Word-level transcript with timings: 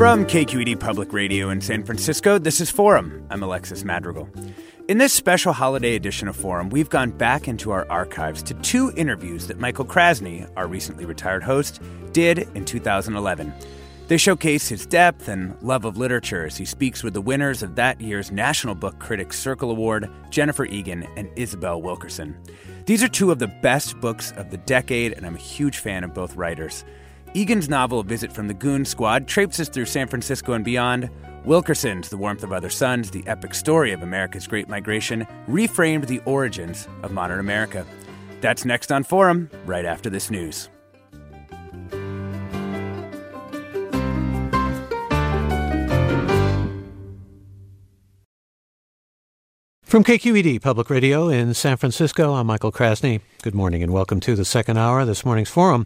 From 0.00 0.24
KQED 0.24 0.80
Public 0.80 1.12
Radio 1.12 1.50
in 1.50 1.60
San 1.60 1.84
Francisco, 1.84 2.38
this 2.38 2.58
is 2.58 2.70
Forum. 2.70 3.22
I'm 3.28 3.42
Alexis 3.42 3.84
Madrigal. 3.84 4.30
In 4.88 4.96
this 4.96 5.12
special 5.12 5.52
holiday 5.52 5.94
edition 5.94 6.26
of 6.26 6.34
Forum, 6.36 6.70
we've 6.70 6.88
gone 6.88 7.10
back 7.10 7.46
into 7.46 7.70
our 7.70 7.86
archives 7.90 8.42
to 8.44 8.54
two 8.54 8.94
interviews 8.96 9.46
that 9.48 9.58
Michael 9.60 9.84
Krasny, 9.84 10.50
our 10.56 10.66
recently 10.66 11.04
retired 11.04 11.42
host, 11.42 11.82
did 12.12 12.48
in 12.54 12.64
2011. 12.64 13.52
They 14.08 14.16
showcase 14.16 14.70
his 14.70 14.86
depth 14.86 15.28
and 15.28 15.54
love 15.60 15.84
of 15.84 15.98
literature 15.98 16.46
as 16.46 16.56
he 16.56 16.64
speaks 16.64 17.04
with 17.04 17.12
the 17.12 17.20
winners 17.20 17.62
of 17.62 17.74
that 17.74 18.00
year's 18.00 18.32
National 18.32 18.74
Book 18.74 18.98
Critics 19.00 19.38
Circle 19.38 19.70
Award, 19.70 20.10
Jennifer 20.30 20.64
Egan 20.64 21.06
and 21.18 21.28
Isabel 21.36 21.82
Wilkerson. 21.82 22.34
These 22.86 23.02
are 23.02 23.08
two 23.08 23.30
of 23.30 23.38
the 23.38 23.48
best 23.48 24.00
books 24.00 24.32
of 24.32 24.50
the 24.50 24.56
decade, 24.56 25.12
and 25.12 25.26
I'm 25.26 25.36
a 25.36 25.38
huge 25.38 25.76
fan 25.76 26.04
of 26.04 26.14
both 26.14 26.36
writers. 26.36 26.86
Egan's 27.32 27.68
novel, 27.68 28.00
A 28.00 28.04
Visit 28.04 28.32
from 28.32 28.48
the 28.48 28.54
Goon 28.54 28.84
Squad, 28.84 29.28
traipses 29.28 29.68
through 29.68 29.84
San 29.84 30.08
Francisco 30.08 30.54
and 30.54 30.64
beyond. 30.64 31.08
Wilkerson's 31.44 32.08
The 32.08 32.16
Warmth 32.16 32.42
of 32.42 32.52
Other 32.52 32.70
Suns, 32.70 33.10
the 33.10 33.24
epic 33.26 33.54
story 33.54 33.92
of 33.92 34.02
America's 34.02 34.48
Great 34.48 34.68
Migration, 34.68 35.26
reframed 35.48 36.06
the 36.06 36.20
origins 36.24 36.88
of 37.04 37.12
modern 37.12 37.38
America. 37.38 37.86
That's 38.40 38.64
next 38.64 38.90
on 38.90 39.04
Forum, 39.04 39.48
right 39.64 39.84
after 39.84 40.10
this 40.10 40.30
news. 40.30 40.68
From 49.90 50.04
KQED 50.04 50.62
Public 50.62 50.88
Radio 50.88 51.28
in 51.30 51.52
San 51.52 51.76
Francisco, 51.76 52.34
I'm 52.34 52.46
Michael 52.46 52.70
Krasny. 52.70 53.22
Good 53.42 53.56
morning 53.56 53.82
and 53.82 53.92
welcome 53.92 54.20
to 54.20 54.36
the 54.36 54.44
second 54.44 54.76
hour 54.76 55.00
of 55.00 55.08
this 55.08 55.24
morning's 55.24 55.50
forum. 55.50 55.84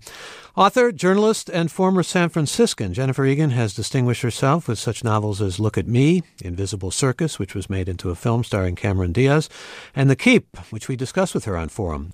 Author, 0.54 0.92
journalist, 0.92 1.48
and 1.48 1.72
former 1.72 2.02
San 2.02 2.28
Franciscan 2.28 2.92
Jennifer 2.92 3.24
Egan 3.24 3.48
has 3.48 3.72
distinguished 3.72 4.20
herself 4.20 4.68
with 4.68 4.78
such 4.78 5.04
novels 5.04 5.40
as 5.40 5.58
Look 5.58 5.78
at 5.78 5.88
Me, 5.88 6.22
Invisible 6.42 6.90
Circus, 6.90 7.38
which 7.38 7.54
was 7.54 7.70
made 7.70 7.88
into 7.88 8.10
a 8.10 8.14
film 8.14 8.44
starring 8.44 8.76
Cameron 8.76 9.12
Diaz, 9.12 9.48
and 9.96 10.10
The 10.10 10.16
Keep, 10.16 10.54
which 10.70 10.86
we 10.86 10.96
discussed 10.96 11.34
with 11.34 11.46
her 11.46 11.56
on 11.56 11.70
Forum. 11.70 12.12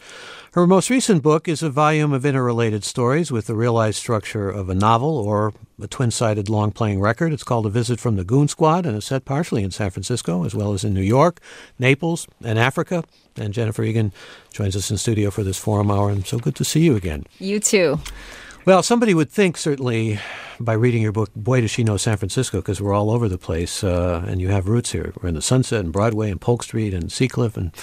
Her 0.52 0.68
most 0.68 0.90
recent 0.90 1.24
book 1.24 1.48
is 1.48 1.60
a 1.60 1.70
volume 1.70 2.12
of 2.12 2.24
interrelated 2.24 2.84
stories 2.84 3.32
with 3.32 3.48
the 3.48 3.56
realized 3.56 3.98
structure 3.98 4.48
of 4.48 4.70
a 4.70 4.76
novel 4.76 5.18
or 5.18 5.54
a 5.82 5.88
twin 5.88 6.10
sided 6.10 6.48
long 6.48 6.72
playing 6.72 7.00
record. 7.00 7.32
It's 7.32 7.44
called 7.44 7.66
A 7.66 7.70
Visit 7.70 8.00
from 8.00 8.16
the 8.16 8.24
Goon 8.24 8.48
Squad 8.48 8.86
and 8.86 8.96
it's 8.96 9.06
set 9.06 9.24
partially 9.24 9.62
in 9.62 9.70
San 9.70 9.90
Francisco 9.90 10.44
as 10.44 10.54
well 10.54 10.72
as 10.72 10.84
in 10.84 10.94
New 10.94 11.00
York, 11.00 11.40
Naples, 11.78 12.26
and 12.44 12.58
Africa. 12.58 13.04
And 13.36 13.54
Jennifer 13.54 13.82
Egan 13.82 14.12
joins 14.52 14.76
us 14.76 14.90
in 14.90 14.96
studio 14.96 15.30
for 15.30 15.42
this 15.42 15.58
forum 15.58 15.90
hour, 15.90 16.10
and 16.10 16.26
so 16.26 16.38
good 16.38 16.56
to 16.56 16.64
see 16.64 16.80
you 16.80 16.96
again. 16.96 17.24
You 17.38 17.60
too. 17.60 17.98
Well, 18.66 18.82
somebody 18.82 19.14
would 19.14 19.30
think 19.30 19.56
certainly 19.56 20.18
by 20.58 20.74
reading 20.74 21.00
your 21.00 21.12
book, 21.12 21.30
boy, 21.34 21.62
does 21.62 21.70
she 21.70 21.82
know 21.82 21.96
San 21.96 22.18
Francisco 22.18 22.58
because 22.58 22.80
we're 22.80 22.92
all 22.92 23.10
over 23.10 23.28
the 23.28 23.38
place, 23.38 23.82
uh, 23.82 24.22
and 24.26 24.40
you 24.40 24.48
have 24.48 24.68
roots 24.68 24.92
here. 24.92 25.14
We're 25.20 25.30
in 25.30 25.34
the 25.34 25.42
Sunset 25.42 25.80
and 25.80 25.92
Broadway 25.92 26.30
and 26.30 26.40
Polk 26.40 26.62
Street 26.62 26.92
and 26.92 27.10
Seacliff 27.10 27.56
and 27.56 27.74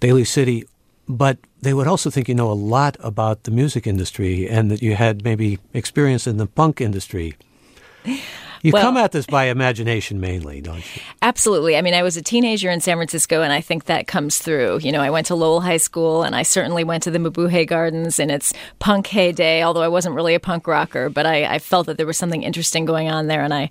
Daly 0.00 0.24
City. 0.24 0.64
But 1.08 1.38
they 1.62 1.72
would 1.72 1.86
also 1.86 2.10
think 2.10 2.28
you 2.28 2.34
know 2.34 2.50
a 2.50 2.54
lot 2.54 2.96
about 3.00 3.44
the 3.44 3.50
music 3.50 3.86
industry 3.86 4.48
and 4.48 4.70
that 4.70 4.82
you 4.82 4.94
had 4.94 5.24
maybe 5.24 5.58
experience 5.72 6.26
in 6.26 6.36
the 6.36 6.46
punk 6.46 6.80
industry. 6.80 7.34
You 8.62 8.72
Well- 8.72 8.82
come 8.82 8.96
at 8.96 9.12
this 9.12 9.24
by 9.26 9.44
imagination 9.44 10.20
mainly, 10.20 10.60
don't 10.60 10.78
you? 10.96 11.02
Absolutely. 11.22 11.76
I 11.76 11.82
mean, 11.82 11.94
I 11.94 12.02
was 12.02 12.16
a 12.16 12.22
teenager 12.22 12.70
in 12.70 12.80
San 12.80 12.96
Francisco, 12.96 13.42
and 13.42 13.52
I 13.52 13.60
think 13.60 13.84
that 13.84 14.08
comes 14.08 14.38
through. 14.38 14.80
You 14.82 14.90
know, 14.90 15.00
I 15.00 15.10
went 15.10 15.28
to 15.28 15.36
Lowell 15.36 15.60
High 15.60 15.76
School, 15.76 16.24
and 16.24 16.34
I 16.34 16.42
certainly 16.42 16.82
went 16.82 17.04
to 17.04 17.10
the 17.12 17.18
Mabuhay 17.20 17.68
Gardens 17.68 18.18
in 18.18 18.30
its 18.30 18.52
punk 18.80 19.06
heyday, 19.06 19.62
although 19.62 19.82
I 19.82 19.88
wasn't 19.88 20.16
really 20.16 20.34
a 20.34 20.40
punk 20.40 20.66
rocker, 20.66 21.08
but 21.08 21.24
I, 21.24 21.44
I 21.44 21.58
felt 21.60 21.86
that 21.86 21.98
there 21.98 22.06
was 22.06 22.18
something 22.18 22.42
interesting 22.42 22.84
going 22.84 23.08
on 23.08 23.28
there, 23.28 23.44
and 23.44 23.54
I 23.54 23.70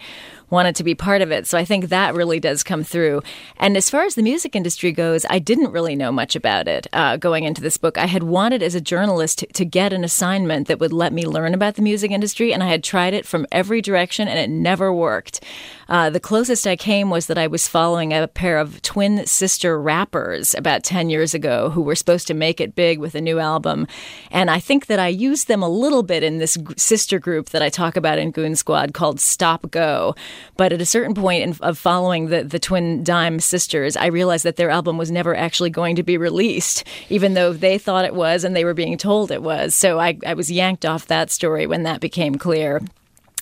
wanted 0.49 0.75
to 0.75 0.83
be 0.83 0.95
part 0.95 1.21
of 1.21 1.31
it. 1.31 1.47
So 1.47 1.57
I 1.57 1.65
think 1.65 1.89
that 1.89 2.15
really 2.15 2.39
does 2.39 2.63
come 2.63 2.83
through. 2.83 3.21
And 3.57 3.75
as 3.75 3.89
far 3.89 4.03
as 4.03 4.15
the 4.15 4.23
music 4.23 4.55
industry 4.55 4.91
goes, 4.91 5.25
I 5.29 5.39
didn't 5.39 5.71
really 5.71 5.95
know 5.95 6.11
much 6.11 6.35
about 6.35 6.67
it 6.67 6.87
uh, 6.93 7.17
going 7.17 7.43
into 7.43 7.61
this 7.61 7.77
book. 7.77 7.97
I 7.97 8.05
had 8.05 8.23
wanted 8.23 8.63
as 8.63 8.75
a 8.75 8.81
journalist 8.81 9.39
to, 9.39 9.47
to 9.47 9.65
get 9.65 9.93
an 9.93 10.03
assignment 10.03 10.67
that 10.67 10.79
would 10.79 10.93
let 10.93 11.13
me 11.13 11.25
learn 11.25 11.53
about 11.53 11.75
the 11.75 11.81
music 11.81 12.11
industry, 12.11 12.53
and 12.53 12.63
I 12.63 12.67
had 12.67 12.83
tried 12.83 13.13
it 13.13 13.25
from 13.25 13.45
every 13.51 13.81
direction, 13.81 14.27
and 14.27 14.39
it 14.39 14.49
never 14.49 14.93
worked. 14.93 15.43
Uh, 15.89 16.09
the 16.09 16.19
closest 16.19 16.67
I 16.67 16.75
came 16.75 17.09
was 17.09 17.27
that 17.27 17.37
I 17.37 17.47
was 17.47 17.67
following 17.67 18.13
a 18.13 18.27
pair 18.27 18.57
of 18.57 18.81
twin 18.81 19.25
sister 19.25 19.79
rappers 19.79 20.53
about 20.53 20.83
10 20.83 21.09
years 21.09 21.33
ago 21.33 21.69
who 21.69 21.81
were 21.81 21.95
supposed 21.95 22.27
to 22.27 22.33
make 22.33 22.59
it 22.59 22.75
big 22.75 22.99
with 22.99 23.15
a 23.15 23.21
new 23.21 23.39
album. 23.39 23.87
And 24.31 24.49
I 24.51 24.59
think 24.59 24.87
that 24.87 24.99
I 24.99 25.07
used 25.07 25.47
them 25.47 25.63
a 25.63 25.69
little 25.69 26.03
bit 26.03 26.23
in 26.23 26.39
this 26.39 26.57
sister 26.75 27.19
group 27.19 27.49
that 27.49 27.61
I 27.61 27.69
talk 27.69 27.95
about 27.95 28.19
in 28.19 28.31
Goon 28.31 28.55
Squad 28.55 28.93
called 28.93 29.19
Stop 29.19 29.71
Go. 29.71 30.15
But 30.57 30.73
at 30.73 30.81
a 30.81 30.85
certain 30.85 31.13
point 31.13 31.43
in, 31.43 31.55
of 31.61 31.77
following 31.77 32.27
the, 32.27 32.43
the 32.43 32.59
twin 32.59 33.03
dime 33.03 33.39
sisters, 33.39 33.95
I 33.95 34.07
realized 34.07 34.45
that 34.45 34.57
their 34.57 34.69
album 34.69 34.97
was 34.97 35.11
never 35.11 35.35
actually 35.35 35.69
going 35.69 35.95
to 35.95 36.03
be 36.03 36.17
released, 36.17 36.83
even 37.09 37.33
though 37.33 37.53
they 37.53 37.77
thought 37.77 38.05
it 38.05 38.15
was 38.15 38.43
and 38.43 38.55
they 38.55 38.65
were 38.65 38.73
being 38.73 38.97
told 38.97 39.31
it 39.31 39.41
was. 39.41 39.73
So 39.73 39.99
I, 39.99 40.17
I 40.25 40.33
was 40.33 40.51
yanked 40.51 40.85
off 40.85 41.07
that 41.07 41.31
story 41.31 41.65
when 41.65 41.83
that 41.83 42.01
became 42.01 42.35
clear. 42.35 42.81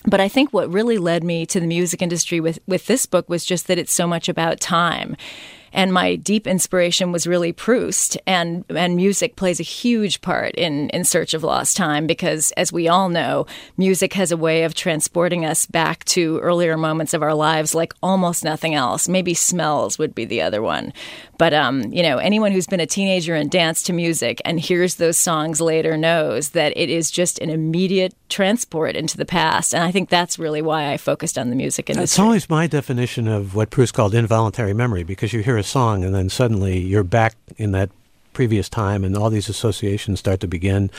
But 0.06 0.20
I 0.20 0.28
think 0.28 0.52
what 0.52 0.72
really 0.72 0.98
led 0.98 1.24
me 1.24 1.46
to 1.46 1.58
the 1.58 1.66
music 1.66 2.00
industry 2.00 2.40
with, 2.40 2.58
with 2.66 2.86
this 2.86 3.06
book 3.06 3.28
was 3.28 3.44
just 3.44 3.66
that 3.66 3.78
it's 3.78 3.92
so 3.92 4.06
much 4.06 4.28
about 4.28 4.60
time. 4.60 5.16
And 5.72 5.92
my 5.92 6.16
deep 6.16 6.46
inspiration 6.46 7.12
was 7.12 7.26
really 7.26 7.52
Proust, 7.52 8.16
and, 8.26 8.64
and 8.70 8.96
music 8.96 9.36
plays 9.36 9.60
a 9.60 9.64
huge 9.64 10.22
part 10.22 10.54
in, 10.54 10.88
in 10.90 11.04
Search 11.04 11.34
of 11.34 11.44
Lost 11.44 11.76
Time 11.76 12.06
because, 12.06 12.50
as 12.52 12.72
we 12.72 12.88
all 12.88 13.10
know, 13.10 13.46
music 13.76 14.14
has 14.14 14.32
a 14.32 14.38
way 14.38 14.62
of 14.62 14.72
transporting 14.72 15.44
us 15.44 15.66
back 15.66 16.04
to 16.06 16.38
earlier 16.38 16.78
moments 16.78 17.12
of 17.12 17.22
our 17.22 17.34
lives 17.34 17.74
like 17.74 17.92
almost 18.02 18.42
nothing 18.42 18.74
else. 18.74 19.06
Maybe 19.06 19.34
smells 19.34 19.98
would 19.98 20.14
be 20.14 20.24
the 20.24 20.40
other 20.40 20.62
one. 20.62 20.94
But, 21.38 21.52
um, 21.52 21.92
you 21.92 22.02
know, 22.02 22.18
anyone 22.18 22.52
who's 22.52 22.66
been 22.66 22.80
a 22.80 22.86
teenager 22.86 23.34
and 23.34 23.50
danced 23.50 23.86
to 23.86 23.92
music 23.92 24.40
and 24.44 24.58
hears 24.58 24.96
those 24.96 25.16
songs 25.16 25.60
later 25.60 25.96
knows 25.96 26.50
that 26.50 26.72
it 26.76 26.88
is 26.88 27.10
just 27.10 27.38
an 27.40 27.50
immediate 27.50 28.14
transport 28.28 28.96
into 28.96 29.16
the 29.16 29.24
past. 29.26 29.74
And 29.74 29.82
I 29.82 29.90
think 29.90 30.08
that's 30.08 30.38
really 30.38 30.62
why 30.62 30.92
I 30.92 30.96
focused 30.96 31.38
on 31.38 31.50
the 31.50 31.56
music 31.56 31.90
industry. 31.90 32.04
It's 32.04 32.18
always 32.18 32.48
my 32.48 32.66
definition 32.66 33.28
of 33.28 33.54
what 33.54 33.70
Proust 33.70 33.94
called 33.94 34.14
involuntary 34.14 34.72
memory 34.72 35.02
because 35.02 35.32
you 35.32 35.42
hear 35.42 35.56
a 35.56 35.62
song 35.62 36.04
and 36.04 36.14
then 36.14 36.28
suddenly 36.28 36.78
you're 36.78 37.04
back 37.04 37.34
in 37.56 37.72
that 37.72 37.90
previous 38.36 38.68
time 38.68 39.02
and 39.02 39.16
all 39.16 39.30
these 39.30 39.48
associations 39.48 40.18
start 40.18 40.40
to 40.40 40.46
begin. 40.46 40.90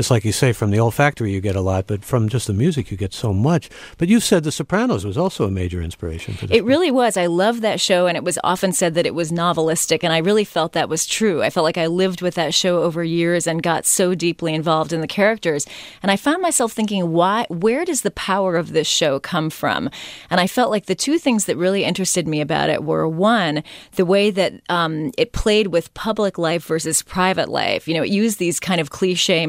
Just 0.00 0.10
like 0.10 0.24
you 0.24 0.32
say, 0.32 0.54
from 0.54 0.70
the 0.70 0.80
olfactory 0.80 1.30
you 1.30 1.42
get 1.42 1.56
a 1.56 1.60
lot, 1.60 1.86
but 1.86 2.02
from 2.06 2.30
just 2.30 2.46
the 2.46 2.54
music 2.54 2.90
you 2.90 2.96
get 2.96 3.12
so 3.12 3.34
much. 3.34 3.68
But 3.98 4.08
you 4.08 4.18
said 4.18 4.44
The 4.44 4.50
Sopranos 4.50 5.04
was 5.04 5.18
also 5.18 5.44
a 5.44 5.50
major 5.50 5.82
inspiration 5.82 6.32
for 6.32 6.46
this. 6.46 6.56
It 6.56 6.64
really 6.64 6.90
was. 6.90 7.18
I 7.18 7.26
loved 7.26 7.60
that 7.60 7.82
show, 7.82 8.06
and 8.06 8.16
it 8.16 8.24
was 8.24 8.38
often 8.42 8.72
said 8.72 8.94
that 8.94 9.04
it 9.04 9.14
was 9.14 9.30
novelistic, 9.30 10.02
and 10.02 10.10
I 10.10 10.20
really 10.20 10.44
felt 10.44 10.72
that 10.72 10.88
was 10.88 11.04
true. 11.04 11.42
I 11.42 11.50
felt 11.50 11.64
like 11.64 11.76
I 11.76 11.86
lived 11.86 12.22
with 12.22 12.34
that 12.36 12.54
show 12.54 12.82
over 12.82 13.04
years 13.04 13.46
and 13.46 13.62
got 13.62 13.84
so 13.84 14.14
deeply 14.14 14.54
involved 14.54 14.94
in 14.94 15.02
the 15.02 15.06
characters. 15.06 15.66
And 16.02 16.10
I 16.10 16.16
found 16.16 16.40
myself 16.40 16.72
thinking, 16.72 17.12
why? 17.12 17.44
Where 17.50 17.84
does 17.84 18.00
the 18.00 18.10
power 18.10 18.56
of 18.56 18.72
this 18.72 18.88
show 18.88 19.20
come 19.20 19.50
from? 19.50 19.90
And 20.30 20.40
I 20.40 20.46
felt 20.46 20.70
like 20.70 20.86
the 20.86 20.94
two 20.94 21.18
things 21.18 21.44
that 21.44 21.58
really 21.58 21.84
interested 21.84 22.26
me 22.26 22.40
about 22.40 22.70
it 22.70 22.84
were 22.84 23.06
one, 23.06 23.62
the 23.96 24.06
way 24.06 24.30
that 24.30 24.54
um, 24.70 25.12
it 25.18 25.34
played 25.34 25.66
with 25.66 25.92
public 25.92 26.38
life 26.38 26.64
versus 26.64 27.02
private 27.02 27.50
life. 27.50 27.86
You 27.86 27.92
know, 27.92 28.02
it 28.02 28.08
used 28.08 28.38
these 28.38 28.58
kind 28.58 28.80
of 28.80 28.88
cliche 28.88 29.46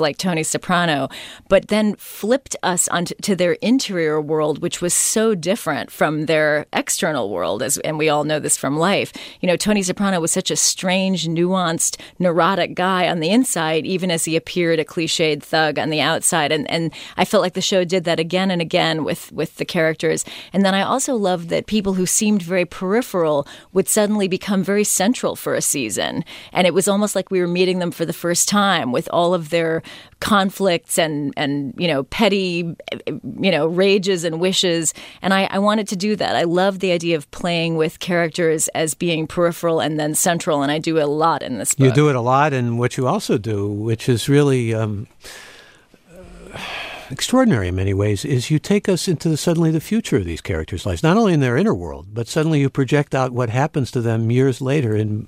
like 0.00 0.16
Tony 0.18 0.42
Soprano, 0.42 1.08
but 1.48 1.68
then 1.68 1.96
flipped 1.96 2.56
us 2.62 2.88
onto 2.88 3.14
to 3.16 3.36
their 3.36 3.52
interior 3.54 4.20
world, 4.20 4.62
which 4.62 4.80
was 4.80 4.94
so 4.94 5.34
different 5.34 5.90
from 5.90 6.26
their 6.26 6.66
external 6.72 7.30
world, 7.30 7.62
as 7.62 7.78
and 7.78 7.98
we 7.98 8.08
all 8.08 8.24
know 8.24 8.38
this 8.38 8.56
from 8.56 8.76
life. 8.76 9.12
You 9.40 9.46
know, 9.46 9.56
Tony 9.56 9.82
Soprano 9.82 10.20
was 10.20 10.32
such 10.32 10.50
a 10.50 10.56
strange, 10.56 11.26
nuanced, 11.26 12.00
neurotic 12.18 12.74
guy 12.74 13.08
on 13.08 13.20
the 13.20 13.30
inside, 13.30 13.86
even 13.86 14.10
as 14.10 14.24
he 14.24 14.36
appeared 14.36 14.78
a 14.78 14.84
cliched 14.84 15.42
thug 15.42 15.78
on 15.78 15.90
the 15.90 16.00
outside. 16.00 16.52
And 16.52 16.70
and 16.70 16.92
I 17.16 17.24
felt 17.24 17.42
like 17.42 17.54
the 17.54 17.60
show 17.60 17.84
did 17.84 18.04
that 18.04 18.20
again 18.20 18.50
and 18.50 18.62
again 18.62 19.04
with 19.04 19.32
with 19.32 19.56
the 19.56 19.64
characters. 19.64 20.24
And 20.52 20.64
then 20.64 20.74
I 20.74 20.82
also 20.82 21.14
loved 21.14 21.48
that 21.48 21.66
people 21.66 21.94
who 21.94 22.06
seemed 22.06 22.42
very 22.42 22.64
peripheral 22.64 23.46
would 23.72 23.88
suddenly 23.88 24.28
become 24.28 24.62
very 24.62 24.84
central 24.84 25.36
for 25.36 25.54
a 25.54 25.62
season. 25.62 26.24
And 26.52 26.66
it 26.66 26.74
was 26.74 26.88
almost 26.88 27.14
like 27.14 27.30
we 27.30 27.40
were 27.40 27.48
meeting 27.48 27.78
them 27.78 27.90
for 27.90 28.04
the 28.04 28.12
first 28.12 28.48
time 28.48 28.92
with 28.92 29.08
all 29.12 29.34
of 29.34 29.50
their 29.54 29.82
conflicts 30.20 30.98
and 30.98 31.32
and 31.36 31.74
you 31.78 31.86
know 31.86 32.02
petty 32.04 32.74
you 33.06 33.50
know 33.50 33.66
rages 33.66 34.24
and 34.24 34.40
wishes. 34.40 34.92
And 35.22 35.32
I, 35.32 35.44
I 35.44 35.58
wanted 35.58 35.86
to 35.88 35.96
do 35.96 36.16
that. 36.16 36.34
I 36.36 36.42
love 36.42 36.80
the 36.80 36.92
idea 36.92 37.16
of 37.16 37.30
playing 37.30 37.76
with 37.76 38.00
characters 38.00 38.68
as 38.74 38.94
being 38.94 39.26
peripheral 39.26 39.80
and 39.80 39.98
then 39.98 40.14
central 40.14 40.62
and 40.62 40.72
i 40.72 40.78
do 40.78 40.98
a 40.98 41.06
lot 41.06 41.42
in 41.42 41.58
this 41.58 41.74
book. 41.74 41.86
you 41.86 41.92
do 41.92 42.08
it 42.08 42.16
a 42.16 42.20
lot 42.20 42.52
and 42.52 42.78
what 42.78 42.96
you 42.96 43.06
also 43.06 43.38
do 43.38 43.68
which 43.68 44.08
is 44.08 44.28
really 44.28 44.74
um, 44.74 45.06
extraordinary 47.10 47.68
in 47.68 47.74
many 47.74 47.94
ways 47.94 48.24
is 48.24 48.50
you 48.50 48.58
take 48.58 48.88
us 48.88 49.08
into 49.08 49.28
the, 49.28 49.36
suddenly 49.36 49.70
the 49.70 49.80
future 49.80 50.16
of 50.16 50.24
these 50.24 50.40
characters' 50.40 50.86
lives, 50.86 51.02
not 51.02 51.16
only 51.16 51.32
in 51.32 51.40
their 51.40 51.56
inner 51.56 51.74
world, 51.74 52.08
but 52.12 52.26
suddenly 52.26 52.60
you 52.60 52.70
project 52.70 53.14
out 53.14 53.32
what 53.32 53.50
happens 53.50 53.90
to 53.90 54.00
them 54.00 54.30
years 54.30 54.60
later 54.60 54.96
in 54.96 55.26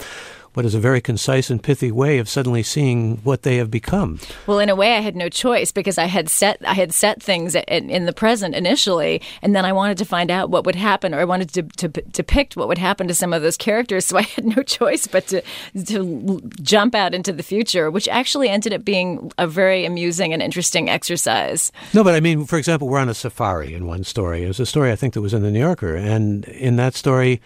what 0.57 0.65
is 0.65 0.75
a 0.75 0.81
very 0.81 1.03
concise 1.03 1.51
and 1.51 1.63
pithy 1.63 1.93
way 1.93 2.17
of 2.17 2.31
suddenly 2.31 2.63
seeing 2.63 3.19
what 3.19 3.43
they 3.43 3.57
have 3.57 3.71
become. 3.71 4.19
Well, 4.47 4.59
in 4.59 4.71
a 4.71 4.75
way, 4.75 4.97
I 4.97 5.01
had 5.01 5.15
no 5.15 5.29
choice 5.29 5.71
because 5.71 5.99
I 5.99 6.07
had 6.07 6.31
set 6.31 6.57
I 6.67 6.73
had 6.73 6.95
set 6.95 7.23
things 7.23 7.55
in, 7.55 7.91
in 7.91 8.07
the 8.07 8.13
present 8.15 8.55
initially, 8.55 9.21
and 9.43 9.55
then 9.55 9.67
I 9.67 9.75
wanted 9.75 9.99
to 9.99 10.07
find 10.07 10.31
out 10.31 10.49
what 10.49 10.65
would 10.65 10.75
happen, 10.75 11.15
or 11.15 11.19
I 11.21 11.27
wanted 11.27 11.51
to, 11.51 11.63
to, 11.63 11.89
to 11.91 12.01
depict 12.01 12.57
what 12.57 12.69
would 12.69 12.79
happen 12.79 13.07
to 13.07 13.15
some 13.15 13.35
of 13.35 13.43
those 13.43 13.59
characters. 13.59 14.07
So 14.07 14.17
I 14.19 14.23
had 14.23 14.47
no 14.47 14.63
choice 14.63 15.07
but 15.07 15.27
to 15.27 15.43
to 15.89 16.41
jump 16.63 16.95
out 16.95 17.13
into 17.13 17.35
the 17.35 17.43
future, 17.43 17.91
which 17.91 18.09
actually 18.09 18.49
ended 18.49 18.73
up 18.73 18.83
being 18.83 19.31
a 19.37 19.47
very 19.47 19.85
amusing 19.85 20.33
and 20.33 20.43
interesting 20.43 20.89
exercise. 20.89 21.71
No, 21.93 22.03
but 22.03 22.15
I 22.15 22.21
mean, 22.21 22.47
for 22.47 22.57
example, 22.57 22.89
we're 22.89 22.99
on 22.99 23.11
a 23.11 23.15
safari 23.15 23.75
in 23.75 23.87
one 23.87 24.05
story. 24.05 24.45
It 24.45 24.49
was 24.49 24.61
a 24.61 24.65
story 24.65 24.91
I 24.91 24.97
think 24.97 25.13
that 25.13 25.21
was 25.21 25.35
in 25.35 25.43
the 25.43 25.51
New 25.51 25.61
Yorker, 25.61 25.95
and 25.95 26.47
in 26.47 26.77
that 26.77 26.95
story 26.95 27.43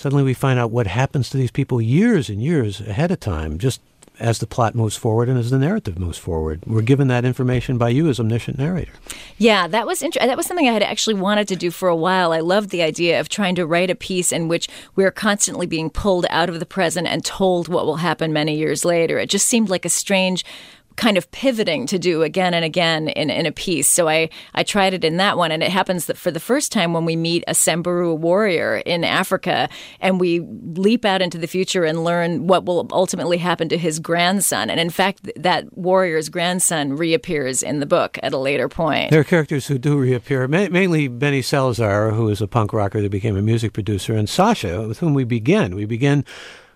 Suddenly 0.00 0.24
we 0.24 0.32
find 0.32 0.58
out 0.58 0.70
what 0.70 0.86
happens 0.86 1.28
to 1.28 1.36
these 1.36 1.50
people 1.50 1.78
years 1.78 2.30
and 2.30 2.42
years 2.42 2.80
ahead 2.80 3.10
of 3.10 3.20
time, 3.20 3.58
just 3.58 3.82
as 4.18 4.38
the 4.38 4.46
plot 4.46 4.74
moves 4.74 4.96
forward 4.96 5.28
and 5.28 5.38
as 5.38 5.50
the 5.50 5.58
narrative 5.58 5.98
moves 5.98 6.16
forward. 6.16 6.62
We're 6.66 6.80
given 6.80 7.08
that 7.08 7.26
information 7.26 7.76
by 7.76 7.90
you 7.90 8.08
as 8.08 8.18
omniscient 8.18 8.56
narrator. 8.56 8.92
Yeah, 9.36 9.68
that 9.68 9.86
was 9.86 10.00
inter- 10.00 10.24
that 10.24 10.38
was 10.38 10.46
something 10.46 10.66
I 10.66 10.72
had 10.72 10.82
actually 10.82 11.16
wanted 11.16 11.48
to 11.48 11.56
do 11.56 11.70
for 11.70 11.86
a 11.90 11.94
while. 11.94 12.32
I 12.32 12.40
loved 12.40 12.70
the 12.70 12.80
idea 12.80 13.20
of 13.20 13.28
trying 13.28 13.56
to 13.56 13.66
write 13.66 13.90
a 13.90 13.94
piece 13.94 14.32
in 14.32 14.48
which 14.48 14.68
we're 14.96 15.10
constantly 15.10 15.66
being 15.66 15.90
pulled 15.90 16.24
out 16.30 16.48
of 16.48 16.60
the 16.60 16.66
present 16.66 17.06
and 17.06 17.22
told 17.22 17.68
what 17.68 17.84
will 17.84 17.96
happen 17.96 18.32
many 18.32 18.56
years 18.56 18.86
later. 18.86 19.18
It 19.18 19.28
just 19.28 19.48
seemed 19.48 19.68
like 19.68 19.84
a 19.84 19.90
strange 19.90 20.46
kind 20.96 21.16
of 21.16 21.30
pivoting 21.30 21.86
to 21.86 21.98
do 21.98 22.22
again 22.22 22.54
and 22.54 22.64
again 22.64 23.08
in, 23.08 23.30
in 23.30 23.46
a 23.46 23.52
piece. 23.52 23.88
So 23.88 24.08
I, 24.08 24.28
I 24.54 24.62
tried 24.62 24.94
it 24.94 25.04
in 25.04 25.16
that 25.16 25.36
one. 25.36 25.52
And 25.52 25.62
it 25.62 25.70
happens 25.70 26.06
that 26.06 26.16
for 26.16 26.30
the 26.30 26.40
first 26.40 26.72
time 26.72 26.92
when 26.92 27.04
we 27.04 27.16
meet 27.16 27.44
a 27.46 27.54
Samburu 27.54 28.14
warrior 28.14 28.78
in 28.78 29.04
Africa 29.04 29.68
and 30.00 30.20
we 30.20 30.40
leap 30.40 31.04
out 31.04 31.22
into 31.22 31.38
the 31.38 31.46
future 31.46 31.84
and 31.84 32.04
learn 32.04 32.46
what 32.46 32.64
will 32.64 32.86
ultimately 32.92 33.38
happen 33.38 33.68
to 33.68 33.78
his 33.78 33.98
grandson. 33.98 34.70
And 34.70 34.78
in 34.78 34.90
fact, 34.90 35.30
that 35.36 35.76
warrior's 35.76 36.28
grandson 36.28 36.96
reappears 36.96 37.62
in 37.62 37.80
the 37.80 37.86
book 37.86 38.18
at 38.22 38.32
a 38.32 38.38
later 38.38 38.68
point. 38.68 39.10
There 39.10 39.20
are 39.20 39.24
characters 39.24 39.66
who 39.66 39.78
do 39.78 39.98
reappear, 39.98 40.46
ma- 40.48 40.68
mainly 40.70 41.08
Benny 41.08 41.42
Salazar, 41.42 42.10
who 42.10 42.28
is 42.28 42.40
a 42.40 42.46
punk 42.46 42.72
rocker 42.72 43.00
that 43.00 43.10
became 43.10 43.36
a 43.36 43.42
music 43.42 43.72
producer, 43.72 44.14
and 44.14 44.28
Sasha, 44.28 44.86
with 44.86 44.98
whom 44.98 45.14
we 45.14 45.24
begin. 45.24 45.74
We 45.74 45.84
begin 45.84 46.24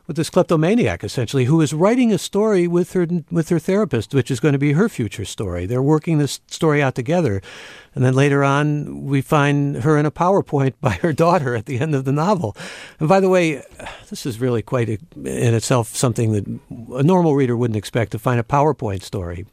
with 0.06 0.16
this 0.16 0.30
kleptomaniac 0.30 1.02
essentially 1.02 1.44
who 1.44 1.60
is 1.60 1.72
writing 1.72 2.12
a 2.12 2.18
story 2.18 2.66
with 2.66 2.92
her 2.92 3.06
with 3.30 3.48
her 3.48 3.58
therapist 3.58 4.14
which 4.14 4.30
is 4.30 4.40
going 4.40 4.52
to 4.52 4.58
be 4.58 4.72
her 4.72 4.88
future 4.88 5.24
story. 5.24 5.66
They're 5.66 5.82
working 5.82 6.18
this 6.18 6.40
story 6.46 6.82
out 6.82 6.94
together 6.94 7.40
and 7.94 8.04
then 8.04 8.14
later 8.14 8.44
on 8.44 9.04
we 9.04 9.20
find 9.20 9.76
her 9.76 9.98
in 9.98 10.06
a 10.06 10.10
powerpoint 10.10 10.74
by 10.80 10.92
her 10.92 11.12
daughter 11.12 11.54
at 11.54 11.66
the 11.66 11.78
end 11.80 11.94
of 11.94 12.04
the 12.04 12.12
novel. 12.12 12.56
And 13.00 13.08
by 13.08 13.20
the 13.20 13.28
way 13.28 13.62
this 14.10 14.26
is 14.26 14.40
really 14.40 14.62
quite 14.62 14.88
a, 14.88 14.98
in 15.16 15.54
itself 15.54 15.88
something 15.88 16.32
that 16.32 16.46
a 16.98 17.02
normal 17.02 17.34
reader 17.34 17.56
wouldn't 17.56 17.76
expect 17.76 18.12
to 18.12 18.18
find 18.18 18.38
a 18.38 18.44
powerpoint 18.44 19.02
story 19.02 19.46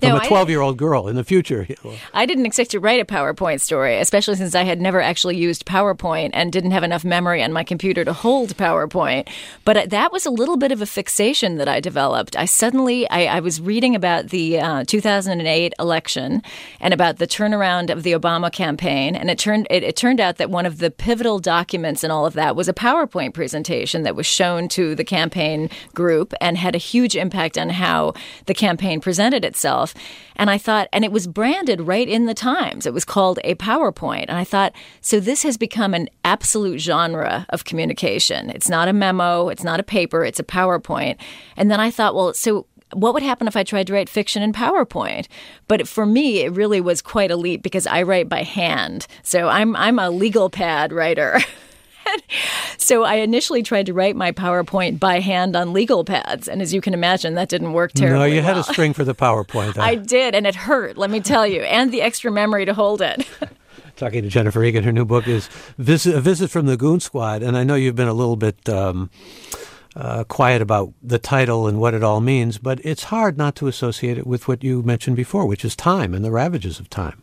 from 0.00 0.20
a 0.20 0.26
12 0.26 0.50
year 0.50 0.60
old 0.60 0.76
girl 0.76 1.08
in 1.08 1.16
the 1.16 1.24
future. 1.24 1.66
I 2.14 2.26
didn't 2.26 2.46
expect 2.46 2.70
to 2.72 2.80
write 2.80 3.00
a 3.00 3.04
PowerPoint 3.04 3.60
story, 3.60 3.98
especially 3.98 4.36
since 4.36 4.54
I 4.54 4.64
had 4.64 4.80
never 4.80 5.00
actually 5.00 5.36
used 5.36 5.66
PowerPoint 5.66 6.30
and 6.32 6.52
didn't 6.52 6.70
have 6.72 6.82
enough 6.82 7.04
memory 7.04 7.42
on 7.42 7.52
my 7.52 7.64
computer 7.64 8.04
to 8.04 8.12
hold 8.12 8.56
PowerPoint. 8.56 9.28
But 9.64 9.90
that 9.90 10.12
was 10.12 10.26
a 10.26 10.30
little 10.30 10.56
bit 10.56 10.72
of 10.72 10.82
a 10.82 10.86
fixation 10.86 11.56
that 11.56 11.68
I 11.68 11.80
developed. 11.80 12.36
I 12.36 12.44
suddenly, 12.44 13.08
I, 13.10 13.36
I 13.36 13.40
was 13.40 13.60
reading 13.60 13.94
about 13.94 14.28
the 14.28 14.60
uh, 14.60 14.84
2008 14.84 15.74
election 15.78 16.42
and 16.80 16.94
about 16.94 17.18
the 17.18 17.26
turnaround 17.26 17.90
of 17.90 18.02
the 18.02 18.12
Obama 18.12 18.52
campaign, 18.52 19.14
and 19.14 19.30
it 19.30 19.38
turned 19.38 19.66
it, 19.70 19.82
it 19.82 19.96
turned 19.96 20.20
out 20.20 20.36
that 20.36 20.50
one 20.50 20.66
of 20.66 20.78
the 20.78 20.90
pivotal 20.90 21.38
documents 21.38 22.04
in 22.04 22.10
all 22.10 22.26
of 22.26 22.34
that 22.34 22.56
was 22.56 22.68
a 22.68 22.74
PowerPoint 22.74 23.34
presentation 23.34 24.02
that 24.02 24.16
was 24.16 24.26
shown 24.26 24.68
to 24.68 24.94
the 24.94 25.04
campaign 25.04 25.70
group 25.94 26.34
and 26.40 26.56
had 26.56 26.74
a 26.74 26.78
huge 26.78 27.16
impact 27.16 27.58
on 27.58 27.70
how 27.70 28.14
the 28.46 28.54
campaign 28.54 29.00
presented 29.00 29.44
itself. 29.44 29.89
And 30.36 30.50
I 30.50 30.58
thought, 30.58 30.88
and 30.92 31.04
it 31.04 31.12
was 31.12 31.26
branded 31.26 31.82
right 31.82 32.08
in 32.08 32.26
the 32.26 32.34
Times. 32.34 32.86
It 32.86 32.94
was 32.94 33.04
called 33.04 33.38
a 33.44 33.54
PowerPoint. 33.56 34.26
And 34.28 34.38
I 34.38 34.44
thought, 34.44 34.72
so 35.00 35.20
this 35.20 35.42
has 35.42 35.56
become 35.56 35.94
an 35.94 36.08
absolute 36.24 36.78
genre 36.78 37.46
of 37.50 37.64
communication. 37.64 38.50
It's 38.50 38.68
not 38.68 38.88
a 38.88 38.92
memo, 38.92 39.48
it's 39.48 39.64
not 39.64 39.80
a 39.80 39.84
paper, 39.84 40.24
it's 40.24 40.40
a 40.40 40.44
PowerPoint. 40.44 41.16
And 41.56 41.70
then 41.70 41.80
I 41.80 41.90
thought, 41.90 42.14
well, 42.14 42.32
so 42.32 42.66
what 42.92 43.14
would 43.14 43.22
happen 43.22 43.46
if 43.46 43.56
I 43.56 43.62
tried 43.62 43.86
to 43.86 43.92
write 43.92 44.08
fiction 44.08 44.42
in 44.42 44.52
PowerPoint? 44.52 45.26
But 45.68 45.86
for 45.86 46.06
me, 46.06 46.40
it 46.40 46.52
really 46.52 46.80
was 46.80 47.02
quite 47.02 47.30
a 47.30 47.36
leap 47.36 47.62
because 47.62 47.86
I 47.86 48.02
write 48.02 48.28
by 48.28 48.42
hand. 48.42 49.06
So 49.22 49.48
I'm 49.48 49.76
I'm 49.76 49.98
a 49.98 50.10
legal 50.10 50.50
pad 50.50 50.92
writer. 50.92 51.40
so 52.76 53.04
I 53.04 53.16
initially 53.16 53.62
tried 53.62 53.86
to 53.86 53.94
write 53.94 54.16
my 54.16 54.32
PowerPoint 54.32 54.98
by 54.98 55.20
hand 55.20 55.56
on 55.56 55.72
legal 55.72 56.04
pads, 56.04 56.48
and 56.48 56.62
as 56.62 56.72
you 56.74 56.80
can 56.80 56.94
imagine, 56.94 57.34
that 57.34 57.48
didn't 57.48 57.72
work 57.72 57.92
terribly. 57.92 58.18
No, 58.18 58.24
you 58.24 58.36
well. 58.36 58.54
had 58.54 58.56
a 58.56 58.62
string 58.62 58.92
for 58.92 59.04
the 59.04 59.14
PowerPoint. 59.16 59.78
I 59.78 59.94
did, 59.94 60.34
and 60.34 60.46
it 60.46 60.54
hurt. 60.54 60.96
Let 60.96 61.10
me 61.10 61.20
tell 61.20 61.46
you, 61.46 61.62
and 61.62 61.92
the 61.92 62.02
extra 62.02 62.30
memory 62.30 62.64
to 62.64 62.74
hold 62.74 63.02
it. 63.02 63.26
Talking 63.96 64.22
to 64.22 64.28
Jennifer 64.28 64.64
Egan, 64.64 64.84
her 64.84 64.92
new 64.92 65.04
book 65.04 65.28
is 65.28 65.48
Visit, 65.76 66.14
A 66.14 66.20
Visit 66.20 66.50
from 66.50 66.66
the 66.66 66.76
Goon 66.76 67.00
Squad, 67.00 67.42
and 67.42 67.56
I 67.56 67.64
know 67.64 67.74
you've 67.74 67.96
been 67.96 68.08
a 68.08 68.14
little 68.14 68.36
bit. 68.36 68.68
Um, 68.68 69.10
uh, 69.96 70.22
quiet 70.22 70.62
about 70.62 70.92
the 71.02 71.18
title 71.18 71.66
and 71.66 71.80
what 71.80 71.94
it 71.94 72.04
all 72.04 72.20
means, 72.20 72.58
but 72.58 72.80
it's 72.84 73.04
hard 73.04 73.36
not 73.36 73.56
to 73.56 73.66
associate 73.66 74.16
it 74.16 74.24
with 74.24 74.46
what 74.46 74.62
you 74.62 74.84
mentioned 74.84 75.16
before, 75.16 75.44
which 75.46 75.64
is 75.64 75.74
time 75.74 76.14
and 76.14 76.24
the 76.24 76.30
ravages 76.30 76.78
of 76.78 76.88
time. 76.88 77.20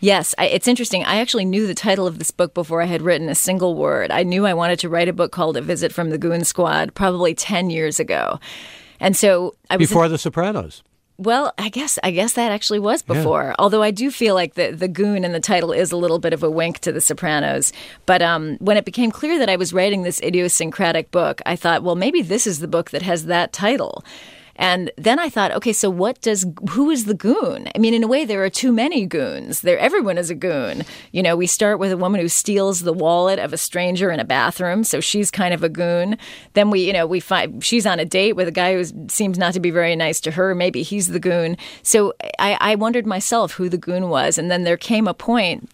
Yes, 0.00 0.34
I, 0.38 0.46
it's 0.46 0.68
interesting. 0.68 1.04
I 1.04 1.16
actually 1.16 1.44
knew 1.44 1.66
the 1.66 1.74
title 1.74 2.06
of 2.06 2.18
this 2.18 2.30
book 2.30 2.52
before 2.54 2.82
I 2.82 2.86
had 2.86 3.02
written 3.02 3.28
a 3.28 3.34
single 3.34 3.74
word. 3.74 4.10
I 4.10 4.22
knew 4.22 4.46
I 4.46 4.54
wanted 4.54 4.78
to 4.80 4.88
write 4.88 5.08
a 5.08 5.12
book 5.12 5.32
called 5.32 5.56
A 5.56 5.62
Visit 5.62 5.92
from 5.92 6.10
the 6.10 6.18
Goon 6.18 6.44
Squad 6.44 6.94
probably 6.94 7.34
10 7.34 7.70
years 7.70 7.98
ago. 7.98 8.38
And 9.00 9.16
so 9.16 9.54
I 9.70 9.76
was. 9.76 9.88
Before 9.88 10.06
in, 10.06 10.12
The 10.12 10.18
Sopranos. 10.18 10.82
Well, 11.18 11.54
I 11.56 11.70
guess 11.70 11.98
I 12.02 12.10
guess 12.10 12.34
that 12.34 12.52
actually 12.52 12.78
was 12.78 13.00
before. 13.02 13.44
Yeah. 13.44 13.54
Although 13.58 13.82
I 13.82 13.90
do 13.90 14.10
feel 14.10 14.34
like 14.34 14.54
the 14.54 14.70
the 14.70 14.88
goon 14.88 15.24
in 15.24 15.32
the 15.32 15.40
title 15.40 15.72
is 15.72 15.90
a 15.90 15.96
little 15.96 16.18
bit 16.18 16.34
of 16.34 16.42
a 16.42 16.50
wink 16.50 16.80
to 16.80 16.92
The 16.92 17.00
Sopranos. 17.00 17.72
But 18.04 18.20
um, 18.20 18.56
when 18.58 18.76
it 18.76 18.84
became 18.84 19.10
clear 19.10 19.38
that 19.38 19.48
I 19.48 19.56
was 19.56 19.72
writing 19.72 20.02
this 20.02 20.20
idiosyncratic 20.22 21.10
book, 21.10 21.40
I 21.46 21.56
thought, 21.56 21.82
well, 21.82 21.94
maybe 21.94 22.20
this 22.20 22.46
is 22.46 22.58
the 22.58 22.68
book 22.68 22.90
that 22.90 23.00
has 23.00 23.26
that 23.26 23.54
title. 23.54 24.04
And 24.56 24.90
then 24.96 25.18
I 25.18 25.28
thought, 25.28 25.52
okay, 25.52 25.72
so 25.72 25.88
what 25.88 26.20
does 26.20 26.46
who 26.70 26.90
is 26.90 27.04
the 27.04 27.14
goon? 27.14 27.68
I 27.74 27.78
mean, 27.78 27.94
in 27.94 28.02
a 28.02 28.08
way, 28.08 28.24
there 28.24 28.42
are 28.44 28.50
too 28.50 28.72
many 28.72 29.06
goons. 29.06 29.60
There, 29.60 29.78
everyone 29.78 30.18
is 30.18 30.30
a 30.30 30.34
goon. 30.34 30.84
You 31.12 31.22
know, 31.22 31.36
we 31.36 31.46
start 31.46 31.78
with 31.78 31.92
a 31.92 31.96
woman 31.96 32.20
who 32.20 32.28
steals 32.28 32.80
the 32.80 32.92
wallet 32.92 33.38
of 33.38 33.52
a 33.52 33.58
stranger 33.58 34.10
in 34.10 34.20
a 34.20 34.24
bathroom, 34.24 34.84
so 34.84 35.00
she's 35.00 35.30
kind 35.30 35.54
of 35.54 35.62
a 35.62 35.68
goon. 35.68 36.18
Then 36.54 36.70
we, 36.70 36.80
you 36.80 36.92
know, 36.92 37.06
we 37.06 37.20
find 37.20 37.62
she's 37.62 37.86
on 37.86 38.00
a 38.00 38.04
date 38.04 38.34
with 38.34 38.48
a 38.48 38.52
guy 38.52 38.74
who 38.74 38.84
seems 39.08 39.38
not 39.38 39.54
to 39.54 39.60
be 39.60 39.70
very 39.70 39.96
nice 39.96 40.20
to 40.22 40.32
her. 40.32 40.54
Maybe 40.54 40.82
he's 40.82 41.08
the 41.08 41.20
goon. 41.20 41.56
So 41.82 42.14
I, 42.38 42.56
I 42.60 42.74
wondered 42.74 43.06
myself 43.06 43.52
who 43.52 43.68
the 43.68 43.78
goon 43.78 44.08
was, 44.08 44.38
and 44.38 44.50
then 44.50 44.64
there 44.64 44.76
came 44.76 45.06
a 45.06 45.14
point 45.14 45.70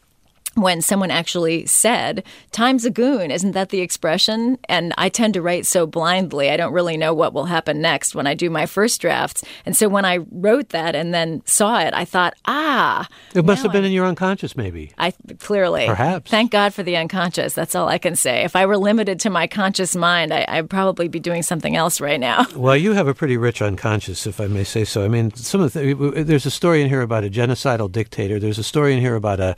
when 0.54 0.82
someone 0.82 1.11
actually 1.11 1.66
said, 1.66 2.23
Time's 2.50 2.85
a 2.85 2.90
goon, 2.90 3.30
isn't 3.30 3.52
that 3.52 3.71
the 3.71 3.80
expression? 3.80 4.59
And 4.68 4.92
I 4.99 5.09
tend 5.09 5.35
to 5.35 5.42
write 5.42 5.66
so 5.66 5.87
blindly, 5.87 6.50
I 6.50 6.56
don't 6.56 6.73
really 6.73 6.97
know 6.97 7.14
what 7.14 7.32
will 7.32 7.47
happen 7.47 7.80
next 7.80 8.14
when 8.14 8.26
I 8.26 8.35
do 8.35 8.50
my 8.50 8.66
first 8.66 9.00
drafts. 9.00 9.44
And 9.64 9.76
so 9.76 9.88
when 9.88 10.04
I 10.04 10.18
wrote 10.30 10.71
that 10.71 10.94
and 10.94 11.14
then 11.14 11.42
saw 11.47 11.80
it, 11.80 11.94
I 11.94 12.04
thought, 12.04 12.35
ah. 12.44 13.09
It 13.35 13.44
must 13.44 13.62
have 13.62 13.73
been 13.73 13.85
I, 13.85 13.87
in 13.87 13.92
your 13.92 14.06
unconscious, 14.06 14.56
maybe. 14.56 14.92
I 14.99 15.12
clearly. 15.38 15.87
Perhaps. 15.87 16.30
Thank 16.30 16.50
God 16.50 16.75
for 16.75 16.82
the 16.82 16.97
unconscious. 16.97 17.54
That's 17.54 17.75
all 17.75 17.88
I 17.88 17.99
can 17.99 18.14
say. 18.14 18.42
If 18.42 18.54
I 18.54 18.66
were 18.66 18.76
limited 18.76 19.21
to 19.21 19.30
my 19.30 19.47
conscious 19.47 19.97
mind, 19.97 20.32
I, 20.32 20.44
I'd 20.49 20.68
probably 20.71 21.09
be 21.09 21.21
doing 21.21 21.42
something 21.42 21.76
else 21.76 22.00
right 22.00 22.21
now. 22.21 22.47
Well, 22.62 22.76
you 22.76 22.92
have 22.92 23.09
a 23.09 23.14
pretty 23.14 23.37
rich 23.37 23.61
unconscious, 23.61 24.25
if 24.25 24.40
I 24.40 24.47
may 24.47 24.62
say 24.62 24.85
so. 24.85 25.04
I 25.04 25.09
mean, 25.09 25.35
some 25.35 25.61
of 25.61 25.73
the, 25.73 25.94
there's 26.25 26.47
a 26.47 26.50
story 26.50 26.80
in 26.80 26.88
here 26.88 27.00
about 27.00 27.25
a 27.25 27.30
genocidal 27.30 27.90
dictator. 27.90 28.38
There's 28.38 28.59
a 28.59 28.62
story 28.62 28.92
in 28.92 29.00
here 29.00 29.16
about 29.16 29.40
a 29.40 29.56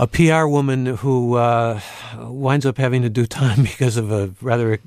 a 0.00 0.06
PR 0.06 0.46
woman 0.46 0.86
who 0.86 1.34
uh, 1.34 1.78
winds 2.16 2.64
up 2.64 2.78
having 2.78 3.02
to 3.02 3.10
do 3.10 3.26
time 3.26 3.62
because 3.62 3.98
of 3.98 4.10
a 4.10 4.32
rather 4.40 4.80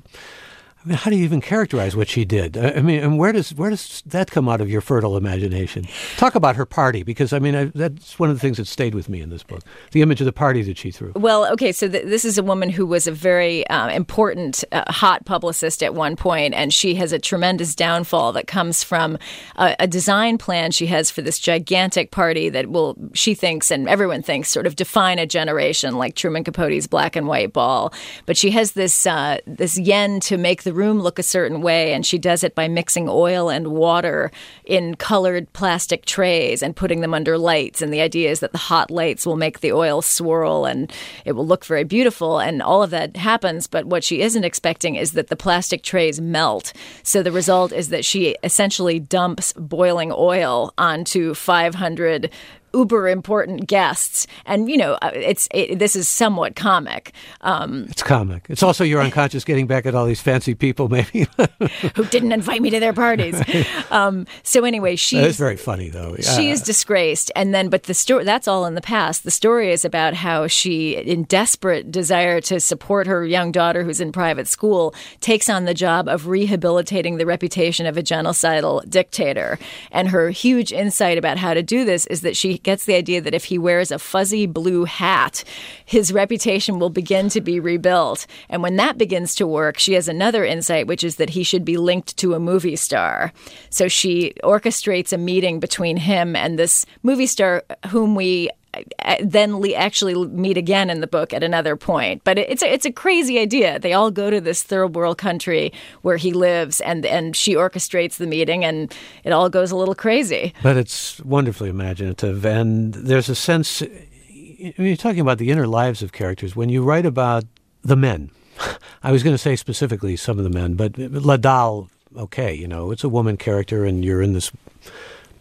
I 0.84 0.88
mean, 0.88 0.98
how 0.98 1.10
do 1.10 1.16
you 1.16 1.24
even 1.24 1.40
characterize 1.40 1.96
what 1.96 2.08
she 2.08 2.26
did? 2.26 2.58
I 2.58 2.82
mean, 2.82 3.02
and 3.02 3.18
where 3.18 3.32
does 3.32 3.54
where 3.54 3.70
does 3.70 4.02
that 4.04 4.30
come 4.30 4.50
out 4.50 4.60
of 4.60 4.68
your 4.68 4.82
fertile 4.82 5.16
imagination? 5.16 5.86
Talk 6.18 6.34
about 6.34 6.56
her 6.56 6.66
party, 6.66 7.02
because 7.02 7.32
I 7.32 7.38
mean, 7.38 7.54
I, 7.54 7.64
that's 7.74 8.18
one 8.18 8.28
of 8.28 8.36
the 8.36 8.40
things 8.40 8.58
that 8.58 8.66
stayed 8.66 8.94
with 8.94 9.08
me 9.08 9.22
in 9.22 9.30
this 9.30 9.42
book: 9.42 9.62
the 9.92 10.02
image 10.02 10.20
of 10.20 10.26
the 10.26 10.32
party 10.32 10.62
that 10.62 10.76
she 10.76 10.90
threw. 10.90 11.12
Well, 11.14 11.50
okay, 11.52 11.72
so 11.72 11.88
th- 11.88 12.04
this 12.04 12.26
is 12.26 12.36
a 12.36 12.42
woman 12.42 12.68
who 12.68 12.84
was 12.84 13.06
a 13.06 13.12
very 13.12 13.66
uh, 13.68 13.88
important, 13.88 14.62
uh, 14.72 14.84
hot 14.92 15.24
publicist 15.24 15.82
at 15.82 15.94
one 15.94 16.16
point, 16.16 16.52
and 16.52 16.72
she 16.72 16.96
has 16.96 17.12
a 17.12 17.18
tremendous 17.18 17.74
downfall 17.74 18.32
that 18.32 18.46
comes 18.46 18.84
from 18.84 19.16
a, 19.56 19.74
a 19.78 19.86
design 19.86 20.36
plan 20.36 20.70
she 20.70 20.86
has 20.86 21.10
for 21.10 21.22
this 21.22 21.38
gigantic 21.38 22.10
party 22.10 22.50
that 22.50 22.68
will, 22.68 22.94
she 23.14 23.34
thinks, 23.34 23.70
and 23.70 23.88
everyone 23.88 24.22
thinks, 24.22 24.50
sort 24.50 24.66
of 24.66 24.76
define 24.76 25.18
a 25.18 25.26
generation, 25.26 25.96
like 25.96 26.14
Truman 26.14 26.44
Capote's 26.44 26.86
black 26.86 27.16
and 27.16 27.26
white 27.26 27.54
ball. 27.54 27.94
But 28.26 28.36
she 28.36 28.50
has 28.50 28.72
this 28.72 29.06
uh, 29.06 29.38
this 29.46 29.78
yen 29.78 30.20
to 30.20 30.36
make 30.36 30.64
the 30.64 30.73
room 30.74 31.00
look 31.00 31.18
a 31.18 31.22
certain 31.22 31.62
way, 31.62 31.92
and 31.92 32.04
she 32.04 32.18
does 32.18 32.44
it 32.44 32.54
by 32.54 32.68
mixing 32.68 33.08
oil 33.08 33.48
and 33.48 33.68
water 33.68 34.30
in 34.64 34.94
colored 34.96 35.52
plastic 35.52 36.04
trays 36.04 36.62
and 36.62 36.76
putting 36.76 37.00
them 37.00 37.14
under 37.14 37.38
lights. 37.38 37.82
And 37.82 37.92
the 37.92 38.00
idea 38.00 38.30
is 38.30 38.40
that 38.40 38.52
the 38.52 38.58
hot 38.58 38.90
lights 38.90 39.26
will 39.26 39.36
make 39.36 39.60
the 39.60 39.72
oil 39.72 40.02
swirl 40.02 40.64
and 40.66 40.92
it 41.24 41.32
will 41.32 41.46
look 41.46 41.64
very 41.64 41.84
beautiful. 41.84 42.38
And 42.38 42.62
all 42.62 42.82
of 42.82 42.90
that 42.90 43.16
happens, 43.16 43.66
but 43.66 43.86
what 43.86 44.04
she 44.04 44.20
isn't 44.20 44.44
expecting 44.44 44.96
is 44.96 45.12
that 45.12 45.28
the 45.28 45.36
plastic 45.36 45.82
trays 45.82 46.20
melt. 46.20 46.72
So 47.02 47.22
the 47.22 47.32
result 47.32 47.72
is 47.72 47.88
that 47.88 48.04
she 48.04 48.36
essentially 48.42 49.00
dumps 49.00 49.52
boiling 49.54 50.12
oil 50.12 50.72
onto 50.76 51.34
500 51.34 52.30
uber 52.74 53.08
important 53.08 53.66
guests, 53.66 54.26
and 54.44 54.68
you 54.70 54.76
know, 54.76 54.94
uh, 55.02 55.10
it's 55.14 55.48
it, 55.52 55.78
this 55.78 55.96
is 55.96 56.08
somewhat 56.08 56.56
comic. 56.56 57.12
Um, 57.40 57.86
it's 57.88 58.02
comic. 58.02 58.46
It's 58.48 58.62
also 58.62 58.84
your 58.84 59.00
unconscious 59.00 59.44
getting 59.44 59.66
back 59.66 59.86
at 59.86 59.94
all 59.94 60.06
these 60.06 60.20
fancy 60.20 60.54
people, 60.54 60.88
maybe 60.88 61.26
who 61.94 62.04
didn't 62.06 62.32
invite 62.32 62.60
me 62.62 62.70
to 62.70 62.80
their 62.80 62.92
parties. 62.92 63.40
Um, 63.90 64.26
so 64.42 64.64
anyway, 64.64 64.96
she 64.96 65.18
is 65.18 65.36
very 65.36 65.56
funny 65.56 65.88
though. 65.88 66.16
Yeah. 66.18 66.36
She 66.36 66.50
is 66.50 66.62
disgraced, 66.62 67.30
and 67.36 67.54
then 67.54 67.68
but 67.68 67.84
the 67.84 67.94
story 67.94 68.24
that's 68.24 68.48
all 68.48 68.66
in 68.66 68.74
the 68.74 68.80
past. 68.80 69.24
The 69.24 69.30
story 69.30 69.70
is 69.70 69.84
about 69.84 70.14
how 70.14 70.46
she, 70.46 70.96
in 70.96 71.24
desperate 71.24 71.90
desire 71.90 72.40
to 72.42 72.60
support 72.60 73.06
her 73.06 73.24
young 73.24 73.52
daughter 73.52 73.84
who's 73.84 74.00
in 74.00 74.10
private 74.10 74.48
school, 74.48 74.94
takes 75.20 75.48
on 75.48 75.64
the 75.64 75.74
job 75.74 76.08
of 76.08 76.26
rehabilitating 76.26 77.16
the 77.16 77.26
reputation 77.26 77.86
of 77.86 77.96
a 77.96 78.02
genocidal 78.02 78.88
dictator. 78.88 79.58
And 79.90 80.08
her 80.08 80.30
huge 80.30 80.72
insight 80.72 81.18
about 81.18 81.38
how 81.38 81.54
to 81.54 81.62
do 81.62 81.84
this 81.84 82.06
is 82.06 82.22
that 82.22 82.36
she 82.36 82.58
gets 82.64 82.84
the 82.84 82.94
idea 82.94 83.20
that 83.20 83.34
if 83.34 83.44
he 83.44 83.58
wears 83.58 83.90
a 83.90 83.98
fuzzy 83.98 84.46
blue 84.46 84.84
hat, 84.84 85.44
his 85.84 86.12
reputation 86.12 86.78
will 86.78 86.90
begin 86.90 87.28
to 87.28 87.40
be 87.40 87.60
rebuilt. 87.60 88.26
And 88.48 88.62
when 88.62 88.76
that 88.76 88.98
begins 88.98 89.34
to 89.36 89.46
work, 89.46 89.78
she 89.78 89.92
has 89.92 90.08
another 90.08 90.44
insight, 90.44 90.86
which 90.86 91.04
is 91.04 91.16
that 91.16 91.30
he 91.30 91.44
should 91.44 91.64
be 91.64 91.76
linked 91.76 92.16
to 92.16 92.34
a 92.34 92.40
movie 92.40 92.76
star. 92.76 93.32
So 93.70 93.88
she 93.88 94.32
orchestrates 94.42 95.12
a 95.12 95.18
meeting 95.18 95.60
between 95.60 95.96
him 95.96 96.34
and 96.34 96.58
this 96.58 96.86
movie 97.02 97.26
star 97.26 97.62
whom 97.88 98.14
we 98.14 98.50
Uh, 98.98 99.16
then 99.22 99.60
le- 99.60 99.72
actually 99.72 100.14
meet 100.28 100.56
again 100.56 100.90
in 100.90 101.00
the 101.00 101.06
book 101.06 101.32
at 101.32 101.42
another 101.42 101.76
point. 101.76 102.22
But 102.24 102.38
it's 102.38 102.62
a, 102.62 102.72
it's 102.72 102.86
a 102.86 102.92
crazy 102.92 103.38
idea. 103.38 103.78
They 103.78 103.92
all 103.92 104.10
go 104.10 104.30
to 104.30 104.40
this 104.40 104.62
third 104.62 104.94
world 104.94 105.18
country 105.18 105.72
where 106.02 106.16
he 106.16 106.32
lives, 106.32 106.80
and 106.80 107.06
and 107.06 107.36
she 107.36 107.54
orchestrates 107.54 108.16
the 108.16 108.26
meeting, 108.26 108.64
and 108.64 108.94
it 109.24 109.32
all 109.32 109.48
goes 109.48 109.70
a 109.70 109.76
little 109.76 109.94
crazy. 109.94 110.52
But 110.62 110.76
it's 110.76 111.20
wonderfully 111.20 111.70
imaginative, 111.70 112.44
and 112.44 112.94
there's 112.94 113.28
a 113.28 113.34
sense. 113.34 113.82
You're 114.30 114.96
talking 114.96 115.20
about 115.20 115.38
the 115.38 115.50
inner 115.50 115.66
lives 115.66 116.02
of 116.02 116.12
characters. 116.12 116.56
When 116.56 116.68
you 116.68 116.82
write 116.82 117.06
about 117.06 117.44
the 117.82 117.96
men, 117.96 118.30
I 119.02 119.12
was 119.12 119.22
going 119.22 119.34
to 119.34 119.38
say 119.38 119.56
specifically 119.56 120.16
some 120.16 120.38
of 120.38 120.44
the 120.44 120.50
men, 120.50 120.74
but 120.74 120.96
La 120.98 121.36
Doll, 121.36 121.90
okay, 122.16 122.54
you 122.54 122.68
know, 122.68 122.90
it's 122.90 123.04
a 123.04 123.08
woman 123.08 123.36
character, 123.36 123.84
and 123.84 124.04
you're 124.04 124.22
in 124.22 124.32
this 124.32 124.50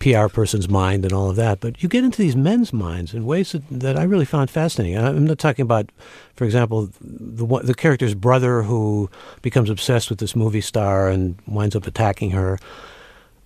PR 0.04 0.28
person's 0.28 0.68
mind 0.68 1.06
and 1.06 1.14
all 1.14 1.30
of 1.30 1.38
that. 1.38 1.62
But 1.62 1.82
you 1.82 1.88
get 1.88 2.04
into 2.04 2.22
these 2.22 2.36
men's 2.36 2.74
minds 2.74 3.14
in 3.14 3.26
ways 3.26 3.54
that, 3.54 3.64
that 3.70 3.98
I 3.98 4.04
really 4.04 4.26
found 4.26 4.50
fascinating. 4.50 4.98
I'm 4.98 5.26
not 5.26 5.40
talking 5.40 5.64
about, 5.64 5.90
for 6.36 6.44
example, 6.44 6.90
the 7.00 7.46
the 7.64 7.74
character's 7.74 8.14
brother 8.14 8.64
who 8.64 9.10
becomes 9.42 9.70
obsessed 9.70 10.10
with 10.10 10.20
this 10.20 10.36
movie 10.36 10.60
star 10.60 11.08
and 11.08 11.40
winds 11.48 11.74
up 11.74 11.88
attacking 11.88 12.32
her. 12.32 12.60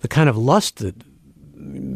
The 0.00 0.08
kind 0.08 0.28
of 0.28 0.36
lust 0.36 0.78
that 0.78 0.96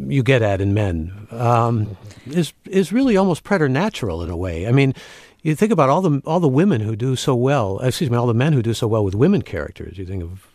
you 0.07 0.23
get 0.23 0.41
at 0.41 0.61
in 0.61 0.73
men 0.73 1.27
um, 1.31 1.97
is 2.25 2.53
is 2.65 2.93
really 2.93 3.17
almost 3.17 3.43
preternatural 3.43 4.23
in 4.23 4.29
a 4.29 4.37
way. 4.37 4.65
I 4.65 4.71
mean, 4.71 4.93
you 5.41 5.55
think 5.55 5.73
about 5.73 5.89
all 5.89 6.01
the 6.01 6.21
all 6.25 6.39
the 6.39 6.47
women 6.47 6.79
who 6.79 6.95
do 6.95 7.17
so 7.17 7.35
well. 7.35 7.79
Excuse 7.79 8.09
me, 8.09 8.15
all 8.15 8.27
the 8.27 8.33
men 8.33 8.53
who 8.53 8.61
do 8.61 8.73
so 8.73 8.87
well 8.87 9.03
with 9.03 9.13
women 9.13 9.41
characters. 9.41 9.97
You 9.97 10.05
think 10.05 10.23
of 10.23 10.47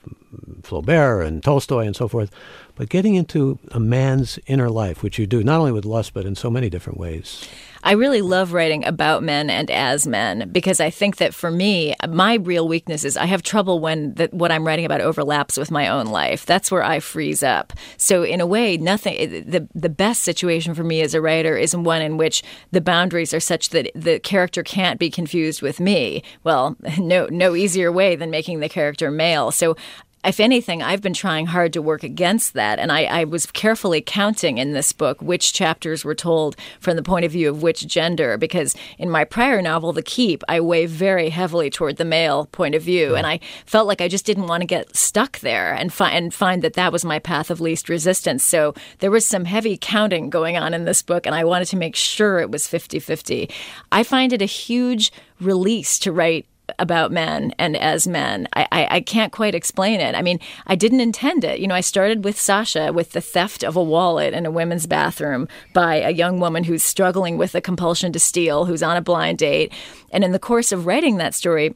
Flaubert 0.63 1.27
and 1.27 1.43
Tolstoy 1.43 1.87
and 1.87 1.95
so 1.95 2.09
forth. 2.09 2.31
But 2.79 2.89
getting 2.89 3.17
into 3.17 3.59
a 3.73 3.81
man's 3.81 4.39
inner 4.47 4.71
life, 4.71 5.03
which 5.03 5.19
you 5.19 5.27
do 5.27 5.43
not 5.43 5.59
only 5.59 5.73
with 5.73 5.85
lust 5.85 6.15
but 6.15 6.25
in 6.25 6.37
so 6.37 6.49
many 6.49 6.71
different 6.71 6.99
ways. 6.99 7.47
I 7.83 7.93
really 7.93 8.23
love 8.23 8.53
writing 8.53 8.85
about 8.85 9.23
men 9.23 9.51
and 9.51 9.71
as 9.71 10.07
men 10.07 10.49
because 10.51 10.81
I 10.81 10.91
think 10.91 11.17
that 11.17 11.35
for 11.35 11.51
me, 11.51 11.95
my 12.09 12.35
real 12.35 12.67
weakness 12.67 13.05
is 13.05 13.17
I 13.17 13.27
have 13.27 13.43
trouble 13.43 13.81
when 13.81 14.15
the, 14.15 14.29
what 14.33 14.51
I'm 14.51 14.67
writing 14.67 14.85
about 14.85 15.01
overlaps 15.01 15.57
with 15.57 15.71
my 15.71 15.89
own 15.89 16.07
life. 16.07 16.45
That's 16.45 16.71
where 16.71 16.83
I 16.83 17.01
freeze 17.01 17.43
up. 17.43 17.73
So 17.97 18.23
in 18.23 18.41
a 18.41 18.47
way, 18.47 18.77
nothing. 18.77 19.45
The 19.49 19.69
the 19.75 19.89
best 19.89 20.23
situation 20.23 20.75
for 20.75 20.85
me 20.85 21.01
as 21.01 21.15
a 21.15 21.21
writer 21.21 21.57
is 21.57 21.75
one 21.75 22.03
in 22.03 22.17
which 22.17 22.43
the 22.73 22.81
boundaries 22.81 23.33
are 23.33 23.41
such 23.41 23.71
that 23.71 23.91
the 23.95 24.19
character 24.21 24.63
can't 24.63 24.99
be 24.99 25.11
confused 25.11 25.63
with 25.63 25.81
me. 25.81 26.23
Well, 26.45 26.77
no 26.99 27.27
no 27.31 27.55
easier 27.55 27.91
way 27.93 28.17
than 28.17 28.31
making 28.31 28.61
the 28.61 28.69
character 28.69 29.11
male. 29.11 29.51
So 29.51 29.77
if 30.25 30.41
anything, 30.41 30.83
I've 30.83 31.01
been 31.01 31.15
trying 31.15 31.47
hard 31.47 31.73
to 31.75 31.83
work 31.83 32.03
against 32.03 32.55
that. 32.55 32.79
And 32.79 32.91
I, 32.91 33.05
I, 33.05 33.25
was 33.25 33.47
carefully 33.47 34.01
counting 34.01 34.59
in 34.59 34.73
this 34.73 34.93
book 34.93 35.23
which 35.23 35.53
chapters 35.53 36.05
were 36.05 36.15
told 36.15 36.57
from 36.81 36.97
the 36.97 37.03
point 37.03 37.25
of 37.25 37.33
view 37.33 37.49
of 37.49 37.63
which 37.63 37.87
gender, 37.87 38.37
because 38.37 38.75
in 38.99 39.11
my 39.11 39.25
prior 39.25 39.63
novel, 39.63 39.93
The 39.93 40.03
Keep, 40.03 40.43
I 40.49 40.61
weigh 40.61 40.87
very 40.87 41.29
heavily 41.29 41.71
toward 41.71 41.97
the 41.97 42.05
male 42.05 42.47
point 42.47 42.75
of 42.75 42.83
view. 42.83 43.15
And 43.15 43.27
I 43.27 43.41
felt 43.65 43.87
like 43.87 44.01
I 44.01 44.09
just 44.09 44.27
didn't 44.27 44.49
want 44.49 44.63
to 44.63 44.67
get 44.67 44.97
stuck 44.97 45.39
there 45.39 45.73
and, 45.73 45.93
fi- 45.93 46.11
and 46.11 46.35
find 46.35 46.63
that 46.63 46.75
that 46.75 46.93
was 46.93 47.05
my 47.05 47.19
path 47.19 47.51
of 47.51 47.61
least 47.61 47.89
resistance. 47.89 48.43
So 48.43 48.75
there 48.99 49.11
was 49.11 49.27
some 49.27 49.45
heavy 49.45 49.79
counting 49.81 50.31
going 50.31 50.57
on 50.57 50.75
in 50.75 50.85
this 50.85 51.03
book, 51.03 51.27
and 51.27 51.35
I 51.35 51.45
wanted 51.45 51.67
to 51.67 51.77
make 51.77 51.95
sure 51.95 52.41
it 52.41 52.51
was 52.51 52.67
50 52.67 52.99
50. 52.99 53.51
I 53.93 54.03
find 54.03 54.33
it 54.33 54.43
a 54.43 54.47
huge 54.47 55.13
release 55.41 55.99
to 56.01 56.13
write 56.13 56.47
about 56.79 57.13
men 57.13 57.53
and 57.59 57.77
as 57.77 58.07
men. 58.07 58.49
I, 58.55 58.69
I, 58.71 58.89
I, 58.91 59.01
can't 59.01 59.33
quite 59.33 59.55
explain 59.55 60.01
it. 60.01 60.15
I 60.15 60.23
mean, 60.23 60.39
I 60.67 60.75
didn't 60.75 61.01
intend 61.01 61.45
it. 61.45 61.61
You 61.61 61.67
know, 61.67 61.75
I 61.75 61.81
started 61.81 62.25
with 62.25 62.39
Sasha 62.39 62.93
with 62.93 63.13
the 63.13 63.21
theft 63.21 63.63
of 63.65 63.77
a 63.77 63.83
wallet 63.83 64.35
in 64.35 64.47
a 64.47 64.51
women's 64.51 64.87
bathroom 64.87 65.49
by 65.73 65.97
a 65.97 66.11
young 66.11 66.41
woman 66.41 66.65
who's 66.65 66.83
struggling 66.83 67.39
with 67.39 67.55
a 67.55 67.61
compulsion 67.61 68.13
to 68.13 68.19
steal, 68.19 68.65
who's 68.65 68.83
on 68.83 68.97
a 68.97 69.03
blind 69.03 69.39
date. 69.39 69.73
And 70.11 70.25
in 70.25 70.33
the 70.33 70.39
course 70.39 70.73
of 70.73 70.87
writing 70.87 71.17
that 71.17 71.35
story, 71.35 71.75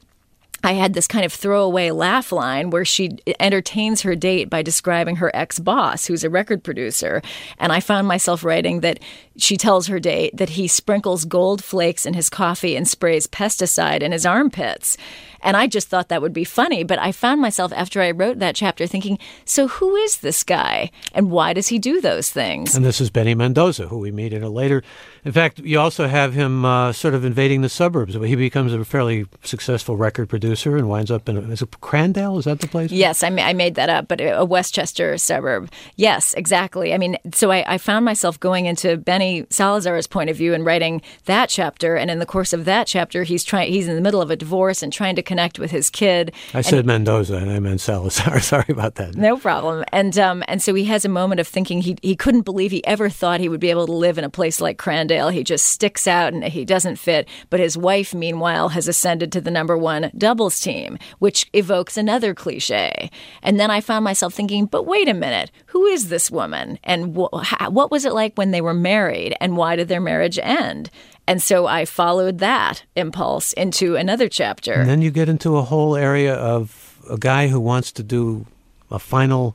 I 0.64 0.73
had 0.73 0.95
this 0.95 1.09
kind 1.09 1.25
of 1.25 1.33
throwaway 1.33 1.90
laugh 1.90 2.31
line 2.31 2.71
where 2.71 2.85
she 2.85 3.19
entertains 3.40 4.02
her 4.02 4.14
date 4.14 4.49
by 4.49 4.62
describing 4.62 5.16
her 5.16 5.35
ex 5.35 5.59
boss, 5.59 6.07
who's 6.07 6.23
a 6.23 6.31
record 6.31 6.62
producer. 6.62 7.21
And 7.59 7.73
I 7.73 7.81
found 7.81 8.07
myself 8.07 8.45
writing 8.45 8.81
that 8.81 9.00
she 9.37 9.57
tells 9.57 9.88
her 9.88 9.99
date 9.99 10.37
that 10.37 10.50
he 10.50 10.69
sprinkles 10.69 11.25
gold 11.25 11.64
flakes 11.64 12.07
in 12.07 12.14
his 12.14 12.31
coffee 12.31 12.76
and 12.76 12.87
sprays 12.87 13.26
pesticide 13.26 14.02
in 14.02 14.12
his 14.12 14.25
armpits. 14.25 14.97
And 15.45 15.57
I 15.57 15.66
just 15.66 15.88
thought 15.88 16.09
that 16.09 16.23
would 16.23 16.33
be 16.33 16.45
funny. 16.45 16.85
But 16.85 17.00
I 17.00 17.11
found 17.11 17.40
myself 17.40 17.73
after 17.75 18.00
I 18.00 18.12
wrote 18.12 18.38
that 18.38 18.54
chapter 18.54 18.87
thinking, 18.87 19.19
so 19.45 19.66
who 19.66 19.97
is 19.97 20.19
this 20.19 20.45
guy? 20.45 20.92
And 21.12 21.33
why 21.33 21.52
does 21.52 21.66
he 21.66 21.81
do 21.81 22.00
those 22.00 22.31
things? 22.31 22.76
And 22.76 22.85
this 22.85 23.00
is 23.00 23.11
Benny 23.11 23.35
Mendoza, 23.35 23.88
who 23.88 23.99
we 23.99 24.12
meet 24.12 24.33
in 24.33 24.45
a 24.45 24.50
later. 24.50 24.85
In 25.25 25.33
fact, 25.33 25.59
you 25.59 25.81
also 25.81 26.07
have 26.07 26.35
him 26.35 26.64
uh, 26.64 26.92
sort 26.92 27.14
of 27.14 27.25
invading 27.25 27.62
the 27.62 27.69
suburbs. 27.69 28.14
He 28.14 28.37
becomes 28.37 28.73
a 28.73 28.85
fairly 28.85 29.26
successful 29.42 29.97
record 29.97 30.28
producer 30.28 30.51
producer 30.52 30.76
and 30.76 30.88
winds 30.88 31.11
up 31.11 31.28
in 31.30 31.37
a, 31.38 31.40
is 31.40 31.62
it 31.62 31.71
Crandale? 31.80 32.38
Is 32.38 32.44
that 32.44 32.61
the 32.61 32.68
place? 32.68 32.92
Yes, 32.92 33.23
I, 33.23 33.30
ma- 33.30 33.42
I 33.42 33.54
made 33.54 33.75
that 33.76 33.88
up, 33.88 34.06
but 34.06 34.21
a 34.21 34.44
Westchester 34.44 35.16
suburb. 35.16 35.71
Yes, 35.97 36.35
exactly. 36.35 36.92
I 36.92 36.99
mean, 36.99 37.16
so 37.32 37.50
I, 37.50 37.64
I 37.66 37.78
found 37.78 38.04
myself 38.04 38.38
going 38.38 38.66
into 38.66 38.99
Benny 38.99 39.47
Salazar's 39.49 40.06
point 40.06 40.28
of 40.28 40.37
view 40.37 40.52
and 40.52 40.66
writing 40.66 41.00
that 41.25 41.49
chapter, 41.49 41.97
and 41.97 42.11
in 42.11 42.18
the 42.18 42.26
course 42.26 42.52
of 42.52 42.66
that 42.66 42.87
chapter, 42.87 43.23
he's 43.23 43.44
trying. 43.44 43.73
He's 43.73 43.88
in 43.88 43.94
the 43.94 44.02
middle 44.02 44.21
of 44.21 44.30
a 44.30 44.37
divorce 44.37 44.82
and 44.82 44.92
trying 44.92 45.16
to 45.16 45.23
connect 45.23 45.59
with 45.59 45.71
his 45.71 45.88
kid. 45.88 46.32
I 46.52 46.61
said 46.61 46.85
Mendoza, 46.85 47.37
and 47.37 47.50
I 47.50 47.59
meant 47.59 47.80
Salazar. 47.80 48.40
Sorry 48.52 48.66
about 48.68 48.97
that. 48.97 49.16
No 49.16 49.38
problem. 49.38 49.85
And 49.90 50.18
um, 50.18 50.44
and 50.49 50.61
so 50.61 50.75
he 50.75 50.85
has 50.85 51.06
a 51.06 51.09
moment 51.09 51.40
of 51.40 51.49
thinking 51.49 51.80
he 51.80 51.97
he 52.02 52.14
couldn't 52.14 52.42
believe 52.42 52.71
he 52.71 52.85
ever 52.85 53.09
thought 53.09 53.40
he 53.40 53.49
would 53.49 53.61
be 53.61 53.71
able 53.71 53.87
to 53.87 53.92
live 53.92 54.18
in 54.18 54.25
a 54.25 54.30
place 54.30 54.61
like 54.61 54.76
Crandale. 54.76 55.32
He 55.32 55.44
just 55.44 55.66
sticks 55.66 56.06
out 56.06 56.35
and 56.35 56.44
he 56.44 56.66
doesn't 56.66 56.97
fit. 56.97 57.26
But 57.49 57.61
his 57.61 57.78
wife, 57.78 58.14
meanwhile, 58.14 58.68
has 58.71 58.87
ascended 58.87 59.32
to 59.32 59.40
the 59.40 59.50
number 59.50 59.78
one 59.78 60.11
doubles 60.42 60.61
team, 60.61 60.99
which 61.20 61.49
evokes 61.52 61.96
another 61.96 62.34
cliche. 62.34 63.11
And 63.44 63.61
then 63.61 63.70
I 63.70 63.80
found 63.80 64.04
myself 64.04 64.34
thinking, 64.34 64.66
but 64.66 64.87
wait 64.87 65.08
a 65.08 65.14
minute, 65.14 65.52
who 65.66 65.87
is 65.87 66.08
this 66.08 66.32
woman? 66.32 66.80
And 66.82 67.14
wh- 67.14 67.32
what 67.70 67.92
was 67.92 68.04
it 68.04 68.12
like 68.12 68.37
when 68.37 68.50
they 68.50 68.61
were 68.61 68.75
married? 68.75 69.37
And 69.40 69.56
why 69.56 69.76
did 69.76 69.87
their 69.87 70.00
marriage 70.00 70.40
end? 70.42 70.90
And 71.28 71.40
so 71.40 71.66
I 71.68 71.84
followed 71.84 72.38
that 72.38 72.82
impulse 72.96 73.52
into 73.52 73.94
another 73.94 74.28
chapter. 74.28 74.72
And 74.72 74.90
then 74.90 75.00
you 75.00 75.12
get 75.12 75.28
into 75.28 75.56
a 75.56 75.62
whole 75.62 75.94
area 75.94 76.34
of 76.34 76.99
a 77.08 77.16
guy 77.16 77.46
who 77.46 77.61
wants 77.61 77.92
to 77.92 78.02
do 78.02 78.46
a 78.90 78.99
final 78.99 79.54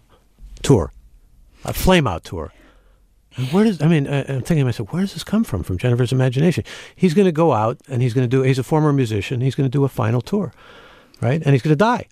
tour, 0.63 0.94
a 1.65 1.74
flame 1.74 2.08
out 2.08 2.24
tour. 2.24 2.53
And 3.38 3.48
where 3.53 3.63
does 3.63 3.82
I 3.82 3.88
mean? 3.88 4.08
I, 4.08 4.22
I'm 4.22 4.41
thinking 4.41 4.58
to 4.58 4.65
myself, 4.65 4.91
where 4.91 5.01
does 5.01 5.13
this 5.13 5.24
come 5.24 5.44
from? 5.44 5.63
From 5.63 5.77
Jennifer's 5.77 6.12
imagination? 6.12 6.63
He's 6.96 7.13
going 7.13 7.25
to 7.25 7.32
go 7.32 7.53
out 7.53 7.77
and 7.88 8.01
he's 8.01 8.13
going 8.13 8.27
to 8.27 8.38
do. 8.38 8.41
He's 8.41 8.60
a 8.60 8.63
former 8.63 8.91
musician. 8.91 9.41
He's 9.41 9.56
going 9.56 9.70
to 9.70 9.72
do 9.72 9.84
a 9.86 9.89
final 9.89 10.22
tour, 10.22 10.51
right? 11.22 11.41
And 11.44 11.53
he's 11.53 11.62
going 11.62 11.72
to 11.72 11.75
die, 11.75 12.08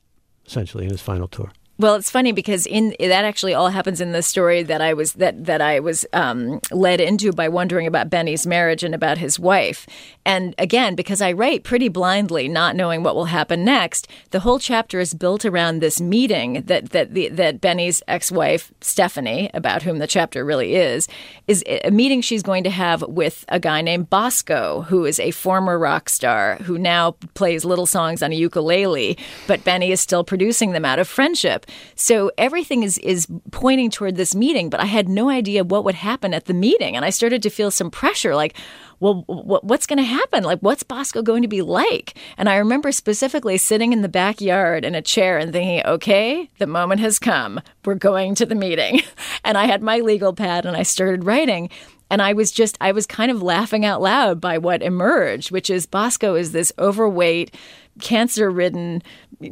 essentially, 0.46 0.86
in 0.86 0.92
his 0.92 1.02
final 1.02 1.28
tour. 1.28 1.52
Well, 1.78 1.96
it's 1.96 2.10
funny 2.10 2.32
because 2.32 2.66
in 2.66 2.96
that 3.00 3.26
actually 3.26 3.54
all 3.54 3.68
happens 3.68 4.00
in 4.00 4.14
the 4.14 4.22
story 4.22 4.64
that 4.64 4.82
I 4.82 4.94
was 4.94 5.14
that 5.14 5.44
that 5.44 5.60
I 5.60 5.82
was 5.82 6.06
um, 6.14 6.62
led 6.72 7.02
into 7.02 7.34
by 7.34 7.50
wondering 7.50 7.86
about 7.86 8.10
Benny's 8.10 8.48
marriage 8.48 8.82
and 8.82 8.96
about 8.96 9.18
his 9.18 9.38
wife. 9.38 9.86
And 10.26 10.56
again, 10.58 10.96
because 10.96 11.22
I 11.22 11.34
write 11.34 11.64
pretty 11.66 11.90
blindly, 11.90 12.48
not 12.48 12.78
knowing 12.78 13.04
what 13.04 13.14
will 13.14 13.26
happen 13.26 13.66
next, 13.66 14.08
the 14.32 14.40
whole 14.40 14.58
chapter 14.58 15.02
is 15.02 15.14
built 15.14 15.44
around 15.44 15.80
this 15.80 16.00
meeting 16.00 16.64
that 16.66 16.92
that 16.92 17.14
the, 17.14 17.28
that 17.28 17.60
Benny's 17.60 18.02
ex-wife 18.08 18.72
Stephanie, 18.80 19.52
about 19.54 19.84
whom 19.84 20.00
the 20.00 20.08
chapter 20.08 20.46
really 20.46 20.76
is, 20.76 21.10
is 21.46 21.62
a 21.84 21.92
meeting 21.92 22.22
she's 22.22 22.42
going 22.42 22.64
to 22.64 22.70
have 22.70 23.02
with 23.02 23.44
a 23.50 23.60
guy 23.60 23.82
named 23.82 24.10
Bosco, 24.10 24.86
who 24.88 25.04
is 25.04 25.20
a 25.20 25.32
former 25.32 25.78
rock 25.78 26.08
star 26.08 26.56
who 26.64 26.78
now 26.78 27.18
plays 27.34 27.66
little 27.66 27.86
songs 27.86 28.24
on 28.24 28.32
a 28.32 28.36
ukulele, 28.36 29.18
but 29.46 29.66
Benny 29.66 29.92
is 29.92 30.00
still 30.00 30.24
producing 30.24 30.72
them 30.72 30.86
out 30.86 31.00
of 31.00 31.08
friendship. 31.10 31.65
So 31.96 32.32
everything 32.38 32.84
is 32.84 32.98
is 33.00 33.28
pointing 33.52 33.90
toward 33.90 34.16
this 34.16 34.36
meeting, 34.36 34.70
but 34.70 34.80
I 34.80 34.86
had 34.86 35.10
no 35.10 35.30
idea 35.30 35.64
what 35.64 35.84
would 35.84 35.96
happen 35.96 36.34
at 36.34 36.46
the 36.46 36.54
meeting, 36.54 36.96
and 36.96 37.06
I 37.06 37.10
started 37.10 37.42
to 37.44 37.50
feel 37.50 37.72
some 37.72 37.92
pressure, 37.92 38.36
like. 38.36 38.56
Well, 39.02 39.26
what's 39.28 39.88
going 39.88 39.98
to 39.98 40.04
happen? 40.04 40.46
Like, 40.46 40.60
what's 40.62 40.82
Bosco 40.82 41.22
going 41.22 41.42
to 41.42 41.50
be 41.50 41.62
like? 41.62 42.18
And 42.38 42.48
I 42.48 42.56
remember 42.56 42.94
specifically 42.94 43.58
sitting 43.58 43.92
in 43.92 44.02
the 44.02 44.08
backyard 44.08 44.86
in 44.86 44.96
a 44.96 45.02
chair 45.02 45.38
and 45.38 45.52
thinking, 45.52 45.86
okay, 45.86 46.50
the 46.60 46.66
moment 46.66 47.02
has 47.02 47.20
come. 47.20 47.60
We're 47.84 47.96
going 47.96 48.36
to 48.36 48.46
the 48.46 48.56
meeting. 48.56 49.02
And 49.44 49.60
I 49.60 49.66
had 49.66 49.84
my 49.84 50.00
legal 50.00 50.34
pad 50.34 50.66
and 50.66 50.76
I 50.76 50.82
started 50.84 51.26
writing. 51.26 51.70
And 52.10 52.22
I 52.22 52.34
was 52.34 52.52
just, 52.52 52.78
I 52.82 52.92
was 52.92 53.06
kind 53.06 53.32
of 53.32 53.42
laughing 53.42 53.84
out 53.84 54.02
loud 54.02 54.40
by 54.40 54.58
what 54.58 54.84
emerged, 54.84 55.52
which 55.52 55.70
is 55.70 55.86
Bosco 55.86 56.36
is 56.36 56.52
this 56.52 56.72
overweight, 56.78 57.54
cancer 58.02 58.50
ridden, 58.50 59.02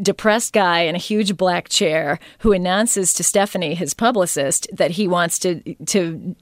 depressed 0.02 0.54
guy 0.54 0.82
in 0.82 0.96
a 0.96 1.00
huge 1.00 1.38
black 1.38 1.70
chair 1.70 2.20
who 2.40 2.52
announces 2.52 3.14
to 3.14 3.24
Stephanie, 3.24 3.76
his 3.76 3.94
publicist, 3.94 4.68
that 4.74 4.92
he 4.92 5.08
wants 5.08 5.40
to 5.40 5.62
to 5.86 6.36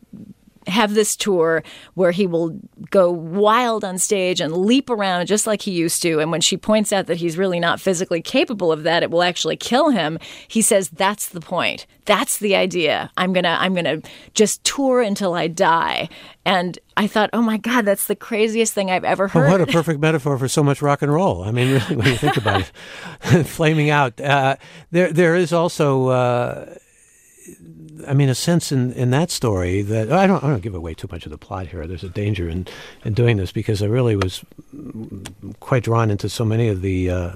have 0.72 0.94
this 0.94 1.16
tour 1.16 1.64
where 1.94 2.12
he 2.12 2.26
will 2.26 2.60
go 2.90 3.12
wild 3.12 3.84
on 3.84 3.98
stage 3.98 4.42
and 4.42 4.56
leap 4.58 4.90
around 4.90 5.28
just 5.28 5.46
like 5.46 5.62
he 5.62 5.72
used 5.72 6.02
to. 6.02 6.20
And 6.20 6.32
when 6.32 6.42
she 6.42 6.58
points 6.58 6.92
out 6.92 7.08
that 7.08 7.18
he's 7.18 7.38
really 7.38 7.60
not 7.60 7.80
physically 7.80 8.22
capable 8.22 8.72
of 8.72 8.84
that, 8.84 9.04
it 9.04 9.12
will 9.12 9.24
actually 9.24 9.58
kill 9.58 9.90
him. 9.90 10.18
He 10.48 10.62
says, 10.62 10.90
"That's 10.90 11.30
the 11.30 11.42
point. 11.42 11.86
That's 12.06 12.40
the 12.40 12.56
idea. 12.56 13.12
I'm 13.18 13.34
gonna, 13.34 13.58
I'm 13.60 13.76
gonna 13.76 14.02
just 14.34 14.64
tour 14.64 15.02
until 15.02 15.34
I 15.34 15.48
die." 15.48 16.10
And 16.46 16.80
I 16.98 17.08
thought, 17.08 17.30
"Oh 17.34 17.42
my 17.42 17.58
God, 17.58 17.86
that's 17.86 18.08
the 18.08 18.16
craziest 18.16 18.74
thing 18.74 18.90
I've 18.90 19.04
ever 19.04 19.28
heard." 19.28 19.42
Well, 19.42 19.60
what 19.60 19.62
a 19.62 19.72
perfect 19.72 20.00
metaphor 20.00 20.38
for 20.38 20.48
so 20.48 20.64
much 20.64 20.82
rock 20.82 21.02
and 21.02 21.14
roll. 21.14 21.44
I 21.44 21.52
mean, 21.52 21.74
really, 21.74 21.96
when 21.96 22.08
you 22.08 22.18
think 22.18 22.38
about 22.38 22.62
it, 22.62 23.44
flaming 23.46 23.90
out. 23.90 24.20
Uh, 24.20 24.56
there, 24.92 25.12
there 25.12 25.36
is 25.36 25.54
also. 25.54 26.08
Uh, 26.08 26.76
I 28.08 28.14
mean, 28.14 28.30
a 28.30 28.36
sense 28.36 28.72
in, 28.72 28.94
in 28.94 29.12
that 29.12 29.32
story 29.32 29.82
that 29.84 30.12
I 30.12 30.28
don't 30.28 30.44
I 30.44 30.48
don't 30.48 30.62
give 30.62 30.76
away 30.76 30.94
too 30.94 31.08
much 31.12 31.26
of 31.26 31.32
the 31.32 31.38
plot 31.38 31.68
here. 31.68 31.86
There's 31.88 32.04
a 32.04 32.10
danger 32.10 32.48
in, 32.50 32.68
in 33.04 33.14
doing 33.14 33.38
this 33.38 33.52
because 33.52 33.82
I 33.82 33.86
really 33.86 34.16
was 34.16 34.44
quite 35.60 35.84
drawn 35.84 36.10
into 36.10 36.30
so 36.30 36.46
many 36.46 36.68
of 36.68 36.82
the 36.82 37.10
uh, 37.10 37.32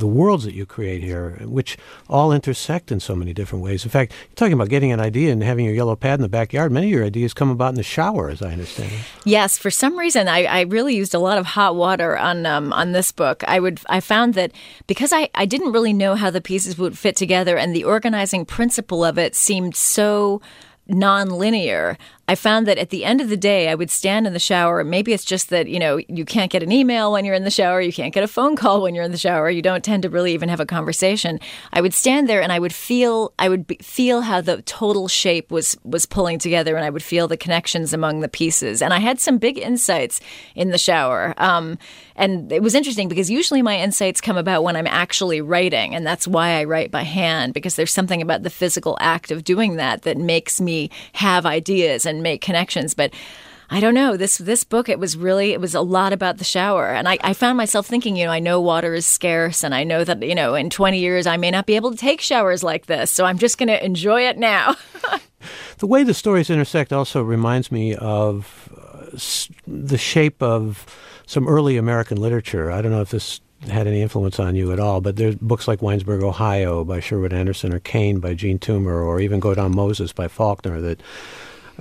the 0.00 0.06
worlds 0.06 0.44
that 0.44 0.54
you 0.54 0.66
create 0.66 1.02
here, 1.02 1.38
which 1.44 1.78
all 2.08 2.32
intersect 2.32 2.90
in 2.90 2.98
so 2.98 3.14
many 3.14 3.32
different 3.32 3.62
ways. 3.62 3.84
In 3.84 3.90
fact, 3.90 4.12
you're 4.12 4.34
talking 4.34 4.54
about 4.54 4.68
getting 4.68 4.90
an 4.90 5.00
idea 5.00 5.32
and 5.32 5.42
having 5.42 5.64
your 5.64 5.74
yellow 5.74 5.94
pad 5.94 6.18
in 6.18 6.22
the 6.22 6.28
backyard. 6.28 6.72
Many 6.72 6.88
of 6.88 6.92
your 6.92 7.04
ideas 7.04 7.32
come 7.32 7.50
about 7.50 7.68
in 7.70 7.74
the 7.76 7.82
shower, 7.82 8.30
as 8.30 8.42
I 8.42 8.52
understand. 8.52 8.92
Yes, 9.24 9.56
for 9.56 9.70
some 9.70 9.96
reason, 9.98 10.26
I, 10.26 10.44
I 10.44 10.60
really 10.62 10.96
used 10.96 11.14
a 11.14 11.18
lot 11.18 11.38
of 11.38 11.46
hot 11.46 11.76
water 11.76 12.18
on 12.18 12.46
um, 12.46 12.72
on 12.72 12.92
this 12.92 13.12
book. 13.12 13.44
I 13.46 13.60
would 13.60 13.80
I 13.88 14.00
found 14.00 14.34
that 14.34 14.52
because 14.86 15.12
I, 15.12 15.28
I 15.34 15.46
didn't 15.46 15.72
really 15.72 15.92
know 15.92 16.16
how 16.16 16.30
the 16.30 16.40
pieces 16.40 16.76
would 16.78 16.98
fit 16.98 17.14
together, 17.14 17.56
and 17.56 17.74
the 17.74 17.84
organizing 17.84 18.44
principle 18.44 19.04
of 19.04 19.18
it 19.18 19.36
seemed 19.36 19.76
so 19.76 20.40
non-linear 20.86 21.96
I 22.30 22.36
found 22.36 22.68
that 22.68 22.78
at 22.78 22.90
the 22.90 23.04
end 23.04 23.20
of 23.20 23.28
the 23.28 23.36
day, 23.36 23.68
I 23.68 23.74
would 23.74 23.90
stand 23.90 24.24
in 24.24 24.34
the 24.34 24.38
shower. 24.38 24.84
Maybe 24.84 25.12
it's 25.12 25.24
just 25.24 25.50
that, 25.50 25.66
you 25.66 25.80
know, 25.80 25.96
you 26.06 26.24
can't 26.24 26.48
get 26.48 26.62
an 26.62 26.70
email 26.70 27.10
when 27.10 27.24
you're 27.24 27.34
in 27.34 27.42
the 27.42 27.50
shower, 27.50 27.80
you 27.80 27.92
can't 27.92 28.14
get 28.14 28.22
a 28.22 28.28
phone 28.28 28.54
call 28.54 28.82
when 28.82 28.94
you're 28.94 29.02
in 29.02 29.10
the 29.10 29.18
shower, 29.18 29.50
you 29.50 29.62
don't 29.62 29.82
tend 29.82 30.04
to 30.04 30.08
really 30.08 30.32
even 30.32 30.48
have 30.48 30.60
a 30.60 30.64
conversation. 30.64 31.40
I 31.72 31.80
would 31.80 31.92
stand 31.92 32.28
there 32.28 32.40
and 32.40 32.52
I 32.52 32.60
would 32.60 32.72
feel 32.72 33.32
I 33.40 33.48
would 33.48 33.66
be, 33.66 33.78
feel 33.82 34.20
how 34.20 34.40
the 34.40 34.62
total 34.62 35.08
shape 35.08 35.50
was 35.50 35.76
was 35.82 36.06
pulling 36.06 36.38
together 36.38 36.76
and 36.76 36.84
I 36.84 36.90
would 36.90 37.02
feel 37.02 37.26
the 37.26 37.36
connections 37.36 37.92
among 37.92 38.20
the 38.20 38.28
pieces. 38.28 38.80
And 38.80 38.94
I 38.94 39.00
had 39.00 39.18
some 39.18 39.38
big 39.38 39.58
insights 39.58 40.20
in 40.54 40.70
the 40.70 40.78
shower. 40.78 41.34
Um, 41.36 41.78
and 42.14 42.52
it 42.52 42.62
was 42.62 42.76
interesting 42.76 43.08
because 43.08 43.28
usually 43.28 43.62
my 43.62 43.78
insights 43.78 44.20
come 44.20 44.36
about 44.36 44.62
when 44.62 44.76
I'm 44.76 44.86
actually 44.86 45.40
writing, 45.40 45.96
and 45.96 46.06
that's 46.06 46.28
why 46.28 46.60
I 46.60 46.64
write 46.64 46.92
by 46.92 47.02
hand 47.02 47.54
because 47.54 47.74
there's 47.74 47.92
something 47.92 48.22
about 48.22 48.44
the 48.44 48.50
physical 48.50 48.96
act 49.00 49.32
of 49.32 49.42
doing 49.42 49.76
that 49.76 50.02
that 50.02 50.16
makes 50.16 50.60
me 50.60 50.90
have 51.14 51.44
ideas 51.44 52.06
and 52.06 52.19
make 52.20 52.40
connections. 52.40 52.94
But 52.94 53.12
I 53.72 53.78
don't 53.78 53.94
know. 53.94 54.16
This 54.16 54.38
this 54.38 54.64
book, 54.64 54.88
it 54.88 54.98
was 54.98 55.16
really 55.16 55.52
it 55.52 55.60
was 55.60 55.74
a 55.74 55.80
lot 55.80 56.12
about 56.12 56.38
the 56.38 56.44
shower. 56.44 56.88
And 56.88 57.08
I, 57.08 57.18
I 57.22 57.32
found 57.34 57.56
myself 57.56 57.86
thinking, 57.86 58.16
you 58.16 58.24
know, 58.24 58.32
I 58.32 58.40
know 58.40 58.60
water 58.60 58.94
is 58.94 59.06
scarce 59.06 59.62
and 59.62 59.74
I 59.74 59.84
know 59.84 60.02
that, 60.02 60.22
you 60.24 60.34
know, 60.34 60.56
in 60.56 60.70
twenty 60.70 60.98
years 60.98 61.26
I 61.26 61.36
may 61.36 61.52
not 61.52 61.66
be 61.66 61.76
able 61.76 61.92
to 61.92 61.96
take 61.96 62.20
showers 62.20 62.64
like 62.64 62.86
this. 62.86 63.12
So 63.12 63.24
I'm 63.24 63.38
just 63.38 63.58
gonna 63.58 63.76
enjoy 63.76 64.26
it 64.26 64.38
now. 64.38 64.74
the 65.78 65.86
way 65.86 66.02
the 66.02 66.14
stories 66.14 66.50
intersect 66.50 66.92
also 66.92 67.22
reminds 67.22 67.70
me 67.70 67.94
of 67.94 68.68
uh, 68.76 69.16
the 69.68 69.98
shape 69.98 70.42
of 70.42 70.84
some 71.26 71.46
early 71.46 71.76
American 71.76 72.20
literature. 72.20 72.72
I 72.72 72.82
don't 72.82 72.90
know 72.90 73.02
if 73.02 73.10
this 73.10 73.40
had 73.68 73.86
any 73.86 74.02
influence 74.02 74.40
on 74.40 74.56
you 74.56 74.72
at 74.72 74.80
all, 74.80 75.00
but 75.00 75.14
there's 75.14 75.36
books 75.36 75.68
like 75.68 75.80
Winesburg, 75.80 76.24
Ohio 76.24 76.82
by 76.82 76.98
Sherwood 76.98 77.32
Anderson 77.32 77.72
or 77.72 77.78
Cane 77.78 78.18
by 78.18 78.34
Jean 78.34 78.58
Toomer 78.58 79.04
or 79.04 79.20
even 79.20 79.38
Go 79.38 79.54
Down 79.54 79.76
Moses 79.76 80.12
by 80.12 80.26
Faulkner 80.26 80.80
that 80.80 81.00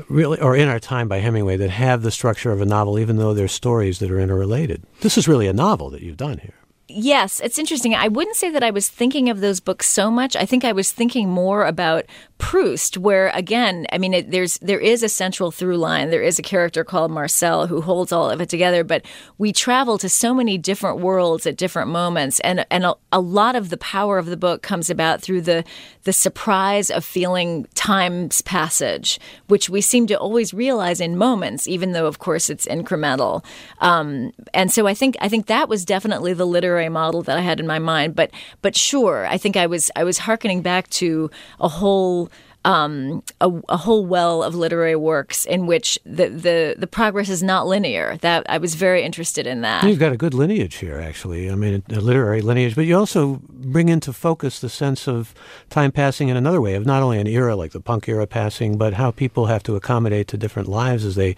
really, 0.08 0.40
or 0.40 0.56
In 0.56 0.70
Our 0.70 0.80
Time 0.80 1.08
by 1.08 1.20
Hemingway 1.20 1.58
that 1.58 1.70
have 1.70 2.02
the 2.02 2.12
structure 2.12 2.52
of 2.52 2.62
a 2.62 2.66
novel, 2.66 3.00
even 3.00 3.18
though 3.18 3.34
they're 3.34 3.48
stories 3.48 4.00
that 4.00 4.12
are 4.12 4.20
interrelated. 4.20 4.84
This 5.02 5.18
is 5.18 5.28
really 5.28 5.48
a 5.48 5.54
novel 5.54 5.90
that 5.90 6.02
you've 6.02 6.18
done 6.18 6.38
here. 6.38 6.54
Yes, 6.88 7.40
it's 7.40 7.60
interesting. 7.60 7.94
I 7.94 8.08
wouldn't 8.08 8.36
say 8.36 8.50
that 8.50 8.64
I 8.64 8.72
was 8.72 8.90
thinking 8.90 9.30
of 9.30 9.42
those 9.42 9.60
books 9.60 9.88
so 9.88 10.10
much. 10.10 10.36
I 10.36 10.46
think 10.46 10.66
I 10.66 10.72
was 10.72 10.92
thinking 10.92 11.30
more 11.30 11.66
about 11.66 12.06
Proust, 12.40 12.98
where 12.98 13.30
again, 13.36 13.86
I 13.92 13.98
mean, 13.98 14.14
it, 14.14 14.32
there's 14.32 14.58
there 14.60 14.80
is 14.80 15.04
a 15.04 15.10
central 15.10 15.52
through 15.52 15.76
line. 15.78 16.10
There 16.10 16.24
is 16.24 16.40
a 16.40 16.42
character 16.42 16.86
called 16.86 17.12
Marcel 17.12 17.68
who 17.68 17.82
holds 17.82 18.14
all 18.14 18.30
of 18.30 18.40
it 18.40 18.48
together. 18.48 18.86
But 18.86 19.06
we 19.38 19.52
travel 19.52 19.98
to 19.98 20.08
so 20.08 20.34
many 20.34 20.58
different 20.58 21.00
worlds 21.00 21.46
at 21.46 21.58
different 21.58 21.90
moments, 21.92 22.40
and 22.40 22.66
and 22.72 22.86
a, 22.86 22.96
a 23.12 23.20
lot 23.20 23.58
of 23.58 23.70
the 23.70 23.78
power 23.78 24.18
of 24.18 24.26
the 24.26 24.38
book 24.38 24.62
comes 24.62 24.90
about 24.90 25.22
through 25.22 25.42
the 25.42 25.66
the 26.06 26.14
surprise 26.14 26.90
of 26.90 27.04
feeling 27.04 27.68
time's 27.76 28.42
passage, 28.42 29.20
which 29.48 29.70
we 29.70 29.82
seem 29.82 30.08
to 30.08 30.18
always 30.18 30.54
realize 30.54 31.02
in 31.02 31.18
moments, 31.18 31.68
even 31.68 31.92
though 31.92 32.08
of 32.08 32.20
course 32.20 32.50
it's 32.50 32.66
incremental. 32.68 33.44
Um, 33.80 34.32
and 34.54 34.72
so 34.72 34.88
I 34.88 34.94
think 34.94 35.18
I 35.20 35.28
think 35.28 35.48
that 35.48 35.68
was 35.68 35.84
definitely 35.84 36.32
the 36.34 36.48
literary 36.48 36.90
model 36.90 37.22
that 37.24 37.38
I 37.38 37.42
had 37.42 37.60
in 37.60 37.68
my 37.68 37.80
mind. 37.80 38.16
But 38.16 38.32
but 38.62 38.78
sure, 38.78 39.28
I 39.28 39.38
think 39.38 39.58
I 39.58 39.68
was 39.68 39.92
I 39.98 40.06
was 40.06 40.20
harkening 40.20 40.62
back 40.62 40.90
to 40.92 41.30
a 41.60 41.68
whole 41.68 42.29
um, 42.66 43.24
a, 43.40 43.50
a, 43.70 43.78
whole 43.78 44.06
well 44.06 44.44
of 44.44 44.54
literary 44.54 44.96
works 44.96 45.46
in 45.46 45.66
which 45.66 45.98
the, 46.06 46.28
the, 46.28 46.76
the 46.78 46.88
progress 46.88 47.30
is 47.30 47.42
not 47.42 47.68
linear. 47.68 48.18
That 48.18 48.46
I 48.50 48.58
was 48.58 48.76
very 48.76 49.02
interested 49.04 49.48
in 49.48 49.62
that. 49.62 49.86
You've 49.86 50.00
got 50.00 50.12
a 50.12 50.18
good 50.18 50.34
lineage 50.34 50.76
here, 50.76 51.00
actually. 51.00 51.50
I 51.50 51.56
mean, 51.56 51.84
a 51.90 52.02
literary 52.02 52.42
lineage, 52.42 52.76
but 52.76 52.86
you 52.86 52.98
also 52.98 53.40
bring 53.48 53.88
into 53.88 54.12
focus 54.12 54.60
the 54.60 54.70
sense 54.70 55.08
of 55.08 55.34
time 55.70 55.92
passing 55.92 56.28
in 56.28 56.36
another 56.36 56.60
way, 56.60 56.76
of 56.76 56.86
not 56.86 57.02
only 57.02 57.20
an 57.20 57.28
era 57.28 57.56
like 57.56 57.72
the 57.72 57.80
punk 57.80 58.10
era 58.10 58.28
passing, 58.28 58.78
but 58.78 58.96
how 58.96 59.12
people 59.12 59.46
have 59.46 59.64
to 59.64 59.78
accommodate 59.78 60.28
to 60.28 60.38
different 60.38 60.68
lives 60.68 61.06
as 61.06 61.16
they 61.16 61.38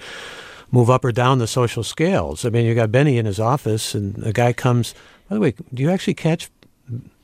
move 0.72 0.90
up 0.90 1.06
or 1.06 1.12
down 1.12 1.38
the 1.38 1.48
social 1.48 1.84
scales. 1.84 2.46
I 2.46 2.50
mean, 2.50 2.66
you 2.66 2.74
got 2.74 2.92
Benny 2.92 3.18
in 3.18 3.28
his 3.28 3.40
office, 3.40 3.94
and 3.94 4.26
a 4.26 4.34
guy 4.34 4.54
comes. 4.54 4.96
By 5.30 5.36
the 5.36 5.42
way, 5.42 5.54
do 5.74 5.84
you 5.84 5.92
actually 5.92 6.16
catch 6.16 6.50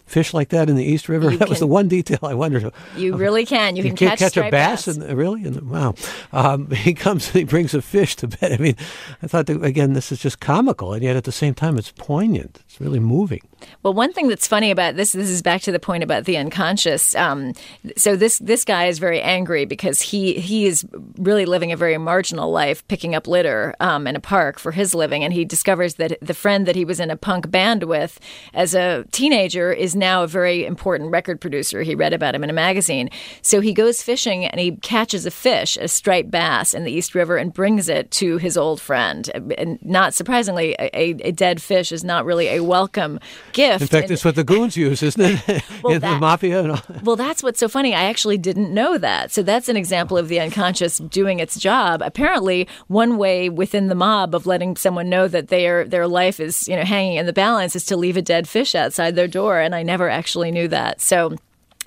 fish 0.08 0.34
like 0.34 0.50
that 0.50 0.70
in 0.70 0.76
the 0.76 0.84
East 0.84 1.08
River? 1.08 1.32
You 1.32 1.38
that 1.38 1.46
can, 1.46 1.50
was 1.50 1.60
the 1.60 1.68
one 1.68 1.88
detail 1.88 2.20
I 2.24 2.34
wondered. 2.34 2.72
You 2.96 3.16
really 3.16 3.46
can. 3.46 3.76
You, 3.76 3.84
you 3.84 3.90
can, 3.94 4.10
catch, 4.10 4.20
catch 4.20 4.38
a 4.38 4.50
bass, 4.50 4.86
bass. 4.86 4.98
And, 4.98 5.18
really? 5.18 5.44
And, 5.44 5.70
wow. 5.70 5.94
Um, 6.34 6.72
he 6.72 6.94
comes 6.94 7.28
and 7.28 7.36
he 7.36 7.44
brings 7.44 7.74
a 7.74 7.82
fish 7.82 8.16
to 8.18 8.28
bed. 8.28 8.54
I 8.54 8.58
mean, 8.58 8.76
I 9.22 9.28
thought, 9.28 9.46
that, 9.46 9.64
again, 9.64 9.94
this 9.94 10.12
is 10.12 10.20
just 10.20 10.40
comical, 10.40 10.94
and 10.94 11.04
yet 11.04 11.16
at 11.16 11.26
the 11.26 11.32
same 11.32 11.54
time, 11.54 11.78
it's 11.78 11.92
poignant. 11.92 12.60
It's 12.66 12.82
really 12.82 13.00
moving. 13.00 13.42
Well, 13.84 13.94
one 13.94 14.14
thing 14.14 14.28
that's 14.28 14.48
funny 14.48 14.72
about 14.72 14.96
this, 14.96 15.12
this 15.12 15.30
is 15.30 15.42
back 15.42 15.62
to 15.62 15.72
the 15.72 15.80
point 15.80 16.04
about 16.04 16.26
the 16.26 16.38
unconscious. 16.38 17.16
Um, 17.16 17.54
so 17.96 18.16
this 18.16 18.40
this 18.40 18.66
guy 18.66 18.88
is 18.88 19.00
very 19.00 19.22
angry 19.22 19.66
because 19.66 20.02
he 20.02 20.34
he 20.34 20.66
is 20.66 20.86
really 21.18 21.46
living 21.46 21.72
a 21.72 21.78
very 21.78 21.98
marginal 21.98 22.52
life, 22.52 22.88
picking 22.88 23.16
up 23.16 23.28
litter 23.28 23.76
um, 23.80 24.08
in 24.08 24.16
a 24.16 24.20
park 24.20 24.60
for 24.60 24.72
his 24.72 24.94
living, 24.94 25.24
and 25.24 25.34
he 25.34 25.46
discovers 25.46 25.96
that 25.96 26.18
the 26.22 26.34
friend 26.34 26.66
that 26.66 26.76
he 26.76 26.86
was 26.86 27.00
in 27.00 27.12
a 27.12 27.18
punk 27.18 27.50
band 27.52 27.84
with 27.84 28.20
as 28.54 28.74
a 28.74 29.06
teenager 29.12 29.72
is 29.72 29.96
now 29.96 30.24
a 30.24 30.28
very 30.28 30.66
important 30.66 31.12
record 31.12 31.40
producer. 31.40 31.82
He 31.82 31.96
read 31.96 32.14
about 32.14 32.36
him 32.36 32.44
in 32.44 32.50
a 32.50 32.54
magazine, 32.54 33.10
so 33.42 33.62
he 33.62 33.74
goes 33.74 34.02
fishing 34.02 34.46
and 34.46 34.60
he 34.60 34.78
catches 34.78 35.26
a 35.26 35.32
fish, 35.32 35.78
a 35.78 35.88
striped 35.88 36.32
bass, 36.32 36.74
in 36.74 36.84
the 36.84 36.92
East 36.92 37.16
River, 37.16 37.38
and 37.38 37.54
brings 37.54 37.90
it 37.90 38.12
to 38.12 38.38
his 38.38 38.58
old 38.58 38.82
friend. 38.82 39.30
And 39.58 39.80
not 39.84 40.14
surprisingly, 40.14 40.76
a, 40.80 41.16
a 41.22 41.32
dead 41.32 41.62
fish 41.62 41.92
is 41.92 42.04
not 42.04 42.26
really 42.26 42.48
a 42.48 42.64
welcome 42.64 43.20
gift. 43.58 43.82
In 43.82 43.88
fact, 43.88 44.04
and, 44.04 44.12
it's 44.12 44.24
what 44.24 44.36
the 44.36 44.44
goons 44.44 44.78
use, 44.78 45.04
isn't 45.04 45.22
it? 45.22 45.64
well, 45.84 45.94
In 45.94 46.02
that, 46.02 46.14
the 46.14 46.20
mafia. 46.20 46.82
well, 47.04 47.16
that's 47.16 47.44
what's 47.44 47.60
so 47.60 47.68
funny. 47.68 47.94
I 47.94 48.04
actually 48.04 48.38
didn't 48.38 48.74
know 48.74 48.98
that. 48.98 49.32
So 49.32 49.44
that's 49.44 49.68
an 49.68 49.76
example 49.76 50.18
of 50.18 50.28
the 50.28 50.40
unconscious 50.40 51.00
doing 51.00 51.40
its 51.40 51.60
job. 51.60 52.02
Apparently, 52.02 52.68
one 52.88 53.18
way 53.18 53.50
within 53.50 53.88
the 53.88 53.96
mob 53.96 54.36
of 54.36 54.46
letting 54.46 54.78
someone 54.78 55.10
know 55.10 55.28
that 55.28 55.50
their 55.50 55.86
their 55.86 56.08
life 56.08 56.40
is 56.40 56.68
you 56.68 56.76
know 56.76 56.84
hanging 56.84 57.18
in 57.18 57.26
the 57.26 57.34
balance 57.34 57.76
is 57.76 57.86
to 57.86 57.98
leave 57.98 58.18
a 58.18 58.22
dead 58.22 58.48
fish 58.48 58.76
outside 58.76 59.16
their 59.16 59.28
door, 59.28 59.60
and 59.60 59.76
I 59.76 59.84
never 59.84 60.10
actually 60.10 60.52
knew 60.52 60.68
that. 60.70 61.02
So 61.02 61.36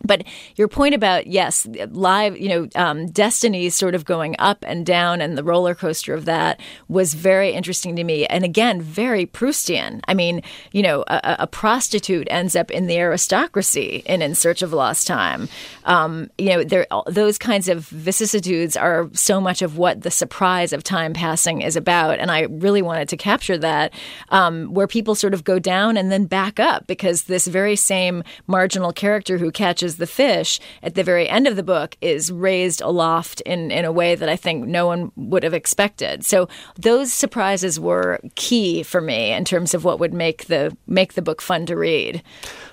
but 0.02 0.24
your 0.56 0.68
point 0.68 0.94
about 0.94 1.26
yes, 1.26 1.66
live, 1.90 2.38
you 2.38 2.48
know, 2.48 2.68
um, 2.74 3.06
destiny 3.10 3.68
sort 3.70 3.94
of 3.94 4.04
going 4.04 4.36
up 4.38 4.64
and 4.66 4.86
down, 4.86 5.20
and 5.20 5.36
the 5.36 5.44
roller 5.44 5.74
coaster 5.74 6.14
of 6.14 6.24
that 6.24 6.60
was 6.88 7.14
very 7.14 7.50
interesting 7.52 7.96
to 7.96 8.04
me. 8.04 8.26
And 8.26 8.44
again, 8.44 8.80
very 8.80 9.26
Proustian. 9.26 10.00
I 10.08 10.14
mean, 10.14 10.42
you 10.72 10.82
know, 10.82 11.04
a, 11.06 11.36
a 11.40 11.46
prostitute 11.46 12.28
ends 12.30 12.56
up 12.56 12.70
in 12.70 12.86
the 12.86 12.98
aristocracy 12.98 14.02
in 14.06 14.22
In 14.22 14.34
Search 14.34 14.62
of 14.62 14.72
Lost 14.72 15.06
Time. 15.06 15.48
Um, 15.84 16.30
you 16.38 16.46
know, 16.46 16.64
there 16.64 16.86
those 17.06 17.38
kinds 17.38 17.68
of 17.68 17.86
vicissitudes 17.88 18.76
are 18.76 19.08
so 19.12 19.40
much 19.40 19.62
of 19.62 19.76
what 19.76 20.02
the 20.02 20.10
surprise 20.10 20.72
of 20.72 20.82
time 20.82 21.12
passing 21.12 21.62
is 21.62 21.76
about. 21.76 22.18
And 22.18 22.30
I 22.30 22.42
really 22.42 22.82
wanted 22.82 23.08
to 23.10 23.16
capture 23.16 23.58
that, 23.58 23.92
um, 24.30 24.72
where 24.72 24.86
people 24.86 25.14
sort 25.14 25.34
of 25.34 25.44
go 25.44 25.58
down 25.58 25.96
and 25.96 26.10
then 26.10 26.26
back 26.26 26.58
up 26.58 26.86
because 26.86 27.24
this 27.24 27.46
very 27.46 27.76
same 27.76 28.22
marginal 28.46 28.92
character 28.92 29.38
who 29.38 29.50
catches 29.50 29.89
the 29.96 30.06
fish 30.06 30.60
at 30.82 30.94
the 30.94 31.02
very 31.02 31.28
end 31.28 31.46
of 31.46 31.56
the 31.56 31.62
book 31.62 31.96
is 32.00 32.30
raised 32.30 32.80
aloft 32.80 33.40
in, 33.42 33.70
in 33.70 33.84
a 33.84 33.92
way 33.92 34.14
that 34.14 34.28
I 34.28 34.36
think 34.36 34.66
no 34.66 34.86
one 34.86 35.12
would 35.16 35.42
have 35.42 35.54
expected. 35.54 36.24
So 36.24 36.48
those 36.76 37.12
surprises 37.12 37.78
were 37.78 38.20
key 38.34 38.82
for 38.82 39.00
me 39.00 39.32
in 39.32 39.44
terms 39.44 39.74
of 39.74 39.84
what 39.84 39.98
would 39.98 40.14
make 40.14 40.46
the 40.46 40.76
make 40.86 41.14
the 41.14 41.22
book 41.22 41.42
fun 41.42 41.66
to 41.66 41.76
read. 41.76 42.22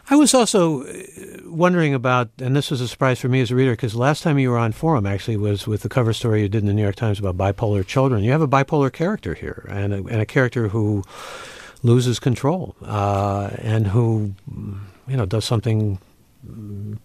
I 0.10 0.16
was 0.16 0.34
also 0.34 0.84
uh, 0.84 0.94
wondering 1.46 1.94
about, 1.94 2.30
and 2.40 2.56
this 2.56 2.72
was 2.72 2.80
a 2.80 2.88
surprise 2.88 3.20
for 3.20 3.28
me 3.28 3.42
as 3.42 3.52
a 3.52 3.56
reader, 3.56 3.72
because 3.72 3.94
last 3.94 4.24
time 4.24 4.40
you 4.40 4.50
were 4.50 4.58
on 4.58 4.72
Forum 4.72 5.06
actually 5.06 5.38
was 5.38 5.68
with 5.68 5.82
the 5.82 5.90
cover 5.90 6.14
story 6.14 6.42
you 6.42 6.50
did 6.50 6.62
in 6.62 6.68
the 6.68 6.74
New 6.74 6.84
York 6.84 6.96
Times 6.96 7.20
about 7.20 7.38
bipolar 7.38 7.86
children. 7.86 8.24
You 8.24 8.32
have 8.32 8.42
a 8.42 8.48
bipolar 8.48 8.92
character 8.92 9.34
here, 9.34 9.66
and 9.70 9.94
a, 9.94 9.98
and 9.98 10.22
a 10.22 10.26
character 10.26 10.70
who 10.70 11.04
loses 11.84 12.20
control 12.20 12.76
uh, 12.84 13.50
and 13.58 13.88
who, 13.88 14.34
you 15.08 15.18
know, 15.18 15.26
does 15.26 15.46
something 15.46 16.00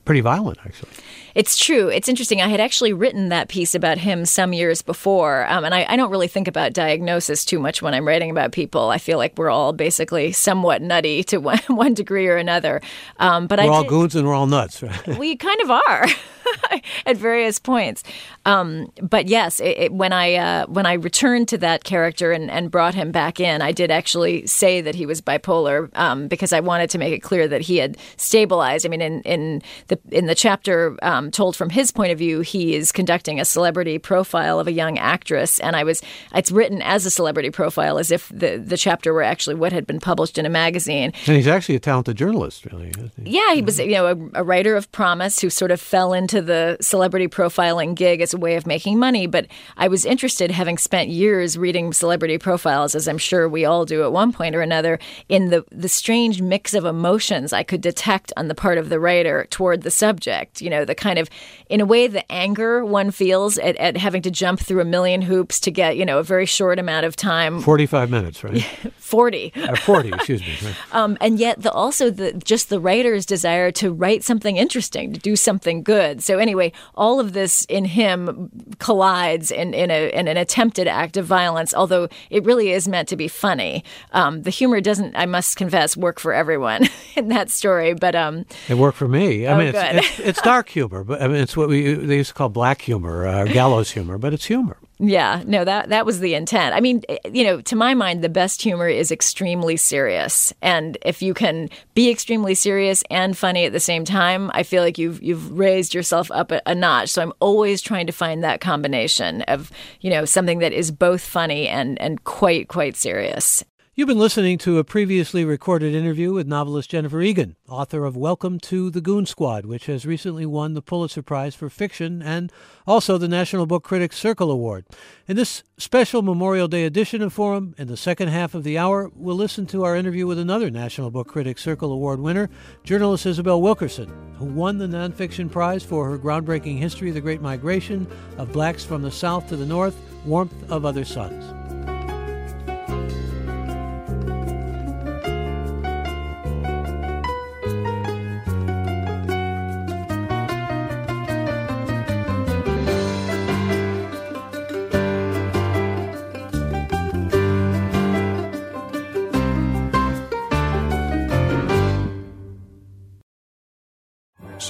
pretty 0.04 0.20
violent, 0.20 0.58
actually. 0.64 0.90
It's 1.34 1.56
true. 1.56 1.88
It's 1.88 2.08
interesting. 2.08 2.40
I 2.40 2.48
had 2.48 2.60
actually 2.60 2.92
written 2.92 3.28
that 3.30 3.48
piece 3.48 3.74
about 3.74 3.98
him 3.98 4.24
some 4.24 4.52
years 4.52 4.82
before, 4.82 5.46
um, 5.46 5.64
and 5.64 5.74
I, 5.74 5.86
I, 5.88 5.96
don't 5.96 6.10
really 6.10 6.28
think 6.28 6.48
about 6.48 6.72
diagnosis 6.72 7.44
too 7.44 7.58
much 7.58 7.82
when 7.82 7.94
I'm 7.94 8.06
writing 8.06 8.30
about 8.30 8.52
people. 8.52 8.90
I 8.90 8.98
feel 8.98 9.18
like 9.18 9.36
we're 9.36 9.50
all 9.50 9.72
basically 9.72 10.32
somewhat 10.32 10.82
nutty 10.82 11.22
to 11.24 11.38
one, 11.38 11.60
one 11.68 11.94
degree 11.94 12.28
or 12.28 12.36
another. 12.36 12.80
Um, 13.18 13.46
but 13.46 13.58
we're 13.58 13.66
I 13.66 13.68
all 13.68 13.82
did, 13.82 13.88
goons 13.88 14.14
and 14.16 14.26
we're 14.26 14.34
all 14.34 14.46
nuts, 14.46 14.82
right? 14.82 15.18
We 15.22 15.36
kind 15.36 15.60
of 15.60 15.70
are. 15.70 16.06
at 17.06 17.16
various 17.16 17.58
points. 17.58 18.02
Um, 18.44 18.92
but 19.00 19.28
yes, 19.28 19.60
it, 19.60 19.76
it, 19.78 19.92
when 19.92 20.12
I 20.12 20.34
uh, 20.34 20.66
when 20.66 20.86
I 20.86 20.94
returned 20.94 21.48
to 21.48 21.58
that 21.58 21.84
character 21.84 22.32
and, 22.32 22.50
and, 22.50 22.70
brought 22.70 22.94
him 22.94 23.12
back 23.12 23.38
in, 23.38 23.62
I 23.62 23.72
did 23.72 23.90
actually 23.90 24.46
say 24.46 24.80
that 24.80 24.94
he 24.94 25.06
was 25.06 25.20
bipolar 25.20 25.90
um, 25.96 26.28
because 26.28 26.52
I 26.52 26.60
wanted 26.60 26.90
to 26.90 26.98
make 26.98 27.12
it 27.12 27.20
clear 27.20 27.46
that 27.48 27.60
he 27.60 27.76
had 27.76 27.96
stabilized. 28.16 28.86
I 28.86 28.88
mean, 28.88 29.02
in 29.02 29.22
in 29.22 29.62
the 29.88 29.98
in 30.10 30.26
the 30.26 30.34
chapter 30.34 30.96
um, 31.22 31.30
told 31.30 31.56
from 31.56 31.70
his 31.70 31.90
point 31.90 32.12
of 32.12 32.18
view, 32.18 32.40
he 32.40 32.74
is 32.74 32.92
conducting 32.92 33.40
a 33.40 33.44
celebrity 33.44 33.98
profile 33.98 34.60
of 34.60 34.66
a 34.66 34.72
young 34.72 34.98
actress, 34.98 35.60
and 35.60 35.76
I 35.76 35.84
was 35.84 36.02
it's 36.34 36.50
written 36.50 36.82
as 36.82 37.06
a 37.06 37.10
celebrity 37.10 37.50
profile, 37.50 37.98
as 37.98 38.10
if 38.10 38.28
the 38.28 38.56
the 38.56 38.76
chapter 38.76 39.12
were 39.12 39.22
actually 39.22 39.54
what 39.54 39.72
had 39.72 39.86
been 39.86 40.00
published 40.00 40.38
in 40.38 40.46
a 40.46 40.50
magazine. 40.50 41.12
And 41.26 41.36
he's 41.36 41.46
actually 41.46 41.76
a 41.76 41.80
talented 41.80 42.16
journalist, 42.16 42.64
really. 42.66 42.92
He? 43.22 43.36
Yeah, 43.36 43.54
he 43.54 43.62
was 43.62 43.78
you 43.78 43.92
know 43.92 44.06
a, 44.06 44.40
a 44.40 44.44
writer 44.44 44.76
of 44.76 44.90
promise 44.92 45.40
who 45.40 45.50
sort 45.50 45.70
of 45.70 45.80
fell 45.80 46.12
into 46.12 46.42
the 46.42 46.76
celebrity 46.80 47.28
profiling 47.28 47.94
gig 47.94 48.20
as 48.20 48.34
a 48.34 48.38
way 48.38 48.56
of 48.56 48.66
making 48.66 48.98
money, 48.98 49.26
but 49.26 49.46
I 49.76 49.88
was 49.88 50.04
interested, 50.04 50.50
having 50.50 50.78
spent 50.78 51.10
years 51.10 51.56
reading 51.56 51.92
celebrity 51.92 52.38
profiles, 52.38 52.94
as 52.94 53.08
I'm 53.08 53.18
sure 53.18 53.48
we 53.48 53.64
all 53.64 53.84
do 53.84 54.02
at 54.02 54.12
one 54.12 54.32
point 54.32 54.54
or 54.54 54.62
another, 54.62 54.98
in 55.28 55.50
the, 55.50 55.64
the 55.70 55.88
strange 55.88 56.42
mix 56.42 56.74
of 56.74 56.84
emotions 56.84 57.52
I 57.52 57.62
could 57.62 57.80
detect 57.80 58.32
on 58.36 58.48
the 58.48 58.54
part 58.54 58.78
of 58.78 58.88
the 58.88 59.00
writer 59.00 59.46
toward 59.50 59.82
the 59.82 59.90
subject. 59.90 60.60
You 60.60 60.70
know, 60.70 60.84
the 60.84 60.94
kind 60.94 61.11
of, 61.18 61.28
in 61.68 61.80
a 61.80 61.86
way, 61.86 62.06
the 62.06 62.30
anger 62.30 62.84
one 62.84 63.10
feels 63.10 63.58
at, 63.58 63.76
at 63.76 63.96
having 63.96 64.22
to 64.22 64.30
jump 64.30 64.60
through 64.60 64.80
a 64.80 64.84
million 64.84 65.22
hoops 65.22 65.60
to 65.60 65.70
get, 65.70 65.96
you 65.96 66.04
know, 66.04 66.18
a 66.18 66.22
very 66.22 66.46
short 66.46 66.78
amount 66.78 67.06
of 67.06 67.16
time. 67.16 67.60
45 67.60 68.10
minutes, 68.10 68.44
right? 68.44 68.62
40. 68.96 69.52
Uh, 69.54 69.76
40, 69.76 70.08
excuse 70.08 70.40
me. 70.40 70.56
Right. 70.62 70.76
Um, 70.92 71.16
and 71.20 71.38
yet, 71.38 71.62
the, 71.62 71.72
also 71.72 72.10
the 72.10 72.32
just 72.32 72.68
the 72.68 72.78
writer's 72.78 73.24
desire 73.24 73.70
to 73.72 73.92
write 73.92 74.22
something 74.22 74.56
interesting, 74.56 75.12
to 75.14 75.18
do 75.18 75.36
something 75.36 75.82
good. 75.82 76.22
So, 76.22 76.38
anyway, 76.38 76.72
all 76.94 77.18
of 77.18 77.32
this 77.32 77.64
in 77.66 77.86
him 77.86 78.50
collides 78.78 79.50
in, 79.50 79.72
in, 79.72 79.90
a, 79.90 80.10
in 80.12 80.28
an 80.28 80.36
attempted 80.36 80.86
act 80.86 81.16
of 81.16 81.24
violence, 81.24 81.72
although 81.72 82.08
it 82.30 82.44
really 82.44 82.72
is 82.72 82.88
meant 82.88 83.08
to 83.08 83.16
be 83.16 83.28
funny. 83.28 83.84
Um, 84.12 84.42
the 84.42 84.50
humor 84.50 84.80
doesn't, 84.80 85.16
I 85.16 85.26
must 85.26 85.56
confess, 85.56 85.96
work 85.96 86.20
for 86.20 86.32
everyone 86.32 86.88
in 87.16 87.28
that 87.28 87.50
story, 87.50 87.94
but 87.94 88.14
um, 88.14 88.44
it 88.68 88.74
worked 88.74 88.98
for 88.98 89.08
me. 89.08 89.46
I 89.46 89.52
oh, 89.52 89.58
mean, 89.58 89.68
it's, 89.68 89.78
it's, 89.78 90.20
it's, 90.20 90.42
dark 90.42 90.68
humor, 90.68 91.01
but 91.02 91.22
I 91.22 91.28
mean, 91.28 91.36
it's 91.36 91.56
what 91.56 91.68
we 91.68 91.94
they 91.94 92.16
used 92.16 92.30
to 92.30 92.34
call 92.34 92.48
black 92.48 92.82
humor, 92.82 93.26
uh, 93.26 93.44
gallows 93.44 93.90
humor, 93.96 94.18
but 94.18 94.32
it's 94.32 94.46
humor. 94.46 94.76
Yeah, 94.98 95.42
no, 95.46 95.64
that 95.64 95.88
that 95.88 96.06
was 96.06 96.20
the 96.20 96.34
intent. 96.34 96.76
I 96.76 96.80
mean, 96.80 97.02
eh, 97.08 97.18
you 97.32 97.42
know, 97.42 97.60
to 97.62 97.74
my 97.74 97.94
mind, 97.94 98.22
the 98.22 98.28
best 98.28 98.62
humor 98.62 98.88
is 98.88 99.10
extremely 99.10 99.76
serious, 99.76 100.52
and 100.62 100.96
if 101.02 101.22
you 101.22 101.34
can 101.34 101.70
be 101.94 102.10
extremely 102.10 102.54
serious 102.54 103.02
and 103.10 103.36
funny 103.36 103.64
at 103.64 103.72
the 103.72 103.80
same 103.80 104.04
time, 104.04 104.50
I 104.54 104.62
feel 104.62 104.82
like 104.82 104.98
you've 104.98 105.22
you've 105.22 105.58
raised 105.58 105.92
yourself 105.92 106.30
up 106.30 106.52
a, 106.52 106.62
a 106.66 106.74
notch. 106.74 107.10
So 107.10 107.22
I'm 107.22 107.32
always 107.40 107.82
trying 107.82 108.06
to 108.06 108.12
find 108.12 108.44
that 108.44 108.60
combination 108.60 109.42
of 109.42 109.72
you 110.00 110.10
know 110.10 110.24
something 110.24 110.60
that 110.60 110.72
is 110.72 110.90
both 110.90 111.22
funny 111.22 111.66
and 111.66 112.00
and 112.00 112.22
quite 112.24 112.68
quite 112.68 112.96
serious. 112.96 113.64
You've 113.94 114.08
been 114.08 114.18
listening 114.18 114.56
to 114.60 114.78
a 114.78 114.84
previously 114.84 115.44
recorded 115.44 115.94
interview 115.94 116.32
with 116.32 116.46
novelist 116.46 116.88
Jennifer 116.88 117.20
Egan, 117.20 117.56
author 117.68 118.06
of 118.06 118.16
Welcome 118.16 118.58
to 118.60 118.88
the 118.88 119.02
Goon 119.02 119.26
Squad, 119.26 119.66
which 119.66 119.84
has 119.84 120.06
recently 120.06 120.46
won 120.46 120.72
the 120.72 120.80
Pulitzer 120.80 121.20
Prize 121.20 121.54
for 121.54 121.68
Fiction 121.68 122.22
and 122.22 122.50
also 122.86 123.18
the 123.18 123.28
National 123.28 123.66
Book 123.66 123.84
Critics 123.84 124.16
Circle 124.16 124.50
Award. 124.50 124.86
In 125.28 125.36
this 125.36 125.62
special 125.76 126.22
Memorial 126.22 126.68
Day 126.68 126.86
edition 126.86 127.20
of 127.20 127.34
Forum, 127.34 127.74
in 127.76 127.86
the 127.86 127.98
second 127.98 128.28
half 128.28 128.54
of 128.54 128.64
the 128.64 128.78
hour, 128.78 129.10
we'll 129.14 129.36
listen 129.36 129.66
to 129.66 129.84
our 129.84 129.94
interview 129.94 130.26
with 130.26 130.38
another 130.38 130.70
National 130.70 131.10
Book 131.10 131.28
Critics 131.28 131.62
Circle 131.62 131.92
Award 131.92 132.18
winner, 132.18 132.48
journalist 132.84 133.26
Isabel 133.26 133.60
Wilkerson, 133.60 134.10
who 134.38 134.46
won 134.46 134.78
the 134.78 134.86
Nonfiction 134.86 135.52
Prize 135.52 135.82
for 135.82 136.08
her 136.08 136.18
groundbreaking 136.18 136.78
history 136.78 137.10
of 137.10 137.14
the 137.14 137.20
Great 137.20 137.42
Migration 137.42 138.06
of 138.38 138.52
Blacks 138.52 138.86
from 138.86 139.02
the 139.02 139.10
South 139.10 139.50
to 139.50 139.56
the 139.58 139.66
North, 139.66 139.96
Warmth 140.24 140.70
of 140.70 140.86
Other 140.86 141.04
Suns. 141.04 141.61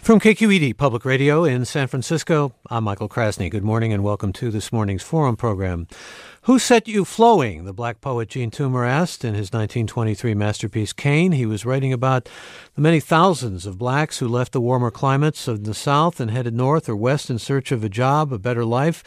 From 0.00 0.18
KQED 0.18 0.78
Public 0.78 1.04
Radio 1.04 1.44
in 1.44 1.66
San 1.66 1.86
Francisco, 1.86 2.54
I'm 2.70 2.84
Michael 2.84 3.08
Krasny. 3.08 3.50
Good 3.50 3.62
morning 3.62 3.92
and 3.92 4.02
welcome 4.02 4.32
to 4.32 4.50
this 4.50 4.72
morning's 4.72 5.02
Forum 5.02 5.36
program. 5.36 5.86
Who 6.44 6.58
set 6.58 6.88
you 6.88 7.04
flowing? 7.04 7.64
The 7.64 7.74
black 7.74 8.00
poet 8.00 8.30
Jean 8.30 8.50
Toomer 8.50 8.88
asked 8.88 9.26
in 9.26 9.34
his 9.34 9.52
1923 9.52 10.32
masterpiece 10.34 10.94
Cane. 10.94 11.32
He 11.32 11.44
was 11.44 11.66
writing 11.66 11.92
about 11.92 12.30
the 12.74 12.80
many 12.80 12.98
thousands 12.98 13.66
of 13.66 13.76
blacks 13.76 14.18
who 14.18 14.26
left 14.26 14.52
the 14.52 14.60
warmer 14.60 14.90
climates 14.90 15.46
of 15.46 15.64
the 15.64 15.74
South 15.74 16.18
and 16.18 16.30
headed 16.30 16.54
north 16.54 16.88
or 16.88 16.96
west 16.96 17.28
in 17.28 17.38
search 17.38 17.70
of 17.70 17.84
a 17.84 17.90
job, 17.90 18.32
a 18.32 18.38
better 18.38 18.64
life. 18.64 19.04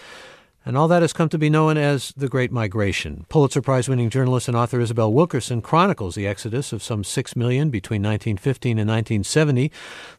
And 0.65 0.77
all 0.77 0.87
that 0.87 1.01
has 1.01 1.11
come 1.11 1.27
to 1.27 1.37
be 1.37 1.49
known 1.49 1.77
as 1.77 2.13
the 2.15 2.29
Great 2.29 2.49
Migration. 2.49 3.25
Pulitzer 3.27 3.61
Prize 3.61 3.89
winning 3.89 4.09
journalist 4.09 4.47
and 4.47 4.55
author 4.55 4.79
Isabel 4.79 5.11
Wilkerson 5.11 5.61
chronicles 5.61 6.15
the 6.15 6.25
exodus 6.25 6.71
of 6.71 6.81
some 6.81 7.03
six 7.03 7.35
million 7.35 7.69
between 7.69 8.01
1915 8.01 8.79
and 8.79 8.89
1970. 8.89 9.69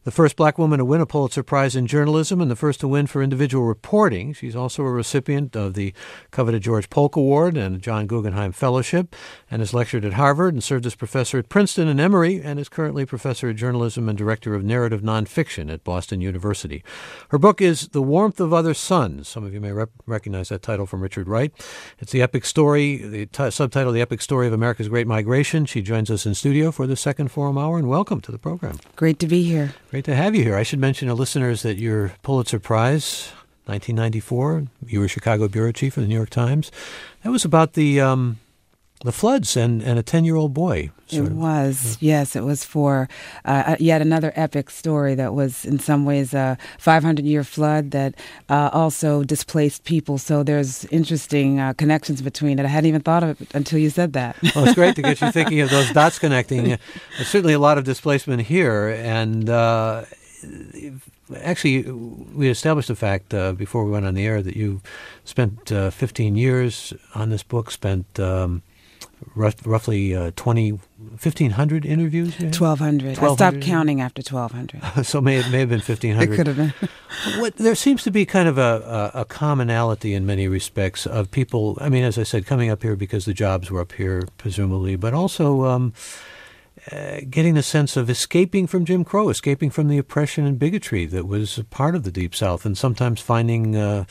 The 0.03 0.11
first 0.11 0.35
black 0.35 0.59
woman 0.59 0.77
to 0.77 0.85
win 0.85 1.01
a 1.01 1.07
Pulitzer 1.07 1.41
Prize 1.41 1.75
in 1.75 1.87
journalism 1.87 2.41
and 2.41 2.51
the 2.51 2.55
first 2.55 2.79
to 2.81 2.87
win 2.87 3.07
for 3.07 3.23
individual 3.23 3.65
reporting. 3.65 4.33
She's 4.33 4.55
also 4.55 4.83
a 4.83 4.91
recipient 4.91 5.55
of 5.55 5.73
the 5.73 5.95
coveted 6.29 6.61
George 6.61 6.91
Polk 6.91 7.15
Award 7.15 7.57
and 7.57 7.81
John 7.81 8.05
Guggenheim 8.05 8.51
Fellowship, 8.51 9.15
and 9.49 9.61
has 9.61 9.73
lectured 9.73 10.05
at 10.05 10.13
Harvard 10.13 10.53
and 10.53 10.63
served 10.63 10.85
as 10.85 10.93
professor 10.93 11.39
at 11.39 11.49
Princeton 11.49 11.87
and 11.87 11.99
Emory, 11.99 12.39
and 12.39 12.59
is 12.59 12.69
currently 12.69 13.03
professor 13.03 13.49
of 13.49 13.55
journalism 13.55 14.07
and 14.07 14.15
director 14.15 14.53
of 14.53 14.63
narrative 14.63 15.01
nonfiction 15.01 15.73
at 15.73 15.83
Boston 15.83 16.21
University. 16.21 16.83
Her 17.29 17.39
book 17.39 17.61
is 17.61 17.87
The 17.87 18.03
Warmth 18.03 18.39
of 18.39 18.53
Other 18.53 18.75
Suns. 18.75 19.27
Some 19.27 19.43
of 19.43 19.51
you 19.51 19.59
may 19.59 19.71
rep- 19.71 19.89
recognize 20.05 20.34
recognize 20.35 20.49
that 20.49 20.61
title 20.61 20.85
from 20.85 21.01
Richard 21.01 21.27
Wright. 21.27 21.53
It's 21.99 22.11
the 22.11 22.21
epic 22.21 22.43
story, 22.43 22.97
the 22.97 23.25
t- 23.27 23.51
subtitle, 23.51 23.93
The 23.93 24.01
Epic 24.01 24.21
Story 24.21 24.47
of 24.47 24.53
America's 24.53 24.89
Great 24.89 25.07
Migration. 25.07 25.65
She 25.65 25.81
joins 25.81 26.11
us 26.11 26.25
in 26.25 26.33
studio 26.33 26.71
for 26.71 26.87
the 26.87 26.97
second 26.97 27.29
Forum 27.29 27.57
Hour, 27.57 27.77
and 27.77 27.87
welcome 27.87 28.19
to 28.21 28.31
the 28.33 28.37
program. 28.37 28.79
Great 28.97 29.17
to 29.19 29.27
be 29.27 29.43
here. 29.43 29.73
Great 29.91 30.03
to 30.05 30.15
have 30.15 30.35
you 30.35 30.43
here. 30.43 30.55
I 30.57 30.63
should 30.63 30.79
mention 30.79 31.07
to 31.07 31.13
listeners 31.13 31.61
that 31.61 31.77
your 31.77 32.13
Pulitzer 32.21 32.59
Prize, 32.59 33.31
1994, 33.65 34.67
you 34.87 34.99
were 34.99 35.07
Chicago 35.07 35.47
bureau 35.47 35.71
chief 35.71 35.95
of 35.95 36.03
the 36.03 36.09
New 36.09 36.15
York 36.15 36.29
Times. 36.29 36.69
That 37.23 37.29
was 37.29 37.45
about 37.45 37.73
the 37.73 38.01
um, 38.01 38.39
the 39.03 39.11
floods 39.11 39.57
and, 39.57 39.81
and 39.83 39.99
a 39.99 40.03
10 40.03 40.23
year 40.25 40.35
old 40.35 40.53
boy. 40.53 40.89
It 41.11 41.31
was, 41.33 41.97
yeah. 41.99 42.19
yes. 42.19 42.35
It 42.35 42.43
was 42.43 42.63
for 42.63 43.07
uh, 43.43 43.75
yet 43.79 44.01
another 44.01 44.31
epic 44.35 44.69
story 44.69 45.13
that 45.15 45.33
was, 45.35 45.65
in 45.65 45.77
some 45.77 46.05
ways, 46.05 46.33
a 46.33 46.57
500 46.79 47.25
year 47.25 47.43
flood 47.43 47.91
that 47.91 48.15
uh, 48.49 48.69
also 48.73 49.23
displaced 49.23 49.83
people. 49.83 50.17
So 50.17 50.41
there's 50.41 50.85
interesting 50.85 51.59
uh, 51.59 51.73
connections 51.73 52.21
between 52.21 52.57
it. 52.57 52.65
I 52.65 52.69
hadn't 52.69 52.87
even 52.87 53.01
thought 53.01 53.23
of 53.23 53.41
it 53.41 53.53
until 53.53 53.77
you 53.77 53.89
said 53.89 54.13
that. 54.13 54.37
well, 54.55 54.65
it's 54.65 54.75
great 54.75 54.95
to 54.95 55.01
get 55.01 55.21
you 55.21 55.31
thinking 55.31 55.59
of 55.61 55.69
those 55.69 55.91
dots 55.91 56.17
connecting. 56.17 56.63
There's 56.63 57.27
certainly 57.27 57.53
a 57.53 57.59
lot 57.59 57.77
of 57.77 57.83
displacement 57.83 58.43
here. 58.43 58.89
And 58.89 59.49
uh, 59.49 60.05
actually, 61.37 61.83
we 61.83 62.49
established 62.49 62.87
the 62.87 62.95
fact 62.95 63.33
uh, 63.33 63.51
before 63.53 63.85
we 63.85 63.91
went 63.91 64.05
on 64.05 64.15
the 64.15 64.25
air 64.25 64.41
that 64.41 64.55
you 64.55 64.81
spent 65.23 65.71
uh, 65.71 65.91
15 65.91 66.35
years 66.35 66.93
on 67.13 67.29
this 67.29 67.43
book, 67.43 67.69
spent. 67.69 68.19
Um, 68.19 68.63
roughly 69.35 70.15
uh, 70.15 70.31
20, 70.35 70.71
1,500 70.71 71.85
interviews? 71.85 72.39
1,200. 72.39 73.19
I 73.19 73.33
stopped 73.33 73.61
counting 73.61 74.01
after 74.01 74.21
1,200. 74.21 75.05
so 75.05 75.21
may, 75.21 75.37
it 75.37 75.49
may 75.49 75.59
have 75.59 75.69
been 75.69 75.79
1,500. 75.79 76.31
It 76.31 76.35
could 76.35 76.47
have 76.47 76.57
been. 76.57 76.73
what, 77.41 77.55
there 77.57 77.75
seems 77.75 78.03
to 78.03 78.11
be 78.11 78.25
kind 78.25 78.47
of 78.47 78.57
a, 78.57 79.11
a, 79.15 79.21
a, 79.21 79.25
commonality 79.25 80.13
in 80.13 80.25
many 80.25 80.47
respects 80.47 81.05
of 81.05 81.31
people, 81.31 81.77
I 81.81 81.89
mean, 81.89 82.03
as 82.03 82.17
I 82.17 82.23
said, 82.23 82.45
coming 82.45 82.69
up 82.69 82.83
here 82.83 82.95
because 82.95 83.25
the 83.25 83.33
jobs 83.33 83.71
were 83.71 83.81
up 83.81 83.93
here, 83.93 84.23
presumably, 84.37 84.95
but 84.95 85.13
also 85.13 85.65
um, 85.65 85.93
uh, 86.91 87.21
getting 87.29 87.57
a 87.57 87.63
sense 87.63 87.97
of 87.97 88.09
escaping 88.09 88.67
from 88.67 88.85
Jim 88.85 89.03
Crow, 89.03 89.29
escaping 89.29 89.69
from 89.69 89.87
the 89.87 89.97
oppression 89.97 90.45
and 90.45 90.59
bigotry 90.59 91.05
that 91.05 91.25
was 91.25 91.61
part 91.69 91.95
of 91.95 92.03
the 92.03 92.11
Deep 92.11 92.35
South, 92.35 92.65
and 92.65 92.77
sometimes 92.77 93.21
finding... 93.21 93.75
Uh, 93.75 94.05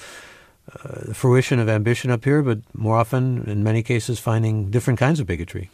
uh, 0.73 1.09
the 1.09 1.15
fruition 1.15 1.59
of 1.59 1.69
ambition 1.69 2.11
up 2.11 2.25
here, 2.25 2.43
but 2.43 2.59
more 2.73 2.97
often, 2.97 3.45
in 3.47 3.63
many 3.63 3.83
cases, 3.83 4.19
finding 4.19 4.71
different 4.71 4.99
kinds 4.99 5.21
of 5.21 5.27
bigotry. 5.27 5.71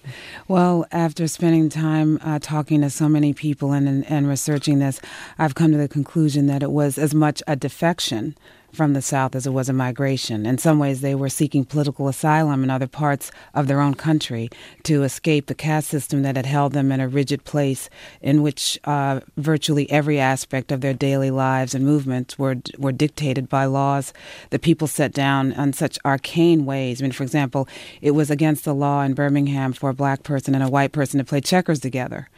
Well, 0.49 0.85
after 0.91 1.29
spending 1.29 1.69
time 1.69 2.19
uh, 2.23 2.41
talking 2.41 2.81
to 2.81 2.91
so 2.91 3.09
many 3.09 3.33
people 3.33 3.73
and, 3.73 3.89
and, 3.89 4.11
and 4.11 4.29
researching 4.29 4.81
this, 4.81 5.01
I've 5.39 5.55
come 5.55 5.71
to 5.73 5.79
the 5.79 5.89
conclusion 5.89 6.47
that 6.47 6.63
it 6.63 6.73
was 6.73 6.99
as 6.99 7.15
much 7.15 7.41
a 7.47 7.55
defection 7.55 8.37
from 8.73 8.93
the 8.93 9.03
South 9.03 9.35
as 9.35 9.47
it 9.47 9.53
was 9.53 9.69
a 9.69 9.73
migration. 9.73 10.47
In 10.47 10.59
some 10.59 10.79
ways, 10.79 11.01
they 11.01 11.15
were 11.15 11.29
seeking 11.29 11.65
political 11.65 12.09
asylum 12.09 12.63
in 12.63 12.71
other 12.71 12.87
parts 12.87 13.31
of 13.55 13.67
their 13.67 13.81
own 13.81 13.95
country 13.95 14.49
to 14.85 15.03
escape 15.03 15.47
the 15.47 15.55
caste 15.55 15.89
system 15.89 16.23
that 16.23 16.37
had 16.37 16.47
held 16.47 16.73
them 16.73 16.93
in 16.93 17.01
a 17.01 17.09
rigid 17.09 17.45
place 17.45 17.91
in 18.21 18.43
which 18.43 18.79
uh, 18.85 19.21
virtually 19.37 19.91
every 19.91 20.19
aspect 20.19 20.73
of 20.73 20.81
their 20.81 20.95
daily 20.95 21.31
lives 21.31 21.75
and 21.75 21.85
movements 21.85 22.39
were, 22.39 22.57
were 22.79 22.93
dictated 22.93 23.49
by 23.49 23.65
laws 23.65 24.13
that 24.51 24.63
people 24.63 24.87
set 24.87 25.13
down 25.13 25.53
in 25.53 25.73
such 25.73 25.99
arcane 26.05 26.65
ways. 26.65 27.01
I 27.01 27.05
mean, 27.05 27.13
for 27.13 27.23
example, 27.23 27.69
it 28.01 28.13
was 28.13 28.31
against 28.31 28.65
the 28.65 28.75
law 28.75 29.03
in 29.03 29.15
Birmingham 29.15 29.73
for 29.73 29.91
a 29.91 29.95
black 29.95 30.23
person 30.23 30.55
and 30.55 30.65
a 30.65 30.69
white 30.69 30.93
person 30.93 31.19
to 31.19 31.25
play 31.25 31.41
checkers 31.41 31.81
together. 31.81 32.29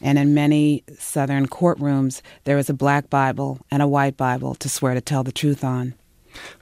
And 0.00 0.18
in 0.18 0.34
many 0.34 0.84
Southern 0.98 1.46
courtrooms, 1.46 2.22
there 2.44 2.58
is 2.58 2.70
a 2.70 2.74
black 2.74 3.10
Bible 3.10 3.58
and 3.70 3.82
a 3.82 3.88
white 3.88 4.16
Bible 4.16 4.54
to 4.56 4.68
swear 4.68 4.94
to 4.94 5.00
tell 5.00 5.22
the 5.22 5.32
truth 5.32 5.64
on. 5.64 5.94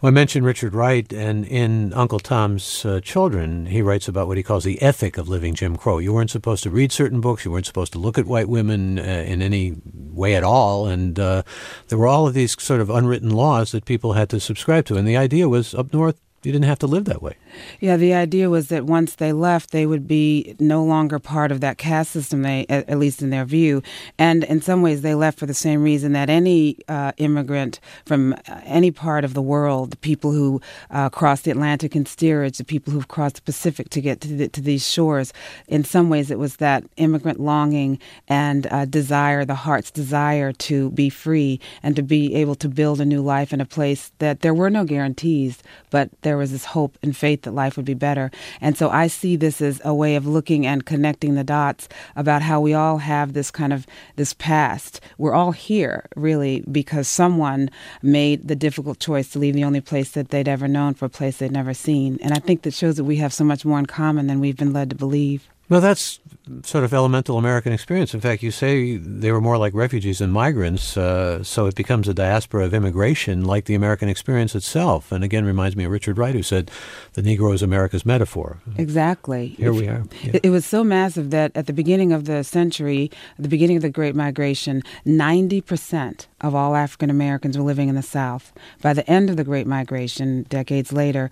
Well, 0.01 0.09
I 0.09 0.13
mentioned 0.13 0.47
Richard 0.47 0.75
Wright, 0.75 1.13
and 1.13 1.45
in 1.45 1.93
Uncle 1.93 2.19
Tom's 2.19 2.85
uh, 2.85 3.01
Children, 3.01 3.67
he 3.67 3.83
writes 3.83 4.09
about 4.09 4.27
what 4.27 4.37
he 4.37 4.43
calls 4.43 4.65
the 4.65 4.81
ethic 4.81 5.19
of 5.19 5.29
living 5.29 5.55
Jim 5.55 5.77
Crow. 5.77 5.99
You 5.99 6.13
weren't 6.13 6.31
supposed 6.31 6.63
to 6.63 6.71
read 6.71 6.93
certain 6.93 7.21
books, 7.21 7.45
you 7.45 7.51
weren't 7.51 7.67
supposed 7.67 7.93
to 7.93 7.99
look 7.99 8.19
at 8.19 8.27
white 8.27 8.49
women 8.49 8.99
uh, 8.99 9.03
in 9.03 9.43
any 9.43 9.75
way 9.85 10.35
at 10.35 10.45
all, 10.45 10.87
and 10.87 11.19
uh, 11.19 11.43
there 11.89 11.99
were 11.99 12.07
all 12.07 12.27
of 12.27 12.35
these 12.35 12.61
sort 12.61 12.81
of 12.81 12.91
unwritten 12.91 13.31
laws 13.31 13.73
that 13.73 13.85
people 13.85 14.15
had 14.15 14.31
to 14.31 14.41
subscribe 14.41 14.87
to. 14.87 14.97
And 14.97 15.07
the 15.07 15.17
idea 15.17 15.49
was 15.49 15.75
up 15.75 15.93
north, 15.93 16.21
you 16.45 16.53
didn't 16.53 16.67
have 16.67 16.79
to 16.79 16.87
live 16.87 17.05
that 17.07 17.21
way. 17.21 17.35
Yeah, 17.81 17.97
the 17.97 18.15
idea 18.15 18.49
was 18.49 18.69
that 18.69 18.85
once 18.85 19.17
they 19.17 19.33
left, 19.33 19.71
they 19.71 19.87
would 19.87 20.07
be 20.07 20.55
no 20.61 20.85
longer 20.85 21.19
part 21.19 21.51
of 21.51 21.61
that 21.63 21.79
caste 21.79 22.13
system, 22.13 22.43
they, 22.43 22.65
at, 22.69 22.97
least 22.97 23.23
in 23.23 23.31
their 23.31 23.45
view. 23.45 23.83
And 24.19 24.45
in 24.45 24.61
some 24.63 24.81
ways, 24.81 25.03
they 25.03 25.17
left 25.17 25.39
for 25.39 25.47
the 25.47 25.55
same 25.55 25.83
reason 25.83 26.13
that 26.13 26.31
any 26.31 26.79
uh, 26.87 27.13
immigrant 27.17 27.81
from 28.07 28.35
uh, 28.35 28.61
any 28.65 28.93
part 28.93 29.25
of 29.25 29.35
the 29.35 29.43
world, 29.43 29.91
the 29.91 29.97
people 29.97 30.31
who 30.31 30.61
uh, 30.91 31.09
crossed 31.09 31.43
the 31.43 31.51
Atlantic 31.51 31.97
in 31.97 32.07
steerage, 32.07 32.59
the 32.59 32.65
people 32.65 32.93
who've 32.93 33.09
crossed 33.09 33.37
the 33.37 33.43
Pacific 33.43 33.89
to 33.91 34.01
get 34.01 34.21
to, 34.21 34.29
the, 34.29 34.49
to 34.49 34.61
these 34.61 34.89
shores, 34.89 35.33
in 35.67 35.83
some 35.83 36.09
ways, 36.09 36.31
it 36.31 36.39
was 36.39 36.57
that 36.57 36.85
immigrant 36.99 37.41
longing 37.41 37.99
and 38.29 38.69
uh, 38.69 38.85
desire, 38.85 39.45
the 39.45 39.55
heart's 39.57 39.91
desire 39.91 40.53
to 40.53 40.91
be 40.93 41.11
free 41.11 41.59
and 41.83 41.97
to 41.97 42.03
be 42.03 42.37
able 42.37 42.55
to 42.55 42.69
build 42.69 43.01
a 43.01 43.05
new 43.05 43.23
life 43.23 43.53
in 43.53 43.61
a 43.61 43.67
place 43.67 44.13
that 44.19 44.41
there 44.41 44.55
were 44.55 44.71
no 44.71 44.85
guarantees, 44.85 45.59
but 45.91 46.11
there 46.29 46.37
was 46.37 46.53
this 46.53 46.67
hope 46.67 46.99
and 47.03 47.17
faith 47.17 47.41
that 47.43 47.55
life 47.55 47.79
would 47.79 47.87
be 47.87 47.95
better. 47.95 48.31
And 48.61 48.77
so 48.77 48.91
I 48.91 49.07
see 49.07 49.35
this 49.35 49.63
as 49.63 49.81
a 49.83 49.95
way 49.95 50.15
of 50.15 50.27
looking 50.27 50.67
and 50.67 50.85
connecting 50.85 51.37
the 51.37 51.43
dots 51.43 51.89
about 52.17 52.43
how 52.43 52.61
we 52.61 52.75
all 52.75 52.99
have 52.99 53.33
this 53.33 53.51
kind 53.51 53.73
of 53.73 53.87
this 54.17 54.35
past. 54.35 55.01
We're 55.17 55.33
all 55.33 55.53
here 55.53 56.07
really 56.17 56.63
because 56.71 57.09
someone 57.09 57.71
made 58.03 58.47
the 58.47 58.55
difficult 58.55 58.99
choice 58.99 59.31
to 59.31 59.39
leave 59.39 59.55
the 59.55 59.65
only 59.65 59.81
place 59.81 60.11
that 60.11 60.29
they'd 60.29 60.49
ever 60.49 60.69
known 60.69 60.93
for 60.93 61.07
a 61.07 61.09
place 61.09 61.39
they'd 61.39 61.51
never 61.51 61.73
seen. 61.73 62.19
And 62.21 62.35
I 62.35 62.41
think 62.41 62.61
that 62.63 62.75
shows 62.75 62.97
that 62.97 63.05
we 63.05 63.17
have 63.17 63.33
so 63.33 63.45
much 63.45 63.65
more 63.65 63.79
in 63.79 63.87
common 63.87 64.27
than 64.27 64.39
we've 64.39 64.59
been 64.59 64.75
led 64.75 64.91
to 64.91 64.97
believe. 64.97 65.49
Well, 65.71 65.81
that's 65.81 66.21
sort 66.63 66.85
of 66.85 66.93
elemental 66.93 67.39
American 67.39 67.73
experience. 67.73 68.15
In 68.15 68.21
fact, 68.21 68.43
you 68.43 68.51
say 68.51 68.97
they 68.97 69.33
were 69.33 69.41
more 69.41 69.59
like 69.59 69.75
refugees 69.75 70.19
than 70.19 70.31
migrants, 70.31 70.97
uh, 70.97 71.43
so 71.43 71.67
it 71.67 71.75
becomes 71.75 72.09
a 72.09 72.15
diaspora 72.15 72.65
of 72.65 72.75
immigration, 72.75 73.45
like 73.45 73.67
the 73.67 73.75
American 73.75 74.09
experience 74.09 74.55
itself. 74.55 75.13
And 75.13 75.25
again, 75.25 75.45
reminds 75.45 75.77
me 75.77 75.85
of 75.85 75.91
Richard 75.91 76.19
Wright, 76.19 76.35
who 76.35 76.43
said, 76.43 76.71
"The 77.15 77.23
Negro 77.23 77.55
is 77.55 77.63
America's 77.63 78.05
metaphor." 78.07 78.59
Exactly. 78.77 79.49
Here 79.49 79.73
we 79.73 79.89
are. 79.89 80.05
Yeah. 80.23 80.41
It 80.49 80.51
was 80.51 80.65
so 80.65 80.85
massive 80.85 81.31
that 81.31 81.53
at 81.55 81.67
the 81.67 81.73
beginning 81.73 82.13
of 82.13 82.25
the 82.25 82.43
century, 82.45 83.11
at 83.37 83.43
the 83.43 83.49
beginning 83.49 83.77
of 83.77 83.83
the 83.83 83.91
Great 83.91 84.15
Migration, 84.15 84.83
ninety 85.05 85.61
percent 85.61 86.29
of 86.41 86.55
all 86.55 86.75
African 86.75 87.11
Americans 87.11 87.59
were 87.59 87.65
living 87.65 87.89
in 87.89 87.95
the 87.95 88.03
South. 88.03 88.53
By 88.81 88.93
the 88.93 89.09
end 89.11 89.31
of 89.31 89.37
the 89.37 89.45
Great 89.45 89.67
Migration, 89.67 90.45
decades 90.45 90.93
later 90.93 91.31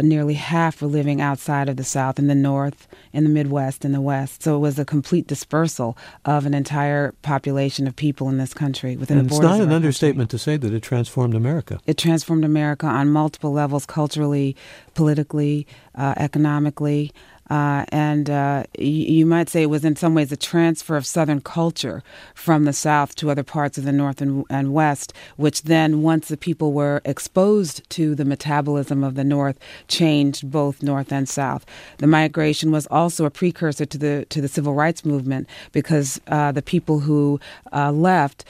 nearly 0.00 0.34
half 0.34 0.80
were 0.80 0.88
living 0.88 1.20
outside 1.20 1.68
of 1.68 1.76
the 1.76 1.84
South, 1.84 2.18
in 2.18 2.26
the 2.28 2.34
North, 2.34 2.88
in 3.12 3.24
the 3.24 3.30
Midwest, 3.30 3.84
in 3.84 3.92
the 3.92 4.00
West. 4.00 4.42
So 4.42 4.56
it 4.56 4.60
was 4.60 4.78
a 4.78 4.84
complete 4.84 5.26
dispersal 5.26 5.96
of 6.24 6.46
an 6.46 6.54
entire 6.54 7.12
population 7.22 7.86
of 7.86 7.96
people 7.96 8.28
in 8.28 8.38
this 8.38 8.54
country 8.54 8.96
within 8.96 9.18
and 9.18 9.26
the 9.26 9.30
borders. 9.30 9.50
It's 9.50 9.58
not 9.58 9.66
an 9.66 9.72
understatement 9.72 10.30
country. 10.30 10.38
to 10.38 10.44
say 10.44 10.56
that 10.56 10.72
it 10.72 10.82
transformed 10.82 11.34
America. 11.34 11.80
It 11.86 11.98
transformed 11.98 12.44
America 12.44 12.86
on 12.86 13.10
multiple 13.10 13.52
levels, 13.52 13.84
culturally, 13.84 14.56
politically, 14.94 15.66
uh, 15.94 16.14
economically. 16.16 17.12
Uh, 17.52 17.84
and 17.90 18.30
uh, 18.30 18.64
y- 18.78 18.84
you 18.84 19.26
might 19.26 19.50
say 19.50 19.60
it 19.62 19.66
was 19.66 19.84
in 19.84 19.94
some 19.94 20.14
ways 20.14 20.32
a 20.32 20.36
transfer 20.38 20.96
of 20.96 21.04
Southern 21.04 21.42
culture 21.42 22.02
from 22.34 22.64
the 22.64 22.72
South 22.72 23.14
to 23.14 23.30
other 23.30 23.42
parts 23.42 23.76
of 23.76 23.84
the 23.84 23.92
North 23.92 24.22
and, 24.22 24.46
and, 24.48 24.72
West, 24.72 25.12
which 25.36 25.64
then, 25.64 26.00
once 26.00 26.28
the 26.28 26.38
people 26.38 26.72
were 26.72 27.02
exposed 27.04 27.88
to 27.90 28.14
the 28.14 28.24
metabolism 28.24 29.04
of 29.04 29.16
the 29.16 29.22
North, 29.22 29.58
changed 29.86 30.50
both 30.50 30.82
North 30.82 31.12
and 31.12 31.28
South. 31.28 31.66
The 31.98 32.06
migration 32.06 32.72
was 32.72 32.86
also 32.86 33.26
a 33.26 33.30
precursor 33.30 33.84
to 33.84 33.98
the 33.98 34.24
to 34.30 34.40
the 34.40 34.48
civil 34.48 34.72
rights 34.72 35.04
movement 35.04 35.46
because 35.72 36.22
uh, 36.28 36.52
the 36.52 36.62
people 36.62 37.00
who 37.00 37.38
uh, 37.70 37.92
left 37.92 38.46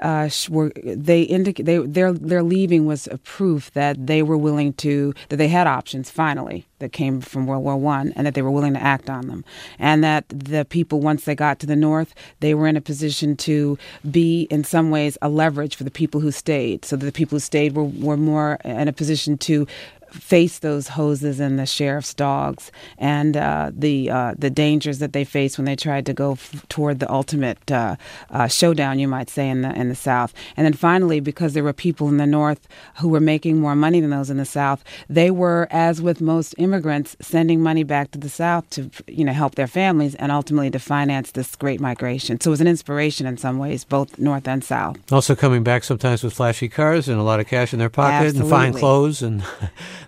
uh, 0.00 0.28
were 0.50 0.72
they 0.84 1.22
indicate 1.22 1.66
they 1.66 1.78
their 1.78 2.12
their 2.12 2.42
leaving 2.42 2.86
was 2.86 3.06
a 3.08 3.18
proof 3.18 3.70
that 3.72 4.06
they 4.06 4.22
were 4.22 4.36
willing 4.36 4.72
to 4.74 5.14
that 5.28 5.36
they 5.36 5.48
had 5.48 5.66
options 5.66 6.10
finally 6.10 6.66
that 6.80 6.92
came 6.92 7.20
from 7.20 7.46
World 7.46 7.64
War 7.64 7.76
One 7.76 8.12
and 8.16 8.26
that 8.26 8.34
they 8.34 8.42
were 8.42 8.50
willing 8.50 8.74
to 8.74 8.82
act 8.82 9.08
on 9.08 9.28
them. 9.28 9.44
And 9.78 10.02
that 10.02 10.28
the 10.28 10.64
people 10.64 11.00
once 11.00 11.24
they 11.24 11.34
got 11.34 11.58
to 11.60 11.66
the 11.66 11.76
north 11.76 12.14
they 12.40 12.54
were 12.54 12.66
in 12.66 12.76
a 12.76 12.80
position 12.80 13.36
to 13.38 13.78
be 14.10 14.42
in 14.50 14.64
some 14.64 14.90
ways 14.90 15.16
a 15.22 15.28
leverage 15.28 15.76
for 15.76 15.84
the 15.84 15.90
people 15.90 16.20
who 16.20 16.30
stayed. 16.30 16.84
So 16.84 16.96
that 16.96 17.06
the 17.06 17.12
people 17.12 17.36
who 17.36 17.40
stayed 17.40 17.74
were, 17.74 17.84
were 17.84 18.16
more 18.16 18.58
in 18.64 18.88
a 18.88 18.92
position 18.92 19.38
to 19.38 19.66
face 20.14 20.60
those 20.60 20.88
hoses 20.88 21.40
and 21.40 21.58
the 21.58 21.66
sheriff's 21.66 22.14
dogs 22.14 22.70
and 22.98 23.36
uh, 23.36 23.70
the 23.74 24.10
uh, 24.10 24.34
the 24.38 24.50
dangers 24.50 24.98
that 25.00 25.12
they 25.12 25.24
faced 25.24 25.58
when 25.58 25.64
they 25.64 25.76
tried 25.76 26.06
to 26.06 26.12
go 26.12 26.32
f- 26.32 26.66
toward 26.68 27.00
the 27.00 27.10
ultimate 27.10 27.70
uh, 27.70 27.96
uh, 28.30 28.46
showdown, 28.46 28.98
you 28.98 29.08
might 29.08 29.28
say, 29.28 29.48
in 29.48 29.62
the 29.62 29.72
in 29.74 29.88
the 29.88 29.94
South. 29.94 30.32
And 30.56 30.64
then 30.64 30.72
finally, 30.72 31.20
because 31.20 31.52
there 31.52 31.64
were 31.64 31.72
people 31.72 32.08
in 32.08 32.16
the 32.16 32.26
North 32.26 32.66
who 32.96 33.08
were 33.08 33.20
making 33.20 33.60
more 33.60 33.74
money 33.74 34.00
than 34.00 34.10
those 34.10 34.30
in 34.30 34.36
the 34.36 34.44
South, 34.44 34.84
they 35.08 35.30
were, 35.30 35.66
as 35.70 36.00
with 36.00 36.20
most 36.20 36.54
immigrants, 36.58 37.16
sending 37.20 37.60
money 37.60 37.82
back 37.82 38.10
to 38.12 38.18
the 38.18 38.28
South 38.28 38.68
to 38.70 38.90
you 39.08 39.24
know 39.24 39.32
help 39.32 39.56
their 39.56 39.66
families 39.66 40.14
and 40.14 40.30
ultimately 40.30 40.70
to 40.70 40.78
finance 40.78 41.32
this 41.32 41.56
great 41.56 41.80
migration. 41.80 42.40
So 42.40 42.50
it 42.50 42.52
was 42.52 42.60
an 42.60 42.68
inspiration 42.68 43.26
in 43.26 43.36
some 43.36 43.58
ways, 43.58 43.84
both 43.84 44.18
North 44.18 44.46
and 44.46 44.62
South. 44.62 44.96
Also 45.12 45.34
coming 45.34 45.64
back 45.64 45.84
sometimes 45.84 46.22
with 46.22 46.34
flashy 46.34 46.68
cars 46.68 47.08
and 47.08 47.18
a 47.18 47.22
lot 47.22 47.40
of 47.40 47.46
cash 47.46 47.72
in 47.72 47.78
their 47.78 47.90
pocket 47.90 48.26
Absolutely. 48.26 48.40
and 48.40 48.50
fine 48.50 48.72
clothes 48.72 49.22
and. 49.22 49.42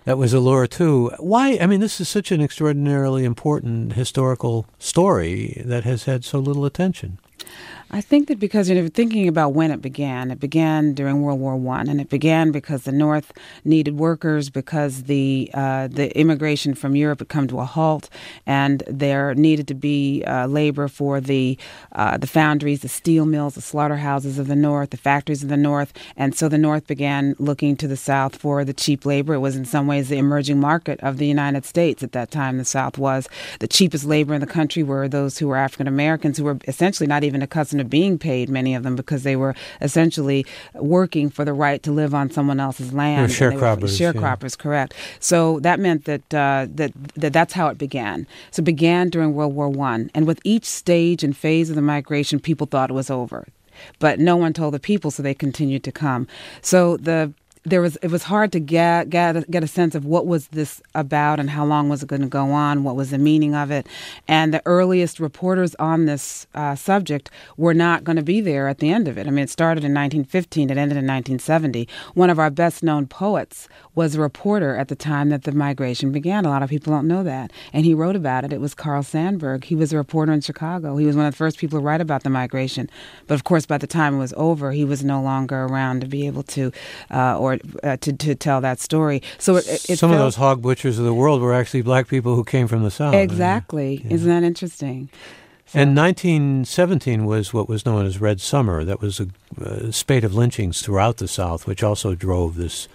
that 0.05 0.17
was 0.17 0.33
allure 0.33 0.67
too. 0.67 1.11
Why? 1.19 1.57
I 1.59 1.65
mean, 1.67 1.79
this 1.79 1.99
is 1.99 2.09
such 2.09 2.31
an 2.31 2.41
extraordinarily 2.41 3.25
important 3.25 3.93
historical 3.93 4.65
story 4.79 5.61
that 5.65 5.83
has 5.83 6.05
had 6.05 6.23
so 6.23 6.39
little 6.39 6.65
attention. 6.65 7.19
I 7.89 8.01
think 8.01 8.27
that 8.27 8.37
because 8.37 8.69
you 8.69 8.75
know, 8.75 8.89
thinking 8.89 9.29
about 9.29 9.53
when 9.53 9.71
it 9.71 9.81
began, 9.81 10.29
it 10.29 10.41
began 10.41 10.93
during 10.93 11.21
World 11.21 11.39
War 11.39 11.55
One, 11.55 11.87
and 11.87 12.01
it 12.01 12.09
began 12.09 12.51
because 12.51 12.83
the 12.83 12.91
North 12.91 13.31
needed 13.63 13.97
workers 13.97 14.49
because 14.49 15.03
the 15.03 15.49
uh, 15.53 15.87
the 15.87 16.15
immigration 16.19 16.73
from 16.73 16.97
Europe 16.97 17.19
had 17.19 17.29
come 17.29 17.47
to 17.47 17.59
a 17.59 17.65
halt, 17.65 18.09
and 18.45 18.83
there 18.87 19.33
needed 19.35 19.69
to 19.69 19.73
be 19.73 20.21
uh, 20.27 20.47
labor 20.47 20.89
for 20.89 21.21
the 21.21 21.57
uh, 21.93 22.17
the 22.17 22.27
foundries, 22.27 22.81
the 22.81 22.89
steel 22.89 23.25
mills, 23.25 23.55
the 23.55 23.61
slaughterhouses 23.61 24.37
of 24.37 24.47
the 24.47 24.55
North, 24.55 24.89
the 24.89 24.97
factories 24.97 25.41
of 25.41 25.47
the 25.47 25.55
North, 25.55 25.93
and 26.17 26.35
so 26.35 26.49
the 26.49 26.57
North 26.57 26.87
began 26.87 27.35
looking 27.39 27.77
to 27.77 27.87
the 27.87 27.97
South 27.97 28.35
for 28.35 28.65
the 28.65 28.73
cheap 28.73 29.05
labor. 29.05 29.33
It 29.33 29.39
was 29.39 29.55
in 29.55 29.63
some 29.63 29.87
ways 29.87 30.09
the 30.09 30.17
emerging 30.17 30.59
market 30.59 30.99
of 30.99 31.19
the 31.19 31.27
United 31.27 31.63
States 31.63 32.03
at 32.03 32.11
that 32.11 32.31
time. 32.31 32.57
The 32.57 32.65
South 32.65 32.97
was 32.97 33.29
the 33.59 33.67
cheapest 33.67 34.03
labor 34.03 34.33
in 34.33 34.41
the 34.41 34.47
country 34.47 34.83
were 34.83 35.07
those 35.07 35.37
who 35.37 35.47
were 35.47 35.55
African 35.55 35.87
Americans 35.87 36.37
who 36.37 36.43
were 36.43 36.57
essentially 36.67 37.07
not 37.07 37.23
even 37.23 37.41
accustomed 37.41 37.76
of 37.79 37.89
being 37.89 38.17
paid, 38.17 38.49
many 38.49 38.75
of 38.75 38.83
them, 38.83 38.95
because 38.95 39.23
they 39.23 39.35
were 39.35 39.55
essentially 39.81 40.45
working 40.73 41.29
for 41.29 41.45
the 41.45 41.53
right 41.53 41.81
to 41.83 41.91
live 41.91 42.13
on 42.13 42.29
someone 42.31 42.59
else's 42.59 42.93
land. 42.93 43.31
sharecroppers. 43.31 43.97
Sharecroppers, 43.97 44.57
yeah. 44.57 44.63
correct. 44.63 44.93
So 45.19 45.59
that 45.61 45.79
meant 45.79 46.05
that, 46.05 46.33
uh, 46.33 46.67
that 46.75 46.91
that 47.15 47.33
that's 47.33 47.53
how 47.53 47.67
it 47.67 47.77
began. 47.77 48.27
So 48.51 48.61
it 48.61 48.65
began 48.65 49.09
during 49.09 49.33
World 49.33 49.55
War 49.55 49.69
One, 49.69 50.09
and 50.13 50.27
with 50.27 50.39
each 50.43 50.65
stage 50.65 51.23
and 51.23 51.35
phase 51.35 51.69
of 51.69 51.75
the 51.75 51.81
migration, 51.81 52.39
people 52.39 52.67
thought 52.67 52.89
it 52.89 52.93
was 52.93 53.09
over, 53.09 53.47
but 53.99 54.19
no 54.19 54.35
one 54.35 54.53
told 54.53 54.73
the 54.73 54.79
people, 54.79 55.11
so 55.11 55.23
they 55.23 55.33
continued 55.33 55.83
to 55.83 55.91
come. 55.91 56.27
So 56.61 56.97
the 56.97 57.33
there 57.69 57.81
was 57.81 57.97
it 57.97 58.09
was 58.09 58.23
hard 58.23 58.51
to 58.53 58.59
get 58.59 59.09
get 59.09 59.49
get 59.51 59.63
a 59.63 59.67
sense 59.67 59.93
of 59.93 60.05
what 60.05 60.25
was 60.25 60.47
this 60.49 60.81
about 60.95 61.39
and 61.39 61.49
how 61.49 61.65
long 61.65 61.89
was 61.89 62.01
it 62.01 62.07
going 62.07 62.21
to 62.21 62.27
go 62.27 62.51
on, 62.51 62.83
what 62.83 62.95
was 62.95 63.11
the 63.11 63.17
meaning 63.17 63.53
of 63.53 63.71
it, 63.71 63.87
and 64.27 64.53
the 64.53 64.61
earliest 64.65 65.19
reporters 65.19 65.75
on 65.75 66.05
this 66.05 66.47
uh, 66.55 66.75
subject 66.75 67.29
were 67.57 67.73
not 67.73 68.03
going 68.03 68.15
to 68.15 68.23
be 68.23 68.39
there 68.39 68.67
at 68.67 68.79
the 68.79 68.89
end 68.89 69.07
of 69.07 69.17
it. 69.17 69.27
I 69.27 69.31
mean, 69.31 69.43
it 69.43 69.49
started 69.49 69.83
in 69.83 69.93
1915, 69.93 70.69
it 70.69 70.77
ended 70.77 70.97
in 70.97 71.05
1970. 71.05 71.87
One 72.13 72.29
of 72.29 72.39
our 72.39 72.49
best 72.49 72.83
known 72.83 73.05
poets 73.05 73.67
was 73.95 74.15
a 74.15 74.21
reporter 74.21 74.77
at 74.77 74.87
the 74.87 74.95
time 74.95 75.29
that 75.29 75.43
the 75.43 75.51
migration 75.51 76.11
began. 76.11 76.45
A 76.45 76.49
lot 76.49 76.63
of 76.63 76.69
people 76.69 76.93
don't 76.93 77.07
know 77.07 77.23
that, 77.23 77.51
and 77.73 77.85
he 77.85 77.93
wrote 77.93 78.15
about 78.15 78.45
it. 78.45 78.53
It 78.53 78.61
was 78.61 78.73
Carl 78.73 79.03
Sandburg. 79.03 79.65
He 79.65 79.75
was 79.75 79.91
a 79.91 79.97
reporter 79.97 80.31
in 80.31 80.41
Chicago. 80.41 80.95
He 80.95 81.05
was 81.05 81.15
one 81.15 81.25
of 81.25 81.33
the 81.33 81.37
first 81.37 81.57
people 81.57 81.79
to 81.79 81.83
write 81.83 82.01
about 82.01 82.23
the 82.23 82.29
migration, 82.29 82.89
but 83.27 83.35
of 83.35 83.43
course, 83.43 83.65
by 83.65 83.77
the 83.77 83.87
time 83.87 84.15
it 84.15 84.19
was 84.19 84.33
over, 84.37 84.71
he 84.71 84.85
was 84.85 85.03
no 85.03 85.21
longer 85.21 85.65
around 85.65 86.01
to 86.01 86.07
be 86.07 86.27
able 86.27 86.43
to 86.43 86.71
uh, 87.11 87.37
or 87.37 87.56
uh, 87.83 87.97
to 87.97 88.13
to 88.13 88.35
tell 88.35 88.61
that 88.61 88.79
story. 88.79 89.21
So 89.37 89.55
it, 89.55 89.67
it 89.67 89.97
some 89.97 90.09
felt, 90.09 90.13
of 90.13 90.19
those 90.19 90.35
hog 90.35 90.61
butchers 90.61 90.99
of 90.99 91.05
the 91.05 91.13
world 91.13 91.41
were 91.41 91.53
actually 91.53 91.81
black 91.81 92.07
people 92.07 92.35
who 92.35 92.43
came 92.43 92.67
from 92.67 92.83
the 92.83 92.91
south. 92.91 93.13
Exactly, 93.13 94.01
yeah. 94.03 94.13
isn't 94.13 94.29
that 94.29 94.43
interesting? 94.45 95.09
So. 95.67 95.79
And 95.79 95.97
1917 95.97 97.25
was 97.25 97.53
what 97.53 97.67
was 97.67 97.85
known 97.85 98.05
as 98.05 98.21
Red 98.21 98.39
Summer. 98.39 98.85
That 98.85 99.01
was 99.01 99.19
a, 99.19 99.27
a 99.61 99.91
spate 99.91 100.23
of 100.23 100.33
lynchings 100.33 100.81
throughout 100.81 101.17
the 101.17 101.27
South, 101.27 101.67
which 101.67 101.83
also 101.83 102.15
drove 102.15 102.55
this 102.55 102.87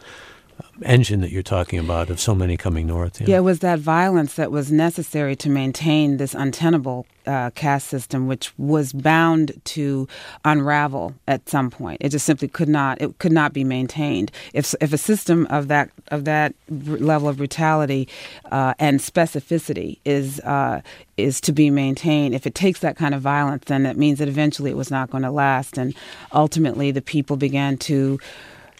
engine 0.84 1.20
that 1.20 1.30
you're 1.30 1.42
talking 1.42 1.78
about 1.78 2.10
of 2.10 2.20
so 2.20 2.34
many 2.34 2.56
coming 2.56 2.86
north. 2.86 3.20
Yeah, 3.20 3.38
it 3.38 3.44
was 3.44 3.60
that 3.60 3.78
violence 3.78 4.34
that 4.34 4.50
was 4.50 4.72
necessary 4.72 5.36
to 5.36 5.48
maintain 5.48 6.16
this 6.16 6.34
untenable 6.34 7.06
uh, 7.26 7.50
caste 7.50 7.86
system, 7.86 8.26
which 8.26 8.56
was 8.58 8.92
bound 8.92 9.52
to 9.64 10.08
unravel 10.44 11.14
at 11.28 11.48
some 11.48 11.70
point. 11.70 11.98
It 12.00 12.08
just 12.08 12.26
simply 12.26 12.48
could 12.48 12.68
not. 12.68 13.00
It 13.00 13.18
could 13.18 13.32
not 13.32 13.52
be 13.52 13.64
maintained. 13.64 14.32
If 14.52 14.74
if 14.80 14.92
a 14.92 14.98
system 14.98 15.46
of 15.50 15.68
that 15.68 15.90
of 16.08 16.24
that 16.24 16.54
level 16.68 17.28
of 17.28 17.36
brutality 17.36 18.08
uh, 18.50 18.74
and 18.78 18.98
specificity 18.98 19.98
is 20.04 20.40
uh, 20.40 20.80
is 21.16 21.40
to 21.42 21.52
be 21.52 21.70
maintained, 21.70 22.34
if 22.34 22.46
it 22.46 22.54
takes 22.54 22.80
that 22.80 22.96
kind 22.96 23.14
of 23.14 23.20
violence, 23.20 23.64
then 23.66 23.86
it 23.86 23.96
means 23.96 24.18
that 24.18 24.28
eventually 24.28 24.70
it 24.70 24.76
was 24.76 24.90
not 24.90 25.10
going 25.10 25.22
to 25.22 25.30
last, 25.30 25.78
and 25.78 25.94
ultimately 26.32 26.90
the 26.90 27.02
people 27.02 27.36
began 27.36 27.76
to 27.78 28.18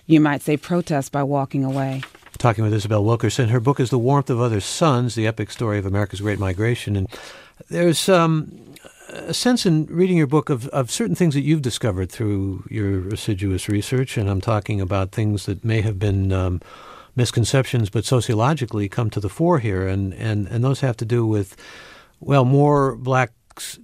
you 0.06 0.20
might 0.20 0.42
say, 0.42 0.56
protest 0.56 1.12
by 1.12 1.22
walking 1.22 1.64
away. 1.64 2.02
Talking 2.38 2.64
with 2.64 2.74
Isabel 2.74 3.04
Wilkerson. 3.04 3.50
Her 3.50 3.60
book 3.60 3.78
is 3.78 3.90
The 3.90 3.98
Warmth 3.98 4.30
of 4.30 4.40
Other 4.40 4.60
Suns, 4.60 5.14
the 5.14 5.26
epic 5.26 5.50
story 5.50 5.78
of 5.78 5.86
America's 5.86 6.20
Great 6.20 6.38
Migration. 6.38 6.96
And 6.96 7.08
there's 7.68 8.08
um, 8.08 8.74
a 9.10 9.34
sense 9.34 9.64
in 9.64 9.86
reading 9.86 10.16
your 10.16 10.26
book 10.26 10.50
of, 10.50 10.66
of 10.68 10.90
certain 10.90 11.14
things 11.14 11.34
that 11.34 11.42
you've 11.42 11.62
discovered 11.62 12.10
through 12.10 12.64
your 12.68 13.08
assiduous 13.08 13.68
research. 13.68 14.16
And 14.16 14.28
I'm 14.28 14.40
talking 14.40 14.80
about 14.80 15.12
things 15.12 15.46
that 15.46 15.64
may 15.64 15.82
have 15.82 15.98
been 15.98 16.32
um, 16.32 16.60
misconceptions, 17.14 17.90
but 17.90 18.04
sociologically 18.04 18.88
come 18.88 19.10
to 19.10 19.20
the 19.20 19.28
fore 19.28 19.60
here. 19.60 19.86
And, 19.86 20.12
and, 20.14 20.48
and 20.48 20.64
those 20.64 20.80
have 20.80 20.96
to 20.96 21.04
do 21.04 21.24
with, 21.24 21.56
well, 22.18 22.44
more 22.44 22.96
black 22.96 23.30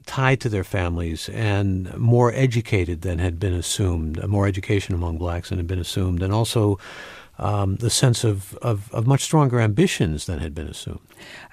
tied 0.07 0.41
to 0.41 0.49
their 0.49 0.65
families 0.65 1.29
and 1.31 1.97
more 1.97 2.33
educated 2.35 3.03
than 3.03 3.19
had 3.19 3.39
been 3.39 3.55
assumed, 3.55 4.27
more 4.27 4.47
education 4.47 4.95
among 4.95 5.19
blacks 5.19 5.49
than 5.49 5.59
had 5.59 5.67
been 5.67 5.79
assumed, 5.79 6.23
and 6.23 6.33
also 6.33 6.79
um, 7.39 7.77
the 7.77 7.91
sense 7.91 8.25
of, 8.25 8.55
of, 8.57 8.93
of, 8.93 9.07
much 9.07 9.23
stronger 9.23 9.61
ambitions 9.61 10.27
than 10.27 10.41
had 10.41 10.55
been 10.55 10.67
assumed. 10.67 11.01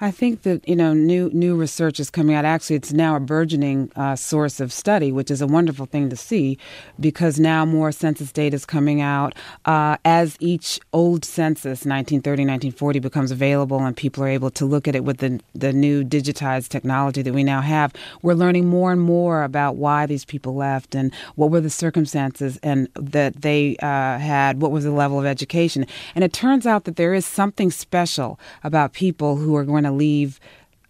I 0.00 0.10
think 0.10 0.42
that 0.42 0.66
you 0.68 0.76
know 0.76 0.92
new 0.94 1.30
new 1.32 1.56
research 1.56 1.98
is 2.00 2.10
coming 2.10 2.34
out. 2.34 2.44
Actually, 2.44 2.76
it's 2.76 2.92
now 2.92 3.16
a 3.16 3.20
burgeoning 3.20 3.90
uh, 3.96 4.14
source 4.16 4.60
of 4.60 4.72
study, 4.72 5.10
which 5.10 5.30
is 5.30 5.40
a 5.40 5.46
wonderful 5.46 5.86
thing 5.86 6.08
to 6.10 6.16
see, 6.16 6.58
because 7.00 7.40
now 7.40 7.64
more 7.64 7.92
census 7.92 8.30
data 8.32 8.54
is 8.54 8.64
coming 8.64 9.00
out 9.00 9.34
uh, 9.64 9.96
as 10.04 10.36
each 10.40 10.80
old 10.92 11.24
census, 11.24 11.84
1930, 11.84 12.42
1940, 12.42 13.00
becomes 13.00 13.30
available, 13.30 13.80
and 13.80 13.96
people 13.96 14.22
are 14.22 14.28
able 14.28 14.50
to 14.50 14.64
look 14.64 14.86
at 14.86 14.94
it 14.94 15.04
with 15.04 15.18
the 15.18 15.40
the 15.54 15.72
new 15.72 16.04
digitized 16.04 16.68
technology 16.68 17.22
that 17.22 17.34
we 17.34 17.44
now 17.44 17.60
have. 17.60 17.92
We're 18.22 18.34
learning 18.34 18.66
more 18.66 18.92
and 18.92 19.00
more 19.00 19.42
about 19.42 19.76
why 19.76 20.06
these 20.06 20.24
people 20.24 20.54
left 20.54 20.94
and 20.94 21.12
what 21.34 21.50
were 21.50 21.60
the 21.60 21.70
circumstances 21.70 22.58
and 22.62 22.88
that 22.94 23.42
they 23.42 23.76
uh, 23.82 24.18
had, 24.18 24.60
what 24.60 24.70
was 24.70 24.84
the 24.84 24.90
level 24.90 25.18
of 25.18 25.26
education, 25.26 25.75
and 26.14 26.24
it 26.24 26.32
turns 26.32 26.66
out 26.66 26.84
that 26.84 26.96
there 26.96 27.14
is 27.14 27.26
something 27.26 27.70
special 27.70 28.38
about 28.64 28.92
people 28.92 29.36
who 29.36 29.54
are 29.56 29.64
going 29.64 29.84
to 29.84 29.90
leave 29.90 30.40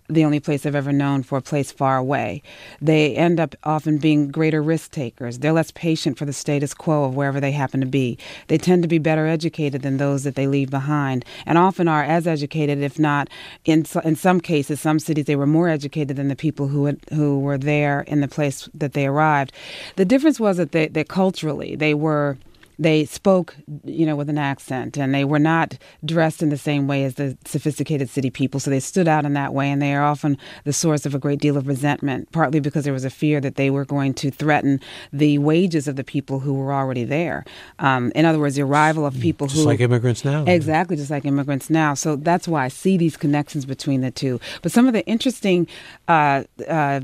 the 0.09 0.25
only 0.25 0.41
place 0.41 0.63
they've 0.63 0.75
ever 0.75 0.93
known 0.93 1.23
for 1.23 1.39
a 1.39 1.43
place 1.43 1.73
far 1.73 1.97
away. 1.97 2.43
They 2.81 3.17
end 3.17 3.41
up 3.41 3.55
often 3.65 3.99
being 3.99 4.31
greater 4.31 4.63
risk 4.63 4.93
takers. 4.93 5.39
They're 5.39 5.53
less 5.53 5.71
patient 5.73 6.19
for 6.19 6.25
the 6.25 6.33
status 6.33 6.75
quo 6.75 7.05
of 7.05 7.17
wherever 7.17 7.41
they 7.41 7.53
happen 7.53 7.81
to 7.81 7.87
be. 7.87 8.19
They 8.49 8.59
tend 8.59 8.83
to 8.83 8.89
be 8.89 8.99
better 8.99 9.27
educated 9.27 9.83
than 9.83 9.97
those 9.97 10.25
that 10.25 10.35
they 10.35 10.47
leave 10.47 10.71
behind, 10.71 11.25
and 11.45 11.59
often 11.59 11.89
are 11.89 12.05
as 12.05 12.27
educated, 12.27 12.79
if 12.83 12.99
not 12.99 13.29
in 13.65 13.85
in 14.05 14.17
some 14.17 14.41
cases, 14.41 14.81
some 14.81 14.99
cities 14.99 15.25
they 15.25 15.37
were 15.37 15.47
more 15.47 15.69
educated 15.69 16.17
than 16.17 16.29
the 16.29 16.37
people 16.37 16.69
who 16.69 16.87
had, 16.87 17.01
who 17.13 17.39
were 17.41 17.59
there 17.59 18.03
in 18.03 18.21
the 18.21 18.29
place 18.29 18.69
that 18.75 18.93
they 18.93 19.07
arrived. 19.07 19.53
The 19.97 20.05
difference 20.05 20.39
was 20.39 20.57
that 20.57 20.73
they, 20.73 20.89
that 20.89 21.09
culturally 21.09 21.75
they 21.77 21.95
were 21.95 22.39
they 22.79 23.05
spoke, 23.05 23.57
you 23.85 24.05
know, 24.05 24.17
with 24.17 24.29
an 24.29 24.39
accent, 24.39 24.97
and 24.97 25.15
they 25.15 25.25
were 25.25 25.39
not 25.39 25.79
dressed 26.05 26.43
in 26.43 26.51
the 26.51 26.59
same 26.59 26.87
way 26.87 27.05
as 27.05 27.15
the 27.15 27.37
sophisticated 27.45 28.11
city 28.11 28.31
people. 28.31 28.61
So 28.61 28.71
they 28.71 28.81
stood 28.81 29.09
out 29.09 29.25
in 29.25 29.33
that 29.35 29.55
way, 29.55 29.71
and 29.71 29.81
they 29.81 29.95
are 29.95 30.05
often 30.05 30.37
the 30.65 30.73
source 30.73 31.07
of 31.07 31.15
a 31.15 31.19
great 31.19 31.41
deal 31.41 31.57
of 31.57 31.67
resentment, 31.67 32.31
partly 32.33 32.61
because 32.61 32.85
there 32.85 32.93
was 32.93 33.05
a 33.05 33.11
fear 33.11 33.41
that 33.41 33.57
they 33.57 33.71
were 33.71 33.85
going 33.85 34.15
to 34.15 34.31
threaten 34.31 34.81
the 35.13 35.39
wages 35.39 35.89
of 35.89 35.97
the 35.97 36.05
people 36.05 36.41
who 36.41 36.55
were 36.55 36.73
already 36.73 37.05
there. 37.05 37.45
Um, 37.79 38.13
in 38.15 38.25
other 38.25 38.39
words, 38.39 38.57
the 38.57 38.63
arrival 38.63 39.07
of 39.07 39.19
people 39.21 39.47
just 39.47 39.61
who 39.61 39.67
like 39.67 39.81
immigrants 39.81 40.25
now. 40.25 40.45
Exactly, 40.45 40.97
just 40.97 41.11
like 41.11 41.25
immigrants 41.25 41.71
now. 41.71 41.95
So 41.95 42.17
that's 42.17 42.47
why 42.47 42.65
I 42.65 42.69
see 42.69 42.97
these 42.97 43.17
connections 43.17 43.65
between 43.65 44.03
the 44.03 44.11
two. 44.11 44.41
But 44.63 44.73
some 44.73 44.87
of 44.87 44.93
the 44.93 45.05
interesting. 45.07 45.67
Uh, 46.09 46.45
uh, 46.69 47.01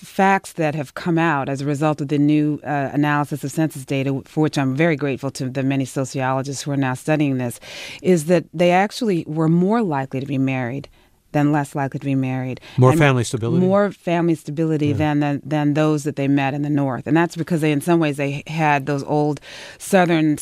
facts 0.00 0.54
that 0.54 0.74
have 0.74 0.94
come 0.94 1.18
out 1.18 1.48
as 1.48 1.60
a 1.60 1.66
result 1.66 2.00
of 2.00 2.08
the 2.08 2.18
new 2.18 2.58
uh, 2.64 2.90
analysis 2.92 3.44
of 3.44 3.50
census 3.50 3.84
data, 3.84 4.22
for 4.24 4.40
which 4.40 4.56
I'm 4.56 4.74
very 4.74 4.96
grateful 4.96 5.30
to 5.32 5.50
the 5.50 5.62
many 5.62 5.84
sociologists 5.84 6.62
who 6.62 6.70
are 6.70 6.76
now 6.76 6.94
studying 6.94 7.38
this, 7.38 7.60
is 8.02 8.24
that 8.26 8.44
they 8.54 8.70
actually 8.70 9.24
were 9.26 9.48
more 9.48 9.82
likely 9.82 10.20
to 10.20 10.26
be 10.26 10.38
married 10.38 10.88
than 11.32 11.52
less 11.52 11.74
likely 11.74 12.00
to 12.00 12.06
be 12.06 12.14
married. 12.14 12.60
More 12.76 12.90
and 12.90 12.98
family 12.98 13.24
stability. 13.24 13.64
More 13.64 13.92
family 13.92 14.34
stability 14.34 14.88
yeah. 14.88 14.94
than, 14.94 15.20
than 15.20 15.42
than 15.44 15.74
those 15.74 16.04
that 16.04 16.16
they 16.16 16.28
met 16.28 16.54
in 16.54 16.62
the 16.62 16.70
North, 16.70 17.06
and 17.06 17.16
that's 17.16 17.36
because 17.36 17.60
they, 17.60 17.72
in 17.72 17.80
some 17.80 18.00
ways, 18.00 18.16
they 18.16 18.42
had 18.46 18.86
those 18.86 19.04
old 19.04 19.40
Southern 19.78 20.38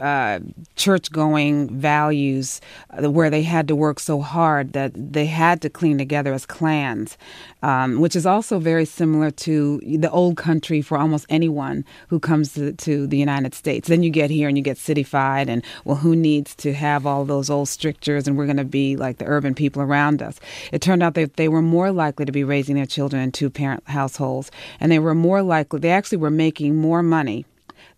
uh, 0.00 0.40
church-going 0.76 1.70
values 1.78 2.60
uh, 2.90 3.10
where 3.10 3.30
they 3.30 3.42
had 3.42 3.68
to 3.68 3.76
work 3.76 4.00
so 4.00 4.20
hard 4.20 4.72
that 4.72 4.92
they 4.94 5.26
had 5.26 5.62
to 5.62 5.70
clean 5.70 5.98
together 5.98 6.32
as 6.32 6.44
clans, 6.46 7.16
um, 7.62 8.00
which 8.00 8.16
is 8.16 8.26
also 8.26 8.58
very 8.58 8.84
similar 8.84 9.30
to 9.30 9.80
the 9.84 10.10
old 10.10 10.36
country 10.36 10.82
for 10.82 10.98
almost 10.98 11.26
anyone 11.28 11.84
who 12.08 12.18
comes 12.18 12.54
to, 12.54 12.72
to 12.72 13.06
the 13.06 13.18
United 13.18 13.54
States. 13.54 13.88
Then 13.88 14.02
you 14.02 14.10
get 14.10 14.30
here 14.30 14.48
and 14.48 14.56
you 14.56 14.64
get 14.64 14.76
cityfied, 14.76 15.48
and 15.48 15.62
well, 15.84 15.96
who 15.96 16.16
needs 16.16 16.54
to 16.56 16.72
have 16.74 17.06
all 17.06 17.24
those 17.24 17.48
old 17.50 17.68
strictures? 17.68 18.26
And 18.26 18.36
we're 18.36 18.46
going 18.46 18.56
to 18.56 18.64
be 18.64 18.96
like 18.96 19.18
the 19.18 19.26
urban 19.26 19.54
people 19.54 19.82
around 19.82 20.22
us 20.22 20.25
It 20.72 20.80
turned 20.80 21.02
out 21.02 21.14
that 21.14 21.36
they 21.36 21.48
were 21.48 21.62
more 21.62 21.90
likely 21.90 22.24
to 22.24 22.32
be 22.32 22.44
raising 22.44 22.76
their 22.76 22.86
children 22.86 23.22
in 23.22 23.32
two 23.32 23.50
parent 23.50 23.82
households, 23.86 24.50
and 24.80 24.90
they 24.90 24.98
were 24.98 25.14
more 25.14 25.42
likely, 25.42 25.80
they 25.80 25.90
actually 25.90 26.18
were 26.18 26.30
making 26.30 26.76
more 26.76 27.02
money 27.02 27.44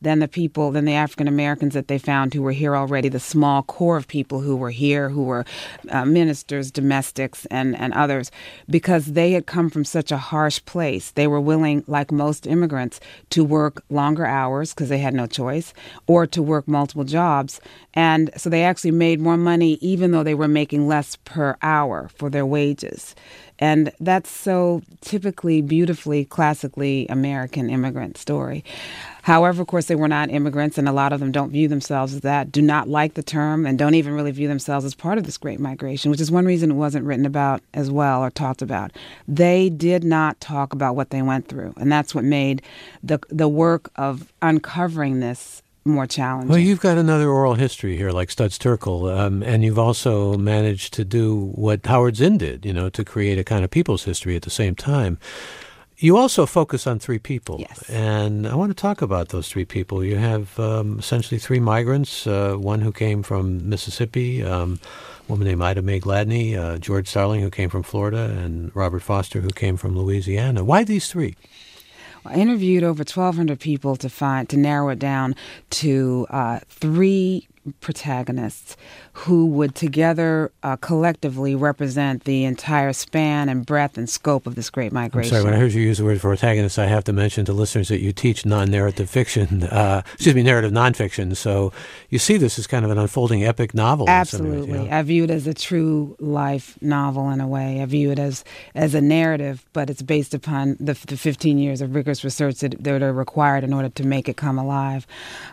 than 0.01 0.21
the 0.21 0.29
people, 0.29 0.71
than 0.71 0.85
the 0.85 0.95
African 0.95 1.29
Americans 1.29 1.75
that 1.75 1.89
they 1.89 1.99
found 1.99 2.33
who 2.33 2.43
were 2.43 2.53
here 2.53 2.77
already, 2.77 3.09
the 3.09 3.21
small 3.21 3.63
core 3.63 3.97
of 3.97 4.07
people 4.09 4.41
who 4.41 4.57
were 4.57 4.71
here, 4.71 5.09
who 5.09 5.25
were 5.25 5.45
uh, 5.91 6.05
ministers, 6.05 6.71
domestics, 6.71 7.47
and, 7.47 7.77
and 7.77 7.93
others, 7.95 8.31
because 8.69 9.07
they 9.07 9.33
had 9.33 9.47
come 9.47 9.71
from 9.71 9.85
such 9.85 10.13
a 10.13 10.17
harsh 10.17 10.61
place. 10.65 11.11
They 11.13 11.27
were 11.27 11.41
willing, 11.41 11.85
like 11.87 12.13
most 12.13 12.47
immigrants, 12.47 13.01
to 13.31 13.45
work 13.45 13.83
longer 13.91 14.27
hours 14.27 14.73
because 14.73 14.89
they 14.89 14.99
had 14.99 15.15
no 15.15 15.27
choice, 15.27 15.75
or 16.07 16.27
to 16.27 16.43
work 16.43 16.69
multiple 16.69 17.05
jobs. 17.05 17.61
And 17.95 18.31
so 18.37 18.49
they 18.49 18.65
actually 18.65 18.93
made 18.93 19.21
more 19.21 19.37
money 19.37 19.79
even 19.81 20.13
though 20.13 20.23
they 20.23 20.35
were 20.35 20.49
making 20.49 20.87
less 20.87 21.17
per 21.25 21.57
hour 21.63 22.09
for 22.15 22.31
their 22.31 22.47
wages. 22.47 23.15
And 23.59 23.93
that's 23.99 24.31
so 24.31 24.83
typically, 25.01 25.63
beautifully, 25.63 26.25
classically 26.25 27.07
American 27.09 27.71
immigrant 27.71 28.17
story. 28.17 28.65
However, 29.23 29.61
of 29.61 29.69
course, 29.69 29.87
they 29.87 29.95
were 29.95 30.09
not 30.09 30.31
immigrants, 30.31 30.79
and 30.79 30.89
a 30.89 30.93
lot 30.93 31.13
of 31.13 31.21
them 31.21 31.33
don't 31.33 31.51
view 31.51 31.69
themselves 31.69 32.15
as 32.15 32.21
that, 32.23 32.51
do 32.51 32.63
not 32.63 32.89
like 32.89 33.15
the 33.15 33.23
term, 33.23 33.67
and 33.67 33.79
don't 33.79 33.95
even 33.95 34.15
really 34.15 34.31
view 34.31 34.49
themselves 34.49 34.87
as 34.87 34.95
part 34.95 35.19
of 35.19 35.25
this 35.25 35.37
great 35.37 35.61
migration, 35.61 36.11
which 36.11 36.21
is 36.21 36.31
one 36.31 36.47
reason 36.47 36.71
it 36.71 36.75
wasn't 36.75 37.05
written 37.05 37.27
about 37.27 37.61
as 37.75 37.91
well 37.91 38.23
or 38.23 38.31
talked 38.31 38.63
about. 38.63 38.93
They 39.27 39.69
did 39.69 40.03
not 40.03 40.41
talk 40.41 40.73
about 40.73 40.97
what 40.97 41.11
they 41.11 41.21
went 41.21 41.49
through, 41.49 41.75
and 41.77 41.93
that's 41.93 42.15
what 42.15 42.25
made 42.25 42.63
the 43.03 43.19
the 43.29 43.49
work 43.49 43.91
of 43.97 44.33
uncovering 44.41 45.21
this 45.21 45.63
more 45.89 46.07
challenging. 46.07 46.49
Well, 46.49 46.59
you've 46.59 46.81
got 46.81 46.99
another 46.99 47.29
oral 47.29 47.55
history 47.55 47.97
here, 47.97 48.11
like 48.11 48.31
Studs 48.31 48.59
Terkel, 48.59 49.17
um, 49.17 49.43
and 49.43 49.65
you've 49.65 49.79
also 49.79 50.37
managed 50.37 50.93
to 50.95 51.05
do 51.05 51.53
what 51.55 51.85
Howard 51.87 52.17
Zinn 52.17 52.39
did, 52.39 52.65
you 52.65 52.73
know, 52.73 52.89
to 52.91 53.05
create 53.05 53.39
a 53.39 53.45
kind 53.45 53.65
of 53.65 53.71
people's 53.71 54.05
history 54.05 54.37
at 54.37 54.43
the 54.43 54.51
same 54.51 54.75
time. 54.75 55.19
You 56.01 56.17
also 56.17 56.47
focus 56.47 56.87
on 56.87 57.01
three 57.01 57.19
people. 57.19 57.57
Yes. 57.59 57.91
And 57.91 58.47
I 58.47 58.55
want 58.55 58.71
to 58.71 58.81
talk 58.81 59.03
about 59.03 59.31
those 59.31 59.49
three 59.49 59.65
people. 59.65 60.05
You 60.05 60.17
have 60.17 60.59
um, 60.61 61.01
essentially 61.01 61.41
three 61.41 61.59
migrants 61.59 62.25
uh, 62.25 62.55
one 62.55 62.83
who 62.83 62.93
came 62.93 63.25
from 63.25 63.69
Mississippi, 63.69 64.45
um, 64.45 64.79
a 65.29 65.33
woman 65.33 65.49
named 65.49 65.61
Ida 65.61 65.83
Mae 65.83 65.99
Gladney, 65.99 66.57
uh, 66.57 66.79
George 66.79 67.09
Starling, 67.09 67.41
who 67.41 67.51
came 67.51 67.69
from 67.69 67.83
Florida, 67.83 68.33
and 68.39 68.71
Robert 68.77 69.01
Foster, 69.03 69.41
who 69.41 69.51
came 69.51 69.77
from 69.77 69.99
Louisiana. 69.99 70.63
Why 70.63 70.85
these 70.85 71.11
three? 71.11 71.35
I 72.25 72.35
interviewed 72.35 72.83
over 72.83 73.01
1,200 73.01 73.59
people 73.61 73.97
to 73.97 74.09
find 74.09 74.49
to 74.49 74.57
narrow 74.57 74.89
it 74.91 74.99
down 74.99 75.35
to 75.71 76.27
uh, 76.31 76.61
three 76.69 77.49
protagonists 77.81 78.77
who 79.13 79.47
would 79.47 79.75
together 79.75 80.53
uh, 80.63 80.77
collectively 80.77 81.55
represent 81.55 82.25
the 82.25 82.45
entire 82.45 82.93
span 82.93 83.49
and 83.49 83.67
breadth 83.67 83.99
and 83.99 84.09
scope 84.09 84.47
of 84.47 84.55
this 84.55 84.71
great 84.71 84.93
migration. 84.93 85.35
I'm 85.35 85.43
sorry, 85.43 85.45
when 85.45 85.55
I 85.55 85.63
heard 85.63 85.73
you 85.73 85.83
use 85.83 85.99
the 85.99 86.05
word 86.05 86.21
protagonist, 86.21 86.79
I 86.79 86.87
have 86.87 87.05
to 87.05 87.13
mention 87.13 87.45
to 87.47 87.53
listeners 87.53 87.89
that 87.89 88.01
you 88.01 88.13
teach 88.13 88.47
non-narrative 88.47 89.11
fiction, 89.11 89.63
uh, 89.65 90.03
excuse 90.15 90.35
me, 90.35 90.43
narrative 90.43 90.73
nonfiction. 90.73 91.37
So 91.37 91.73
you 92.11 92.19
see 92.19 92.37
this 92.37 92.59
as 92.59 92.67
kind 92.67 92.85
of 92.85 92.91
an 92.91 92.99
unfolding 92.99 93.45
epic 93.45 93.75
novel. 93.75 94.09
Absolutely, 94.09 94.73
ways, 94.73 94.83
you 94.83 94.89
know? 94.89 94.97
I 94.97 95.03
view 95.03 95.25
it 95.25 95.31
as 95.31 95.47
a 95.47 95.55
true 95.55 96.17
life 96.21 96.79
novel 96.81 97.29
in 97.31 97.41
a 97.41 97.47
way. 97.47 97.83
I 97.83 97.87
view 97.87 98.11
it 98.11 98.19
as 98.19 98.45
as 98.75 98.95
a 98.95 99.01
narrative, 99.01 99.67
but 99.73 99.91
it's 99.91 100.03
based 100.03 100.33
upon 100.33 100.77
the, 100.79 100.95
the 101.07 101.17
15 101.17 101.59
years 101.59 101.81
of 101.81 101.95
rigorous 101.95 102.25
research 102.25 102.57
that, 102.61 102.83
that 102.83 103.03
are 103.03 103.13
required 103.13 103.65
in 103.65 103.73
order 103.73 103.89
to 103.89 104.07
make 104.07 104.29
it 104.29 104.37
come 104.37 104.59
alive 104.59 105.07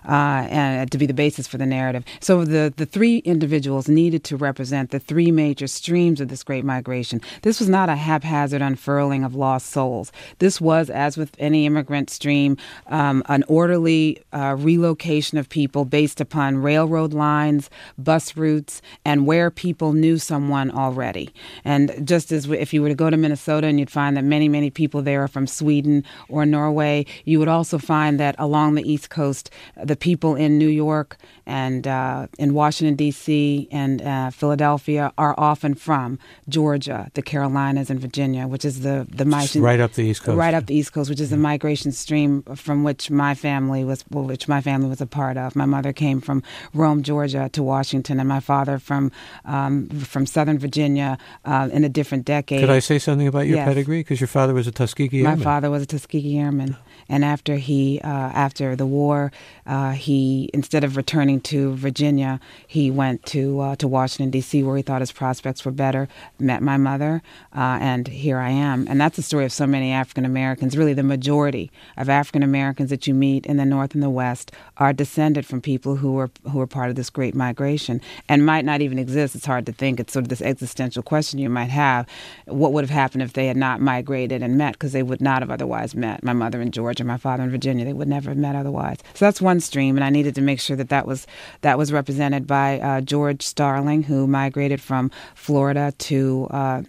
uh, 0.07 0.47
and 0.49 0.91
to 0.91 0.97
be 0.97 1.05
the 1.05 1.13
basis 1.13 1.47
for 1.47 1.57
the 1.57 1.65
narrative. 1.65 2.04
So 2.19 2.45
the 2.45 2.73
the 2.75 2.85
three 2.85 3.17
individuals 3.19 3.87
needed 3.87 4.23
to 4.25 4.37
represent 4.37 4.91
the 4.91 4.99
three 4.99 5.31
major 5.31 5.67
streams 5.67 6.21
of 6.21 6.27
this 6.27 6.43
great 6.43 6.65
migration. 6.65 7.21
This 7.41 7.59
was 7.59 7.69
not 7.69 7.89
a 7.89 7.95
haphazard 7.95 8.61
unfurling 8.61 9.23
of 9.23 9.35
lost 9.35 9.67
souls. 9.67 10.11
This 10.39 10.59
was, 10.59 10.89
as 10.89 11.17
with 11.17 11.35
any 11.39 11.65
immigrant 11.65 12.09
stream, 12.09 12.57
um, 12.87 13.23
an 13.27 13.43
orderly 13.47 14.21
uh, 14.33 14.55
relocation 14.57 15.37
of 15.37 15.49
people 15.49 15.85
based 15.85 16.21
upon 16.21 16.57
railroad 16.57 17.13
lines, 17.13 17.69
bus 17.97 18.35
routes, 18.35 18.81
and 19.03 19.25
where 19.25 19.51
people 19.51 19.93
knew 19.93 20.17
someone 20.17 20.71
already. 20.71 21.33
And 21.63 22.07
just 22.07 22.31
as 22.31 22.47
if 22.49 22.73
you 22.73 22.81
were 22.81 22.89
to 22.89 22.95
go 22.95 23.09
to 23.09 23.17
Minnesota 23.17 23.67
and 23.67 23.79
you'd 23.79 23.89
find 23.91 24.17
that 24.17 24.23
many, 24.23 24.49
many 24.49 24.69
people 24.69 25.01
there 25.01 25.23
are 25.23 25.27
from 25.27 25.47
Sweden 25.47 26.03
or 26.29 26.45
Norway, 26.45 27.05
you 27.25 27.39
would 27.39 27.47
also 27.47 27.77
find 27.77 28.19
that 28.19 28.35
along 28.37 28.75
the 28.75 28.89
East 28.89 29.09
Coast, 29.09 29.49
the 29.81 29.95
people 29.95 30.35
in 30.35 30.57
New 30.57 30.67
York 30.67 31.17
and 31.45 31.84
uh, 31.87 32.27
in 32.37 32.53
Washington, 32.53 32.95
D.C., 32.95 33.67
and 33.71 34.01
uh, 34.01 34.29
Philadelphia 34.29 35.13
are 35.17 35.35
often 35.37 35.75
from 35.75 36.19
Georgia, 36.47 37.09
the 37.13 37.21
Carolinas, 37.21 37.89
and 37.89 37.99
Virginia, 37.99 38.47
which 38.47 38.65
is 38.65 38.81
the 38.81 39.07
the 39.09 39.25
migration 39.25 39.61
right 39.61 39.79
up 39.79 39.93
the 39.93 40.03
east 40.03 40.23
coast, 40.23 40.37
right 40.37 40.53
up 40.53 40.65
the 40.65 40.75
east 40.75 40.93
coast, 40.93 41.09
which 41.09 41.19
is 41.19 41.29
the 41.29 41.37
migration 41.37 41.91
stream 41.91 42.43
from 42.55 42.83
which 42.83 43.09
my 43.09 43.33
family 43.33 43.83
was, 43.83 44.03
which 44.11 44.47
my 44.47 44.61
family 44.61 44.89
was 44.89 45.01
a 45.01 45.07
part 45.07 45.37
of. 45.37 45.55
My 45.55 45.65
mother 45.65 45.93
came 45.93 46.21
from 46.21 46.43
Rome, 46.73 47.03
Georgia, 47.03 47.49
to 47.53 47.63
Washington, 47.63 48.19
and 48.19 48.27
my 48.27 48.39
father 48.39 48.79
from 48.79 49.11
um, 49.45 49.89
from 49.89 50.25
Southern 50.25 50.59
Virginia 50.59 51.17
uh, 51.45 51.69
in 51.71 51.83
a 51.83 51.89
different 51.89 52.25
decade. 52.25 52.59
Could 52.59 52.69
I 52.69 52.79
say 52.79 52.99
something 52.99 53.27
about 53.27 53.47
your 53.47 53.57
yes. 53.57 53.67
pedigree? 53.67 53.99
Because 53.99 54.19
your 54.19 54.27
father 54.27 54.53
was 54.53 54.67
a 54.67 54.71
Tuskegee 54.71 55.19
Airman. 55.19 55.39
My 55.39 55.43
father 55.43 55.69
was 55.69 55.83
a 55.83 55.85
Tuskegee 55.85 56.37
Airman. 56.37 56.77
And 57.07 57.23
after 57.23 57.57
he, 57.57 58.01
uh, 58.03 58.07
after 58.07 58.75
the 58.75 58.85
war, 58.85 59.31
uh, 59.65 59.91
he 59.91 60.49
instead 60.53 60.83
of 60.83 60.97
returning 60.97 61.39
to 61.41 61.75
Virginia, 61.75 62.39
he 62.65 62.89
went 62.89 63.25
to 63.27 63.59
uh, 63.59 63.75
to 63.77 63.87
Washington 63.87 64.31
D.C. 64.31 64.63
where 64.63 64.77
he 64.77 64.81
thought 64.81 65.01
his 65.01 65.11
prospects 65.11 65.63
were 65.63 65.71
better. 65.71 66.07
Met 66.39 66.61
my 66.61 66.77
mother, 66.77 67.21
uh, 67.55 67.77
and 67.81 68.07
here 68.07 68.39
I 68.39 68.49
am. 68.49 68.87
And 68.89 68.99
that's 68.99 69.15
the 69.15 69.21
story 69.21 69.45
of 69.45 69.51
so 69.51 69.67
many 69.67 69.91
African 69.91 70.25
Americans. 70.25 70.77
Really, 70.77 70.93
the 70.93 71.03
majority 71.03 71.71
of 71.97 72.09
African 72.09 72.43
Americans 72.43 72.89
that 72.89 73.05
you 73.07 73.13
meet 73.13 73.45
in 73.45 73.57
the 73.57 73.65
North 73.65 73.93
and 73.93 74.03
the 74.03 74.09
West 74.09 74.51
are 74.77 74.93
descended 74.93 75.45
from 75.45 75.61
people 75.61 75.97
who 75.97 76.13
were 76.13 76.31
who 76.51 76.57
were 76.57 76.67
part 76.67 76.89
of 76.89 76.95
this 76.95 77.09
great 77.09 77.35
migration, 77.35 78.01
and 78.27 78.45
might 78.45 78.65
not 78.65 78.81
even 78.81 78.97
exist. 78.97 79.35
It's 79.35 79.45
hard 79.45 79.65
to 79.67 79.71
think. 79.71 79.99
It's 79.99 80.13
sort 80.13 80.25
of 80.25 80.29
this 80.29 80.41
existential 80.41 81.03
question 81.03 81.39
you 81.39 81.49
might 81.49 81.69
have: 81.69 82.07
What 82.45 82.73
would 82.73 82.83
have 82.83 82.89
happened 82.89 83.21
if 83.21 83.33
they 83.33 83.47
had 83.47 83.57
not 83.57 83.79
migrated 83.79 84.41
and 84.41 84.57
met? 84.57 84.73
Because 84.73 84.91
they 84.91 85.03
would 85.03 85.21
not 85.21 85.41
have 85.41 85.51
otherwise 85.51 85.93
met. 85.93 86.23
My 86.23 86.33
mother 86.33 86.61
in 86.61 86.71
Georgia 86.71 86.94
Georgia, 86.95 87.03
my 87.03 87.17
father 87.17 87.43
in 87.43 87.51
Virginia. 87.51 87.83
They 87.83 87.91
would 87.91 88.07
never 88.07 88.29
have 88.29 88.37
met 88.37 88.55
otherwise. 88.55 88.99
So 89.15 89.25
that's 89.25 89.41
one 89.41 89.59
stream, 89.59 89.97
and 89.97 90.03
I 90.03 90.09
needed 90.09 90.33
to 90.35 90.41
make 90.41 90.61
sure 90.61 90.77
that 90.77 90.89
that 90.89 91.05
was 91.05 91.27
that 91.61 91.77
was 91.77 91.91
represented 91.91 92.47
by 92.47 92.79
uh, 92.79 93.01
George 93.01 93.41
Starling, 93.41 94.03
who 94.03 94.27
migrated 94.27 94.81
from 94.81 95.11
Florida 95.35 95.93
to. 95.97 96.47
Uh, 96.51 96.81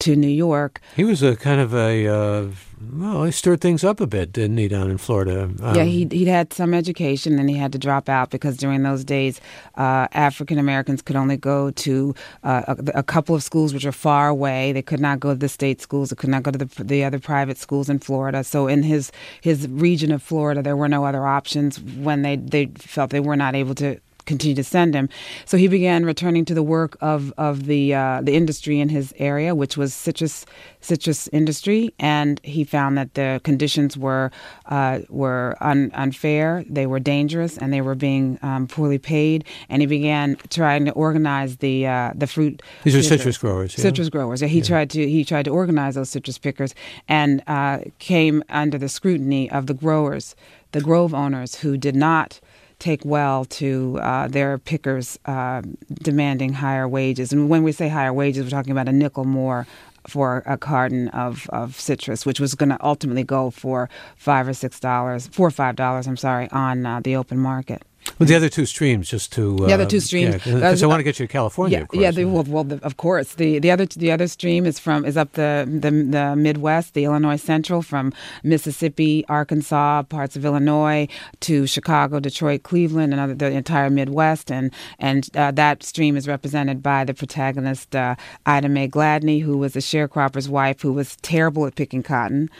to 0.00 0.16
New 0.16 0.28
York. 0.28 0.80
He 0.96 1.04
was 1.04 1.22
a 1.22 1.36
kind 1.36 1.60
of 1.60 1.74
a 1.74 2.06
uh, 2.06 2.46
well, 2.92 3.24
he 3.24 3.32
stirred 3.32 3.60
things 3.60 3.84
up 3.84 4.00
a 4.00 4.06
bit, 4.06 4.32
didn't 4.32 4.56
he, 4.56 4.66
down 4.66 4.90
in 4.90 4.96
Florida? 4.96 5.42
Um, 5.42 5.74
yeah, 5.74 5.84
he 5.84 6.08
he'd 6.10 6.28
had 6.28 6.52
some 6.52 6.72
education, 6.72 7.38
and 7.38 7.50
he 7.50 7.56
had 7.56 7.72
to 7.72 7.78
drop 7.78 8.08
out 8.08 8.30
because 8.30 8.56
during 8.56 8.82
those 8.82 9.04
days, 9.04 9.38
uh, 9.76 10.08
African 10.12 10.58
Americans 10.58 11.02
could 11.02 11.16
only 11.16 11.36
go 11.36 11.70
to 11.72 12.14
uh, 12.42 12.62
a, 12.68 13.00
a, 13.00 13.02
couple 13.02 13.34
of 13.34 13.42
schools 13.42 13.74
which 13.74 13.84
are 13.84 13.92
far 13.92 14.28
away. 14.28 14.72
They 14.72 14.82
could 14.82 15.00
not 15.00 15.20
go 15.20 15.30
to 15.30 15.38
the 15.38 15.48
state 15.48 15.82
schools. 15.82 16.08
They 16.08 16.16
could 16.16 16.30
not 16.30 16.42
go 16.42 16.50
to 16.50 16.58
the 16.58 16.84
the 16.84 17.04
other 17.04 17.18
private 17.18 17.58
schools 17.58 17.90
in 17.90 17.98
Florida. 17.98 18.42
So 18.44 18.66
in 18.66 18.82
his 18.82 19.12
his 19.42 19.68
region 19.68 20.10
of 20.10 20.22
Florida, 20.22 20.62
there 20.62 20.76
were 20.76 20.88
no 20.88 21.04
other 21.04 21.26
options 21.26 21.80
when 21.80 22.22
they 22.22 22.36
they 22.36 22.66
felt 22.76 23.10
they 23.10 23.20
were 23.20 23.36
not 23.36 23.54
able 23.54 23.74
to 23.74 24.00
continue 24.26 24.54
to 24.54 24.64
send 24.64 24.94
him. 24.94 25.08
So 25.44 25.56
he 25.56 25.68
began 25.68 26.04
returning 26.04 26.44
to 26.46 26.54
the 26.54 26.62
work 26.62 26.96
of 27.00 27.32
of 27.36 27.66
the 27.66 27.94
uh, 27.94 28.20
the 28.22 28.34
industry 28.34 28.80
in 28.80 28.88
his 28.88 29.14
area, 29.18 29.54
which 29.54 29.76
was 29.76 29.94
citrus 29.94 30.46
citrus 30.80 31.28
industry, 31.28 31.94
and 31.98 32.40
he 32.44 32.64
found 32.64 32.96
that 32.96 33.14
the 33.14 33.40
conditions 33.44 33.96
were 33.96 34.30
uh, 34.66 35.00
were 35.08 35.56
un- 35.60 35.90
unfair, 35.94 36.64
they 36.68 36.86
were 36.86 37.00
dangerous, 37.00 37.58
and 37.58 37.72
they 37.72 37.80
were 37.80 37.94
being 37.94 38.38
um, 38.42 38.66
poorly 38.66 38.98
paid. 38.98 39.44
And 39.68 39.82
he 39.82 39.86
began 39.86 40.36
trying 40.50 40.84
to 40.86 40.92
organize 40.92 41.58
the 41.58 41.86
uh, 41.86 42.12
the 42.14 42.26
fruit. 42.26 42.62
These 42.84 42.96
are 42.96 43.02
citrus 43.02 43.38
growers. 43.38 43.76
Yeah? 43.76 43.82
Citrus 43.82 44.08
growers. 44.08 44.42
Yeah, 44.42 44.48
he 44.48 44.58
yeah. 44.58 44.64
tried 44.64 44.90
to 44.90 45.08
he 45.08 45.24
tried 45.24 45.44
to 45.44 45.50
organize 45.50 45.94
those 45.94 46.10
citrus 46.10 46.38
pickers, 46.38 46.74
and 47.08 47.42
uh, 47.46 47.80
came 47.98 48.42
under 48.48 48.78
the 48.78 48.88
scrutiny 48.88 49.50
of 49.50 49.66
the 49.66 49.74
growers, 49.74 50.34
the 50.72 50.80
grove 50.80 51.14
owners 51.14 51.56
who 51.56 51.76
did 51.76 51.96
not 51.96 52.40
take 52.80 53.04
well 53.04 53.44
to 53.44 53.98
uh, 54.02 54.26
their 54.26 54.58
pickers 54.58 55.18
uh, 55.26 55.62
demanding 56.02 56.54
higher 56.54 56.88
wages. 56.88 57.32
And 57.32 57.48
when 57.48 57.62
we 57.62 57.72
say 57.72 57.88
higher 57.88 58.12
wages, 58.12 58.44
we're 58.44 58.50
talking 58.50 58.72
about 58.72 58.88
a 58.88 58.92
nickel 58.92 59.24
more 59.24 59.66
for 60.08 60.42
a 60.46 60.56
carton 60.56 61.08
of, 61.08 61.48
of 61.50 61.78
citrus, 61.78 62.24
which 62.24 62.40
was 62.40 62.54
going 62.54 62.70
to 62.70 62.78
ultimately 62.84 63.22
go 63.22 63.50
for 63.50 63.88
five 64.16 64.48
or 64.48 64.54
six 64.54 64.80
dollars, 64.80 65.28
four 65.28 65.46
or 65.46 65.50
five 65.52 65.76
dollars, 65.76 66.06
I'm 66.06 66.16
sorry, 66.16 66.50
on 66.50 66.86
uh, 66.86 67.00
the 67.00 67.16
open 67.16 67.38
market. 67.38 67.82
Well, 68.18 68.26
the 68.26 68.34
other 68.34 68.48
two 68.48 68.66
streams, 68.66 69.08
just 69.08 69.32
to 69.32 69.56
uh, 69.62 69.66
the 69.66 69.72
other 69.72 69.86
two 69.86 70.00
streams, 70.00 70.34
because 70.34 70.80
yeah, 70.80 70.86
I 70.86 70.88
want 70.88 71.00
to 71.00 71.04
get 71.04 71.18
you 71.18 71.26
to 71.26 71.32
California. 71.32 71.78
Yeah, 71.78 71.82
of 71.82 71.88
course, 71.88 72.02
yeah. 72.02 72.10
The, 72.10 72.24
well, 72.24 72.44
well 72.44 72.64
the, 72.64 72.82
of 72.84 72.96
course, 72.96 73.34
the 73.34 73.58
the 73.58 73.70
other 73.70 73.86
the 73.86 74.10
other 74.10 74.26
stream 74.28 74.66
is 74.66 74.78
from 74.78 75.04
is 75.04 75.16
up 75.16 75.32
the, 75.32 75.66
the 75.66 75.90
the 75.90 76.36
Midwest, 76.36 76.94
the 76.94 77.04
Illinois 77.04 77.36
Central, 77.36 77.82
from 77.82 78.12
Mississippi, 78.42 79.24
Arkansas, 79.28 80.02
parts 80.04 80.36
of 80.36 80.44
Illinois 80.44 81.08
to 81.40 81.66
Chicago, 81.66 82.20
Detroit, 82.20 82.62
Cleveland, 82.62 83.12
and 83.12 83.20
other, 83.20 83.34
the 83.34 83.50
entire 83.50 83.90
Midwest, 83.90 84.50
and 84.50 84.72
and 84.98 85.28
uh, 85.36 85.50
that 85.52 85.82
stream 85.82 86.16
is 86.16 86.26
represented 86.26 86.82
by 86.82 87.04
the 87.04 87.14
protagonist 87.14 87.94
uh, 87.94 88.14
Ida 88.46 88.68
Mae 88.68 88.88
Gladney, 88.88 89.42
who 89.42 89.56
was 89.56 89.76
a 89.76 89.80
sharecropper's 89.80 90.48
wife 90.48 90.80
who 90.80 90.92
was 90.92 91.16
terrible 91.16 91.66
at 91.66 91.74
picking 91.74 92.02
cotton 92.02 92.50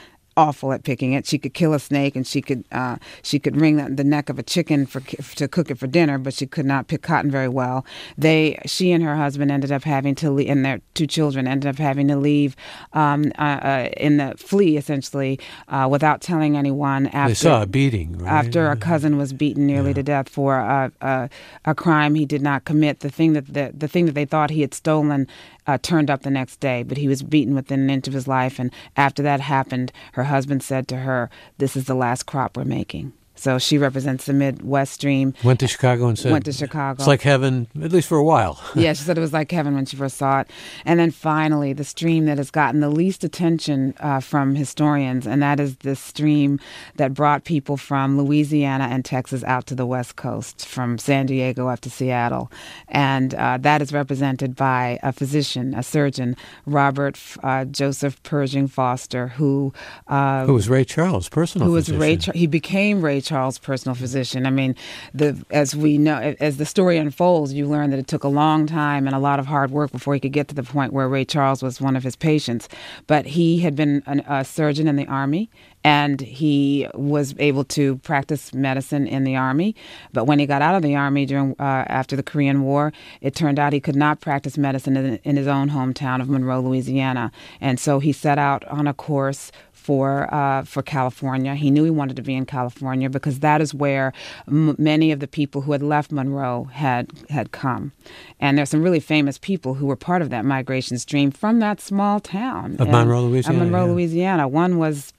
awful 0.40 0.72
at 0.72 0.84
picking 0.84 1.12
it. 1.12 1.26
She 1.26 1.38
could 1.38 1.52
kill 1.52 1.74
a 1.74 1.78
snake 1.78 2.16
and 2.16 2.26
she 2.26 2.40
could 2.40 2.64
uh, 2.72 2.96
she 3.22 3.38
could 3.38 3.60
wring 3.60 3.76
the, 3.76 4.04
neck 4.10 4.30
of 4.30 4.38
a 4.38 4.42
chicken 4.42 4.86
for 4.86 5.00
to 5.00 5.46
cook 5.46 5.70
it 5.70 5.78
for 5.78 5.86
dinner, 5.86 6.16
but 6.18 6.32
she 6.32 6.46
could 6.46 6.64
not 6.64 6.88
pick 6.88 7.02
cotton 7.02 7.30
very 7.30 7.48
well. 7.48 7.84
They 8.16 8.58
she 8.64 8.90
and 8.92 9.04
her 9.04 9.16
husband 9.16 9.50
ended 9.50 9.70
up 9.70 9.84
having 9.84 10.14
to 10.16 10.30
leave, 10.30 10.48
and 10.48 10.64
their 10.64 10.80
two 10.94 11.06
children 11.06 11.46
ended 11.46 11.68
up 11.68 11.76
having 11.76 12.08
to 12.08 12.16
leave 12.16 12.56
um, 12.94 13.30
uh, 13.38 13.42
uh, 13.42 13.88
in 13.98 14.16
the 14.16 14.34
flee 14.38 14.78
essentially 14.78 15.38
uh, 15.68 15.86
without 15.90 16.22
telling 16.22 16.56
anyone. 16.56 17.08
After 17.08 17.28
they 17.28 17.34
saw 17.34 17.62
a 17.62 17.66
beating 17.66 18.18
right? 18.18 18.32
after 18.32 18.70
a 18.70 18.76
cousin 18.76 19.18
was 19.18 19.32
beaten 19.34 19.66
nearly 19.66 19.90
yeah. 19.90 19.94
to 19.94 20.02
death 20.02 20.28
for 20.28 20.56
a, 20.56 20.90
a, 21.02 21.28
a 21.66 21.74
crime 21.74 22.14
he 22.14 22.24
did 22.24 22.42
not 22.42 22.64
commit. 22.64 23.00
The 23.00 23.10
thing 23.10 23.34
that 23.34 23.46
the, 23.52 23.72
the 23.76 23.88
thing 23.88 24.06
that 24.06 24.14
they 24.14 24.24
thought 24.24 24.48
he 24.50 24.62
had 24.62 24.72
stolen 24.72 25.28
uh, 25.70 25.78
turned 25.80 26.10
up 26.10 26.22
the 26.22 26.30
next 26.30 26.58
day, 26.58 26.82
but 26.82 26.98
he 26.98 27.06
was 27.06 27.22
beaten 27.22 27.54
within 27.54 27.80
an 27.80 27.90
inch 27.90 28.08
of 28.08 28.14
his 28.14 28.26
life. 28.26 28.58
And 28.58 28.72
after 28.96 29.22
that 29.22 29.40
happened, 29.40 29.92
her 30.14 30.24
husband 30.24 30.62
said 30.64 30.88
to 30.88 30.96
her, 30.96 31.30
This 31.58 31.76
is 31.76 31.84
the 31.84 31.94
last 31.94 32.24
crop 32.24 32.56
we're 32.56 32.64
making. 32.64 33.12
So 33.40 33.58
she 33.58 33.78
represents 33.78 34.26
the 34.26 34.34
Midwest 34.34 34.92
Stream. 34.92 35.32
Went 35.42 35.60
to 35.60 35.68
Chicago 35.68 36.08
and 36.08 36.18
said, 36.18 36.30
Went 36.30 36.44
to 36.44 36.52
Chicago. 36.52 37.00
It's 37.00 37.06
like 37.06 37.22
heaven, 37.22 37.68
at 37.82 37.90
least 37.90 38.06
for 38.06 38.18
a 38.18 38.24
while. 38.24 38.60
yeah, 38.74 38.92
she 38.92 39.02
said 39.02 39.16
it 39.16 39.20
was 39.22 39.32
like 39.32 39.50
heaven 39.50 39.74
when 39.74 39.86
she 39.86 39.96
first 39.96 40.18
saw 40.18 40.40
it. 40.40 40.50
And 40.84 41.00
then 41.00 41.10
finally, 41.10 41.72
the 41.72 41.84
stream 41.84 42.26
that 42.26 42.36
has 42.36 42.50
gotten 42.50 42.80
the 42.80 42.90
least 42.90 43.24
attention 43.24 43.94
uh, 44.00 44.20
from 44.20 44.54
historians, 44.54 45.26
and 45.26 45.42
that 45.42 45.58
is 45.58 45.76
the 45.78 45.96
stream 45.96 46.60
that 46.96 47.14
brought 47.14 47.44
people 47.44 47.78
from 47.78 48.18
Louisiana 48.20 48.88
and 48.90 49.04
Texas 49.06 49.42
out 49.44 49.66
to 49.66 49.74
the 49.74 49.86
West 49.86 50.16
Coast, 50.16 50.66
from 50.66 50.98
San 50.98 51.24
Diego 51.24 51.68
up 51.68 51.80
to 51.80 51.90
Seattle. 51.90 52.52
And 52.88 53.34
uh, 53.34 53.56
that 53.62 53.80
is 53.80 53.90
represented 53.90 54.54
by 54.54 54.98
a 55.02 55.12
physician, 55.12 55.74
a 55.74 55.82
surgeon, 55.82 56.36
Robert 56.66 57.18
uh, 57.42 57.64
Joseph 57.64 58.22
Pershing 58.22 58.68
Foster, 58.68 59.28
who. 59.28 59.72
Uh, 60.08 60.44
who 60.44 60.52
was 60.54 60.68
Ray 60.68 60.84
Charles' 60.84 61.30
personal 61.30 61.68
Who 61.68 61.72
was 61.72 61.90
Ray 61.90 62.18
He 62.34 62.46
became 62.46 63.00
Ray 63.00 63.20
Charles' 63.20 63.29
personal 63.58 63.94
physician. 63.94 64.46
I 64.46 64.50
mean, 64.50 64.74
the 65.14 65.44
as 65.50 65.74
we 65.74 65.98
know, 65.98 66.34
as 66.40 66.56
the 66.56 66.66
story 66.66 66.98
unfolds, 66.98 67.52
you 67.52 67.66
learn 67.66 67.90
that 67.90 67.98
it 67.98 68.08
took 68.08 68.24
a 68.24 68.28
long 68.28 68.66
time 68.66 69.06
and 69.06 69.14
a 69.14 69.18
lot 69.18 69.38
of 69.38 69.46
hard 69.46 69.70
work 69.70 69.92
before 69.92 70.14
he 70.14 70.20
could 70.20 70.32
get 70.32 70.48
to 70.48 70.54
the 70.54 70.62
point 70.62 70.92
where 70.92 71.08
Ray 71.08 71.24
Charles 71.24 71.62
was 71.62 71.80
one 71.80 71.96
of 71.96 72.02
his 72.02 72.16
patients. 72.16 72.68
But 73.06 73.26
he 73.26 73.58
had 73.60 73.76
been 73.76 74.02
an, 74.06 74.20
a 74.20 74.44
surgeon 74.44 74.88
in 74.88 74.96
the 74.96 75.06
army 75.06 75.50
and 75.82 76.20
he 76.20 76.86
was 76.94 77.34
able 77.38 77.64
to 77.64 77.96
practice 77.98 78.52
medicine 78.52 79.06
in 79.06 79.24
the 79.24 79.36
army. 79.36 79.74
But 80.12 80.24
when 80.24 80.38
he 80.38 80.46
got 80.46 80.62
out 80.62 80.74
of 80.74 80.82
the 80.82 80.94
army 80.94 81.24
during 81.24 81.56
uh, 81.58 81.84
after 81.88 82.16
the 82.16 82.22
Korean 82.22 82.62
War, 82.62 82.92
it 83.20 83.34
turned 83.34 83.58
out 83.58 83.72
he 83.72 83.80
could 83.80 83.96
not 83.96 84.20
practice 84.20 84.58
medicine 84.58 84.96
in, 84.96 85.16
in, 85.24 85.36
his 85.36 85.46
own 85.46 85.70
hometown 85.70 86.20
of 86.20 86.28
Monroe, 86.28 86.60
Louisiana, 86.60 87.32
and 87.60 87.80
so 87.80 87.98
he 87.98 88.12
set 88.12 88.38
out 88.38 88.64
on 88.68 88.86
a 88.86 88.94
course 88.94 89.50
for 89.90 90.32
uh, 90.32 90.62
for 90.62 90.82
California. 90.82 91.56
He 91.56 91.68
knew 91.68 91.82
he 91.82 91.90
wanted 91.90 92.14
to 92.14 92.22
be 92.22 92.36
in 92.36 92.46
California 92.46 93.10
because 93.10 93.40
that 93.40 93.60
is 93.60 93.74
where 93.74 94.12
m- 94.46 94.76
many 94.78 95.10
of 95.10 95.18
the 95.18 95.26
people 95.26 95.62
who 95.62 95.72
had 95.72 95.82
left 95.82 96.12
Monroe 96.12 96.62
had 96.72 97.10
had 97.28 97.50
come, 97.50 97.90
and 98.38 98.56
there's 98.56 98.70
some 98.70 98.84
really 98.84 99.00
famous 99.00 99.36
people 99.36 99.74
who 99.74 99.86
were 99.86 99.96
part 99.96 100.22
of 100.22 100.30
that 100.30 100.44
migration 100.44 100.96
stream 100.96 101.32
from 101.32 101.58
that 101.58 101.80
small 101.80 102.20
town 102.20 102.76
of 102.78 102.86
Monroe, 102.88 103.22
Louisiana. 103.22 103.58
Monroe, 103.58 103.86
yeah. 103.86 103.92
Louisiana. 103.92 104.46
One 104.46 104.78
was 104.78 105.12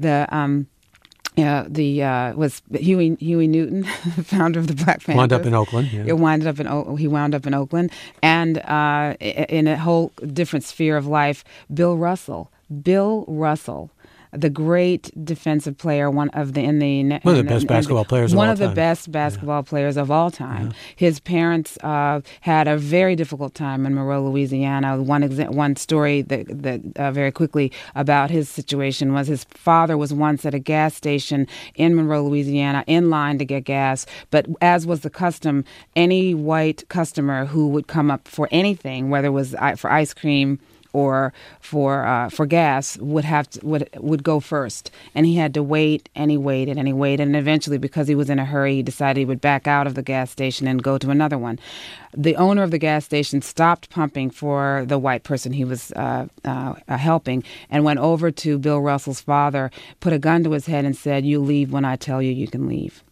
the 0.00 0.26
um, 0.34 0.66
yeah, 1.36 1.66
the 1.68 2.02
uh, 2.02 2.32
was 2.36 2.62
Huey 2.72 3.16
Huey 3.20 3.46
Newton, 3.48 3.84
founder 4.24 4.60
of 4.60 4.66
the 4.66 4.74
Black 4.74 5.00
Panthers. 5.04 5.16
Wound 5.16 5.32
up 5.34 5.44
in 5.44 5.52
Oakland. 5.52 5.92
Yeah. 5.92 6.04
It 6.06 6.16
wound 6.18 6.46
up 6.46 6.58
in 6.58 6.66
o- 6.66 6.96
he 6.96 7.06
wound 7.06 7.34
up 7.34 7.46
in 7.46 7.52
Oakland, 7.52 7.92
and 8.22 8.56
uh, 8.60 9.14
in 9.20 9.68
a 9.68 9.76
whole 9.76 10.10
different 10.32 10.64
sphere 10.64 10.96
of 10.96 11.06
life, 11.06 11.44
Bill 11.74 11.98
Russell. 11.98 12.50
Bill 12.82 13.24
Russell 13.28 13.90
the 14.36 14.50
great 14.50 15.10
defensive 15.24 15.76
player, 15.78 16.10
one 16.10 16.28
of 16.30 16.52
the 16.52 16.62
in 16.62 16.78
the 16.78 17.18
one 17.22 17.36
of 17.36 17.44
the 17.44 17.44
best 17.44 17.66
basketball 17.66 18.04
players, 18.04 18.34
one 18.34 18.48
of, 18.48 18.60
of 18.60 18.68
the 18.68 18.74
best 18.74 19.10
basketball 19.10 19.58
yeah. 19.58 19.68
players 19.68 19.96
of 19.96 20.10
all 20.10 20.30
time. 20.30 20.68
Yeah. 20.68 20.72
His 20.96 21.20
parents 21.20 21.78
uh, 21.82 22.20
had 22.40 22.68
a 22.68 22.76
very 22.76 23.16
difficult 23.16 23.54
time 23.54 23.86
in 23.86 23.94
Monroe, 23.94 24.28
Louisiana. 24.28 25.02
One 25.02 25.22
exa- 25.22 25.50
one 25.50 25.76
story 25.76 26.22
that 26.22 26.46
that 26.62 26.80
uh, 26.96 27.10
very 27.10 27.32
quickly 27.32 27.72
about 27.94 28.30
his 28.30 28.48
situation 28.48 29.12
was 29.12 29.26
his 29.26 29.44
father 29.44 29.96
was 29.96 30.12
once 30.12 30.44
at 30.44 30.54
a 30.54 30.58
gas 30.58 30.94
station 30.94 31.46
in 31.74 31.94
Monroe, 31.94 32.24
Louisiana, 32.24 32.84
in 32.86 33.10
line 33.10 33.38
to 33.38 33.44
get 33.44 33.64
gas, 33.64 34.06
but 34.30 34.46
as 34.60 34.86
was 34.86 35.00
the 35.00 35.10
custom, 35.10 35.64
any 35.94 36.34
white 36.34 36.88
customer 36.88 37.46
who 37.46 37.68
would 37.68 37.86
come 37.86 38.10
up 38.10 38.28
for 38.28 38.48
anything, 38.50 39.10
whether 39.10 39.28
it 39.28 39.30
was 39.30 39.54
uh, 39.54 39.76
for 39.76 39.90
ice 39.90 40.14
cream 40.14 40.58
or 40.96 41.34
for 41.60 42.06
uh, 42.06 42.30
for 42.30 42.46
gas 42.46 42.96
would 42.98 43.24
have 43.24 43.48
to, 43.50 43.66
would 43.66 43.88
would 43.98 44.22
go 44.22 44.40
first, 44.40 44.90
and 45.14 45.26
he 45.26 45.36
had 45.36 45.52
to 45.52 45.62
wait 45.62 46.08
and 46.14 46.30
he 46.30 46.38
waited 46.38 46.78
and 46.78 46.86
he 46.86 46.94
waited, 46.94 47.26
and 47.26 47.36
eventually, 47.36 47.76
because 47.76 48.08
he 48.08 48.14
was 48.14 48.30
in 48.30 48.38
a 48.38 48.46
hurry, 48.46 48.76
he 48.76 48.82
decided 48.82 49.20
he 49.20 49.26
would 49.26 49.42
back 49.42 49.66
out 49.66 49.86
of 49.86 49.94
the 49.94 50.02
gas 50.02 50.30
station 50.30 50.66
and 50.66 50.82
go 50.82 50.96
to 50.96 51.10
another 51.10 51.36
one. 51.36 51.58
The 52.16 52.36
owner 52.36 52.62
of 52.62 52.70
the 52.70 52.78
gas 52.78 53.04
station 53.04 53.42
stopped 53.42 53.90
pumping 53.90 54.30
for 54.30 54.84
the 54.86 54.98
white 54.98 55.22
person 55.22 55.52
he 55.52 55.66
was 55.66 55.92
uh, 55.92 56.28
uh, 56.44 56.74
helping, 56.88 57.44
and 57.68 57.84
went 57.84 58.00
over 58.00 58.30
to 58.30 58.58
Bill 58.58 58.80
Russell's 58.80 59.20
father, 59.20 59.70
put 60.00 60.14
a 60.14 60.18
gun 60.18 60.44
to 60.44 60.52
his 60.52 60.64
head, 60.64 60.86
and 60.86 60.96
said, 60.96 61.26
"You 61.26 61.40
leave 61.40 61.70
when 61.72 61.84
I 61.84 61.96
tell 61.96 62.22
you 62.22 62.32
you 62.32 62.48
can 62.48 62.66
leave." 62.66 63.02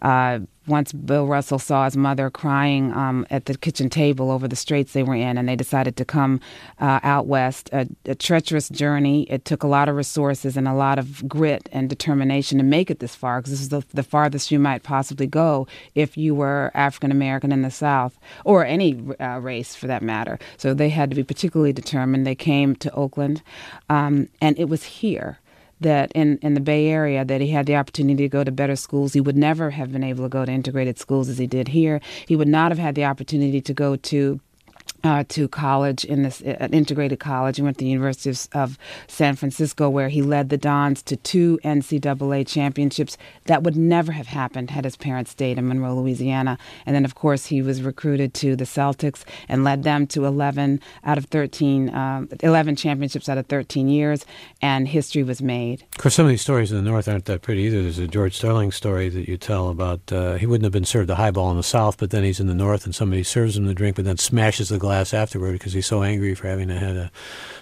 Uh, 0.00 0.40
once 0.68 0.92
Bill 0.92 1.26
Russell 1.26 1.58
saw 1.58 1.86
his 1.86 1.96
mother 1.96 2.30
crying 2.30 2.92
um, 2.92 3.26
at 3.30 3.46
the 3.46 3.56
kitchen 3.56 3.88
table 3.88 4.30
over 4.30 4.46
the 4.46 4.56
straits 4.56 4.92
they 4.92 5.02
were 5.02 5.14
in, 5.14 5.38
and 5.38 5.48
they 5.48 5.56
decided 5.56 5.96
to 5.96 6.04
come 6.04 6.40
uh, 6.80 7.00
out 7.02 7.26
west. 7.26 7.70
A, 7.72 7.88
a, 8.04 8.14
treacherous 8.14 8.68
journey. 8.68 9.22
It 9.30 9.44
took 9.44 9.62
a 9.62 9.66
lot 9.66 9.88
of 9.88 9.96
resources 9.96 10.56
and 10.56 10.68
a 10.68 10.74
lot 10.74 10.98
of 10.98 11.26
grit 11.28 11.68
and 11.72 11.88
determination 11.88 12.58
to 12.58 12.64
make 12.64 12.90
it 12.90 13.00
this 13.00 13.14
far, 13.14 13.40
because 13.40 13.52
this 13.52 13.60
is 13.62 13.68
the, 13.70 13.82
the 13.94 14.02
farthest 14.02 14.50
you 14.50 14.58
might 14.58 14.82
possibly 14.82 15.26
go 15.26 15.66
if 15.94 16.16
you 16.16 16.34
were 16.34 16.70
African 16.74 17.10
American 17.10 17.50
in 17.50 17.62
the 17.62 17.70
South, 17.70 18.18
or 18.44 18.64
any 18.64 19.00
uh, 19.20 19.38
race 19.38 19.74
for 19.74 19.86
that 19.86 20.02
matter. 20.02 20.38
So 20.56 20.74
they 20.74 20.90
had 20.90 21.10
to 21.10 21.16
be 21.16 21.24
particularly 21.24 21.72
determined. 21.72 22.26
They 22.26 22.34
came 22.34 22.76
to 22.76 22.94
Oakland, 22.94 23.42
um, 23.88 24.28
and 24.40 24.58
it 24.58 24.68
was 24.68 24.84
here 24.84 25.38
that 25.80 26.12
in, 26.14 26.38
in 26.38 26.54
the 26.54 26.60
Bay 26.60 26.88
Area 26.88 27.24
that 27.24 27.40
he 27.40 27.48
had 27.48 27.66
the 27.66 27.76
opportunity 27.76 28.24
to 28.24 28.28
go 28.28 28.44
to 28.44 28.50
better 28.50 28.76
schools. 28.76 29.12
He 29.12 29.20
would 29.20 29.36
never 29.36 29.70
have 29.70 29.92
been 29.92 30.04
able 30.04 30.24
to 30.24 30.28
go 30.28 30.44
to 30.44 30.52
integrated 30.52 30.98
schools 30.98 31.28
as 31.28 31.38
he 31.38 31.46
did 31.46 31.68
here. 31.68 32.00
He 32.26 32.36
would 32.36 32.48
not 32.48 32.70
have 32.70 32.78
had 32.78 32.94
the 32.94 33.04
opportunity 33.04 33.60
to 33.60 33.74
go 33.74 33.96
to 33.96 34.40
uh, 35.04 35.24
to 35.28 35.48
college 35.48 36.04
in 36.04 36.22
this 36.22 36.42
uh, 36.42 36.56
an 36.60 36.72
integrated 36.72 37.20
college. 37.20 37.56
He 37.56 37.62
went 37.62 37.78
to 37.78 37.84
the 37.84 37.90
University 37.90 38.30
of, 38.30 38.48
of, 38.52 38.78
San 39.06 39.36
Francisco, 39.36 39.88
where 39.88 40.08
he 40.08 40.22
led 40.22 40.48
the 40.48 40.58
Dons 40.58 41.02
to 41.04 41.16
two 41.16 41.58
NCAA 41.64 42.46
championships. 42.46 43.16
That 43.44 43.62
would 43.62 43.76
never 43.76 44.12
have 44.12 44.26
happened 44.26 44.70
had 44.70 44.84
his 44.84 44.96
parents 44.96 45.30
stayed 45.30 45.58
in 45.58 45.68
Monroe, 45.68 45.94
Louisiana. 45.94 46.58
And 46.84 46.94
then, 46.94 47.04
of 47.04 47.14
course, 47.14 47.46
he 47.46 47.62
was 47.62 47.82
recruited 47.82 48.34
to 48.34 48.56
the 48.56 48.64
Celtics 48.64 49.24
and 49.48 49.64
led 49.64 49.82
them 49.82 50.06
to 50.08 50.24
11 50.24 50.80
out 51.04 51.18
of 51.18 51.26
13, 51.26 51.94
um, 51.94 52.28
11 52.40 52.76
championships 52.76 53.28
out 53.28 53.38
of 53.38 53.46
13 53.46 53.88
years. 53.88 54.26
And 54.60 54.88
history 54.88 55.22
was 55.22 55.40
made. 55.40 55.82
Of 55.82 56.02
course, 56.02 56.14
some 56.14 56.26
of 56.26 56.30
these 56.30 56.42
stories 56.42 56.72
in 56.72 56.76
the 56.76 56.90
North 56.90 57.08
aren't 57.08 57.26
that 57.26 57.42
pretty 57.42 57.62
either. 57.62 57.82
There's 57.82 57.98
a 57.98 58.08
George 58.08 58.36
Starling 58.36 58.72
story 58.72 59.08
that 59.08 59.28
you 59.28 59.36
tell 59.36 59.68
about 59.68 60.12
uh, 60.12 60.34
he 60.34 60.46
wouldn't 60.46 60.64
have 60.64 60.72
been 60.72 60.84
served 60.84 61.10
a 61.10 61.14
highball 61.14 61.50
in 61.50 61.56
the 61.56 61.62
South, 61.62 61.98
but 61.98 62.10
then 62.10 62.24
he's 62.24 62.40
in 62.40 62.46
the 62.46 62.54
North 62.54 62.84
and 62.84 62.94
somebody 62.94 63.22
serves 63.22 63.56
him 63.56 63.66
the 63.66 63.74
drink, 63.74 63.96
but 63.96 64.04
then 64.04 64.18
smashes 64.18 64.68
the 64.68 64.78
glass 64.78 64.87
afterward 64.90 65.52
because 65.52 65.72
he's 65.72 65.86
so 65.86 66.02
angry 66.02 66.34
for 66.34 66.48
having 66.48 66.68
to 66.68 66.78
have 66.78 66.94
to 66.94 67.10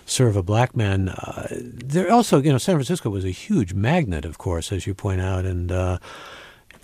serve 0.04 0.36
a 0.36 0.42
black 0.42 0.76
man. 0.76 1.08
Uh, 1.08 1.48
there 1.50 2.10
also, 2.10 2.40
you 2.40 2.52
know, 2.52 2.58
San 2.58 2.76
Francisco 2.76 3.10
was 3.10 3.24
a 3.24 3.30
huge 3.30 3.74
magnet, 3.74 4.24
of 4.24 4.38
course, 4.38 4.72
as 4.72 4.86
you 4.86 4.94
point 4.94 5.20
out, 5.20 5.44
and 5.44 5.70
uh, 5.70 5.98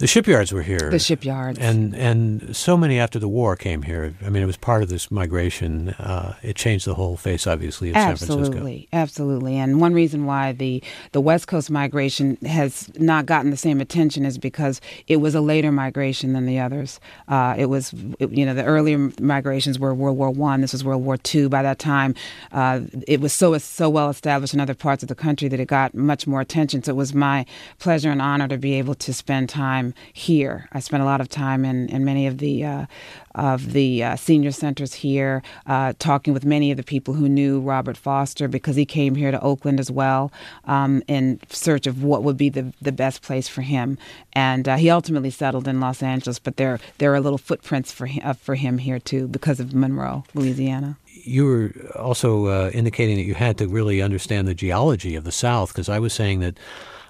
the 0.03 0.09
shipyards 0.09 0.51
were 0.51 0.63
here. 0.63 0.91
The 0.91 0.99
shipyards. 0.99 1.61
And 1.61 1.95
and 1.95 2.57
so 2.57 2.77
many 2.77 2.99
after 2.99 3.21
the 3.21 3.29
war 3.29 3.55
came 3.55 3.83
here. 3.83 4.13
I 4.27 4.31
mean, 4.31 4.43
it 4.43 4.47
was 4.47 4.57
part 4.57 4.83
of 4.83 4.89
this 4.89 5.13
migration. 5.13 5.91
Uh, 5.91 6.35
it 6.43 6.57
changed 6.57 6.89
the 6.89 6.95
whole 6.95 7.17
face, 7.17 7.47
obviously, 7.47 7.91
of 7.91 7.97
absolutely, 7.97 8.45
San 8.45 8.53
Francisco. 8.53 8.97
Absolutely. 8.97 9.59
And 9.59 9.81
one 9.81 9.95
reason 9.95 10.27
why 10.27 10.51
the, 10.51 10.83
the 11.13 11.21
West 11.21 11.47
Coast 11.47 11.71
migration 11.71 12.37
has 12.45 12.91
not 12.99 13.27
gotten 13.27 13.53
the 13.53 13.57
same 13.57 13.81
attention 13.81 14.25
is 14.25 14.39
because 14.39 14.81
it 15.07 15.19
was 15.19 15.37
a 15.37 15.41
later 15.41 15.71
migration 15.71 16.33
than 16.33 16.47
the 16.47 16.59
others. 16.59 16.99
Uh, 17.29 17.55
it 17.57 17.67
was, 17.67 17.95
you 18.19 18.45
know, 18.45 18.55
the 18.55 18.65
earlier 18.65 19.13
migrations 19.21 19.79
were 19.79 19.95
World 19.95 20.19
War 20.19 20.33
One. 20.33 20.63
This 20.63 20.73
was 20.73 20.83
World 20.83 21.05
War 21.05 21.17
Two. 21.17 21.49
By 21.49 21.63
that 21.63 21.79
time, 21.79 22.17
uh, 22.51 22.81
it 23.07 23.21
was 23.21 23.33
so 23.33 23.57
so 23.59 23.89
well 23.89 24.11
established 24.11 24.53
in 24.53 24.59
other 24.59 24.75
parts 24.75 25.05
of 25.05 25.09
the 25.09 25.15
country 25.15 25.47
that 25.47 25.61
it 25.61 25.69
got 25.69 25.95
much 25.95 26.27
more 26.27 26.41
attention. 26.41 26.83
So 26.83 26.91
it 26.91 26.97
was 26.97 27.15
my 27.15 27.47
pleasure 27.79 28.11
and 28.11 28.21
honor 28.21 28.49
to 28.49 28.59
be 28.59 28.75
able 28.75 28.97
to 28.97 29.15
spend 29.15 29.49
time 29.49 29.92
here. 30.13 30.69
I 30.73 30.81
spent 30.81 31.03
a 31.03 31.07
lot 31.07 31.21
of 31.21 31.29
time 31.29 31.65
in, 31.65 31.89
in 31.89 32.05
many 32.05 32.27
of 32.27 32.39
the 32.39 32.65
uh, 32.65 32.87
of 33.35 33.73
the 33.73 34.05
uh, 34.05 34.17
senior 34.17 34.53
centers 34.53 34.93
here, 34.93 35.43
uh, 35.67 35.95
talking 35.99 36.35
with 36.35 36.45
many 36.45 36.71
of 36.71 36.77
the 36.77 36.83
people 36.83 37.15
who 37.15 37.29
knew 37.29 37.61
Robert 37.61 37.97
Foster 37.97 38.47
because 38.49 38.77
he 38.77 38.85
came 38.85 39.15
here 39.15 39.31
to 39.31 39.41
Oakland 39.41 39.81
as 39.81 39.91
well 39.91 40.31
um, 40.65 41.03
in 41.09 41.41
search 41.49 41.87
of 41.87 42.03
what 42.03 42.23
would 42.23 42.37
be 42.37 42.49
the, 42.49 42.73
the 42.83 42.93
best 42.93 43.23
place 43.23 43.49
for 43.49 43.63
him. 43.63 43.97
And 44.35 44.69
uh, 44.69 44.77
he 44.77 44.91
ultimately 44.91 45.31
settled 45.31 45.67
in 45.67 45.81
Los 45.81 46.03
Angeles, 46.03 46.39
but 46.39 46.57
there 46.57 46.79
there 46.99 47.15
are 47.15 47.21
little 47.21 47.39
footprints 47.39 47.91
for 47.93 48.07
him, 48.07 48.23
uh, 48.25 48.35
for 48.35 48.55
him 48.55 48.79
here 48.79 48.99
too 48.99 49.29
because 49.29 49.61
of 49.61 49.75
Monroe, 49.75 50.25
Louisiana 50.35 50.99
you 51.25 51.45
were 51.45 51.73
also 51.97 52.47
uh, 52.47 52.71
indicating 52.75 53.17
that 53.17 53.23
you 53.23 53.35
had 53.35 53.59
to 53.59 53.69
really 53.69 54.03
understand 54.03 54.49
the 54.49 54.55
geology 54.55 55.15
of 55.15 55.25
the 55.25 55.33
South 55.33 55.73
because 55.73 55.89
I 55.89 55.99
was 55.99 56.13
saying 56.13 56.41
that 56.41 56.59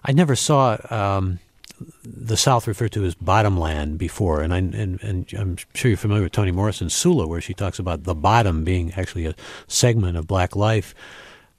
I 0.05 0.13
never 0.13 0.37
saw 0.37 0.77
um, 0.91 1.39
the 2.05 2.37
South 2.37 2.67
referred 2.67 2.93
to 2.93 3.05
as 3.05 3.15
bottomland 3.15 3.99
before, 3.99 4.43
and, 4.43 4.53
I, 4.53 4.59
and, 4.59 5.03
and 5.03 5.33
I'm 5.35 5.57
sure 5.75 5.91
you're 5.91 5.99
familiar 5.99 6.23
with 6.23 6.33
Toni 6.33 6.51
Morrison's 6.51 6.95
Sula, 6.95 7.27
where 7.27 7.41
she 7.41 7.55
talks 7.55 7.79
about 7.79 8.05
the 8.05 8.15
bottom 8.15 8.65
being 8.65 8.93
actually 8.95 9.27
a 9.27 9.35
segment 9.67 10.17
of 10.17 10.27
black 10.27 10.57
life, 10.57 10.95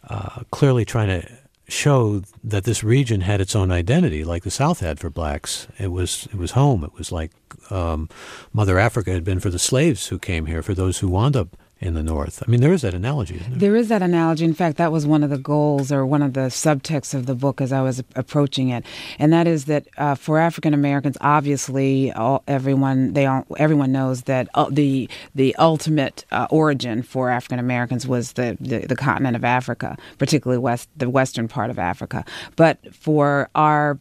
uh, 0.09 0.41
clearly 0.51 0.85
trying 0.85 1.07
to 1.07 1.27
show 1.67 2.21
that 2.43 2.65
this 2.65 2.83
region 2.83 3.21
had 3.21 3.41
its 3.41 3.55
own 3.55 3.71
identity, 3.71 4.23
like 4.23 4.43
the 4.43 4.51
South 4.51 4.79
had 4.79 4.99
for 4.99 5.09
blacks. 5.09 5.67
It 5.79 5.91
was 5.91 6.27
it 6.31 6.35
was 6.35 6.51
home. 6.51 6.83
It 6.83 6.93
was 6.93 7.11
like 7.11 7.31
um, 7.69 8.09
Mother 8.51 8.77
Africa 8.77 9.11
had 9.11 9.23
been 9.23 9.39
for 9.39 9.49
the 9.49 9.59
slaves 9.59 10.07
who 10.07 10.19
came 10.19 10.45
here, 10.45 10.61
for 10.61 10.73
those 10.73 10.99
who 10.99 11.07
wound 11.07 11.35
up 11.35 11.55
in 11.83 11.93
the 11.93 12.03
North. 12.03 12.41
I 12.45 12.49
mean, 12.49 12.61
there 12.61 12.71
is 12.71 12.81
that 12.81 12.93
analogy, 12.93 13.37
there? 13.37 13.57
there 13.57 13.75
is 13.75 13.89
that 13.89 14.01
analogy. 14.01 14.45
In 14.45 14.53
fact, 14.53 14.77
that 14.77 14.91
was 14.91 15.05
one 15.05 15.23
of 15.23 15.29
the 15.29 15.37
goals 15.37 15.91
or 15.91 16.05
one 16.05 16.21
of 16.21 16.33
the 16.33 16.47
subtexts 16.47 17.13
of 17.13 17.25
the 17.25 17.35
book 17.35 17.59
as 17.59 17.71
I 17.71 17.81
was 17.81 18.01
approaching 18.15 18.69
it, 18.69 18.85
and 19.19 19.33
that 19.33 19.47
is 19.47 19.65
that 19.65 19.87
uh, 19.97 20.15
for 20.15 20.39
African 20.39 20.73
Americans, 20.73 21.17
obviously, 21.21 22.11
all, 22.13 22.43
everyone 22.47 23.13
they 23.13 23.25
all, 23.25 23.45
everyone 23.57 23.91
knows 23.91 24.23
that 24.23 24.47
uh, 24.55 24.69
the 24.71 25.09
the 25.35 25.55
ultimate 25.57 26.25
uh, 26.31 26.47
origin 26.49 27.03
for 27.03 27.29
African 27.29 27.59
Americans 27.59 28.07
was 28.07 28.33
the, 28.33 28.57
the, 28.59 28.79
the 28.87 28.95
continent 28.95 29.35
of 29.35 29.43
Africa, 29.43 29.97
particularly 30.17 30.59
west 30.59 30.89
the 30.95 31.09
western 31.09 31.47
part 31.47 31.69
of 31.69 31.77
Africa. 31.77 32.23
But 32.55 32.77
for 32.95 33.49
our 33.55 33.99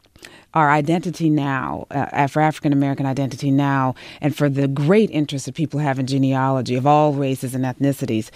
our 0.55 0.71
identity 0.71 1.31
now, 1.31 1.87
uh, 1.91 2.27
for 2.27 2.41
African 2.43 2.73
American 2.73 3.07
identity 3.07 3.51
now, 3.51 3.95
and 4.21 4.37
for 4.37 4.49
the 4.49 4.69
great 4.69 5.11
interest 5.11 5.47
that 5.47 5.55
people 5.55 5.81
have 5.81 5.99
in 5.99 6.07
genealogy 6.07 6.75
of 6.75 6.87
all 6.87 7.13
races 7.15 7.55
and 7.55 7.65
ethnicities, 7.65 8.31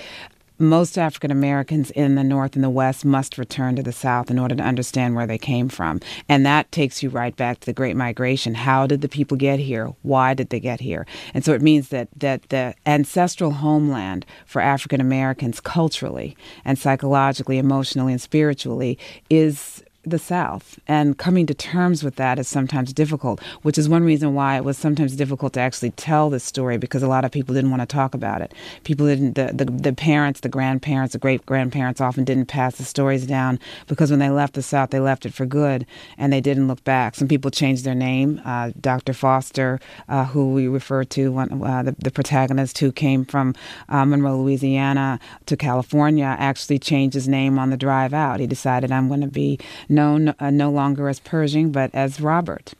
most 0.59 0.97
African 0.97 1.31
Americans 1.31 1.91
in 1.91 2.15
the 2.15 2.25
North 2.25 2.55
and 2.55 2.65
the 2.65 2.71
West 2.71 3.05
must 3.05 3.37
return 3.37 3.77
to 3.77 3.83
the 3.83 3.93
South 3.93 4.31
in 4.31 4.39
order 4.39 4.55
to 4.55 4.63
understand 4.63 5.15
where 5.15 5.27
they 5.27 5.39
came 5.39 5.69
from. 5.69 6.01
And 6.29 6.47
that 6.47 6.73
takes 6.73 7.03
you 7.03 7.11
right 7.11 7.37
back 7.37 7.61
to 7.61 7.67
the 7.67 7.73
Great 7.73 7.97
Migration. 7.97 8.55
How 8.55 8.87
did 8.87 9.03
the 9.03 9.09
people 9.09 9.37
get 9.37 9.59
here? 9.59 9.93
Why 10.03 10.33
did 10.33 10.49
they 10.49 10.61
get 10.61 10.81
here? 10.81 11.07
And 11.35 11.45
so 11.45 11.53
it 11.53 11.61
means 11.61 11.89
that, 11.89 12.09
that 12.17 12.49
the 12.49 12.75
ancestral 12.87 13.51
homeland 13.53 14.25
for 14.47 14.63
African 14.63 15.01
Americans 15.01 15.61
culturally 15.61 16.37
and 16.65 16.79
psychologically, 16.79 17.59
emotionally, 17.59 18.13
and 18.13 18.23
spiritually 18.23 18.99
is 19.29 19.83
the 20.07 20.19
South, 20.19 20.79
and 20.87 21.19
coming 21.19 21.47
to 21.47 21.55
terms 21.55 22.05
with 22.05 22.15
that 22.17 22.39
is 22.39 22.47
sometimes 22.47 22.93
difficult, 22.93 23.43
which 23.63 23.77
is 23.77 23.89
one 23.89 24.05
reason 24.05 24.35
why 24.35 24.57
it 24.57 24.65
was 24.65 24.79
sometimes 24.79 25.17
difficult 25.17 25.53
to 25.55 25.61
actually 25.61 25.91
tell 25.91 26.31
this 26.31 26.45
story 26.45 26.79
because 26.79 27.03
a 27.03 27.09
lot 27.09 27.25
of 27.25 27.33
people 27.33 27.55
didn't 27.55 27.71
want 27.71 27.81
to 27.81 27.87
talk 27.87 28.15
about 28.15 28.41
it. 28.41 28.55
People 28.85 29.07
didn't, 29.07 29.35
the, 29.35 29.51
the, 29.53 29.65
the 29.65 29.93
parents, 29.93 30.41
the 30.41 30.49
grandparents, 30.49 31.13
the 31.13 31.19
great 31.19 31.45
grandparents 31.45 32.01
often 32.01 32.25
didn't 32.25 32.47
pass 32.47 32.77
the 32.77 32.85
stories 32.85 33.27
down 33.27 33.59
because 33.89 34.11
when 34.11 34.21
they 34.21 34.31
left 34.31 34.55
the 34.55 34.63
South, 34.63 34.91
they 34.91 35.01
left 35.01 35.27
it 35.27 35.35
for 35.35 35.45
good 35.45 35.85
and 36.17 36.33
they 36.33 36.41
didn't 36.41 36.69
look 36.69 36.85
back. 36.85 37.17
Some 37.17 37.29
people 37.29 37.51
changed 37.51 37.85
their 37.85 37.95
name. 37.95 38.41
Uh, 38.45 38.71
Dr. 38.81 39.13
Foster, 39.13 39.81
uh, 40.09 40.27
who 40.27 40.53
we 40.53 40.69
refer 40.69 41.03
to, 41.05 41.33
one, 41.33 41.63
uh, 41.63 41.83
the, 41.83 41.97
the, 41.99 42.11
protagonist 42.17 42.79
who 42.79 42.93
came 42.93 43.25
from 43.25 43.55
uh, 43.89 44.05
Monroe, 44.05 44.41
Louisiana 44.41 45.19
to 45.47 45.57
California, 45.57 46.37
actually 46.39 46.79
changed 46.79 47.15
his 47.15 47.29
name 47.29 47.59
on 47.59 47.71
the 47.71 47.77
drive 47.77 48.15
out. 48.15 48.41
He 48.41 48.47
decided, 48.47 48.93
I'm 48.93 49.09
going 49.09 49.21
to 49.21 49.27
be 49.27 49.59
known 49.97 50.35
uh, 50.39 50.51
no 50.51 50.71
longer 50.71 51.09
as 51.09 51.19
Pershing, 51.19 51.73
but 51.73 51.91
as 51.93 52.21
Robert. 52.21 52.75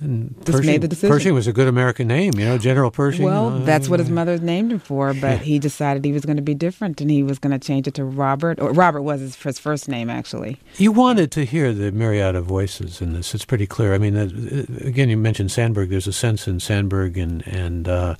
And 0.00 0.34
Pershing, 0.46 0.66
made 0.66 0.80
the 0.80 0.88
decision. 0.88 1.14
Pershing 1.14 1.34
was 1.34 1.46
a 1.46 1.52
good 1.52 1.68
American 1.68 2.08
name, 2.08 2.32
you 2.38 2.46
know, 2.46 2.56
General 2.56 2.90
Pershing. 2.90 3.26
Well, 3.26 3.50
that's 3.60 3.86
what 3.86 4.00
his 4.00 4.08
mother 4.08 4.38
named 4.38 4.72
him 4.72 4.78
for, 4.78 5.12
but 5.12 5.38
he 5.42 5.58
decided 5.58 6.06
he 6.06 6.12
was 6.12 6.24
going 6.24 6.36
to 6.36 6.42
be 6.42 6.54
different 6.54 7.02
and 7.02 7.10
he 7.10 7.22
was 7.22 7.38
going 7.38 7.52
to 7.52 7.58
change 7.58 7.86
it 7.86 7.92
to 7.94 8.04
Robert. 8.04 8.60
Or 8.60 8.72
Robert 8.72 9.02
was 9.02 9.20
his, 9.20 9.36
his 9.36 9.58
first 9.58 9.88
name, 9.88 10.08
actually. 10.08 10.58
You 10.78 10.90
wanted 10.90 11.30
to 11.32 11.44
hear 11.44 11.74
the 11.74 11.92
myriad 11.92 12.34
of 12.34 12.46
voices 12.46 13.02
in 13.02 13.12
this. 13.12 13.34
It's 13.34 13.44
pretty 13.44 13.66
clear. 13.66 13.92
I 13.92 13.98
mean, 13.98 14.16
uh, 14.16 14.86
again, 14.86 15.10
you 15.10 15.18
mentioned 15.18 15.50
Sandburg. 15.50 15.90
There's 15.90 16.06
a 16.06 16.14
sense 16.14 16.48
in 16.48 16.60
Sandburg 16.60 17.18
and 17.22 17.46
and 17.46 17.86
uh, 17.86 18.14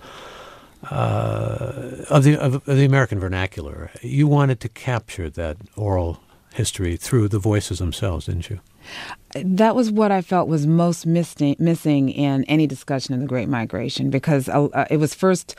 uh, 0.91 2.05
of 2.11 2.25
the 2.25 2.37
of, 2.37 2.57
of 2.57 2.65
the 2.77 2.85
American 2.85 3.19
vernacular. 3.19 3.91
You 4.03 4.29
wanted 4.29 4.61
to 4.61 4.69
capture 4.69 5.31
that 5.31 5.57
oral 5.77 6.21
history 6.55 6.97
through 6.97 7.29
the 7.29 7.39
voices 7.39 7.79
themselves, 7.79 8.27
didn't 8.27 8.51
you? 8.51 8.61
That 9.35 9.77
was 9.77 9.91
what 9.91 10.11
I 10.11 10.23
felt 10.23 10.49
was 10.49 10.67
most 10.67 11.07
missing, 11.07 11.57
missing 11.59 12.09
in 12.09 12.45
any 12.45 12.67
discussion 12.67 13.15
of 13.15 13.21
the 13.21 13.27
Great 13.27 13.49
Migration 13.49 14.11
because 14.11 14.49
uh, 14.49 14.87
it 14.91 14.97
was 14.97 15.15
first 15.15 15.55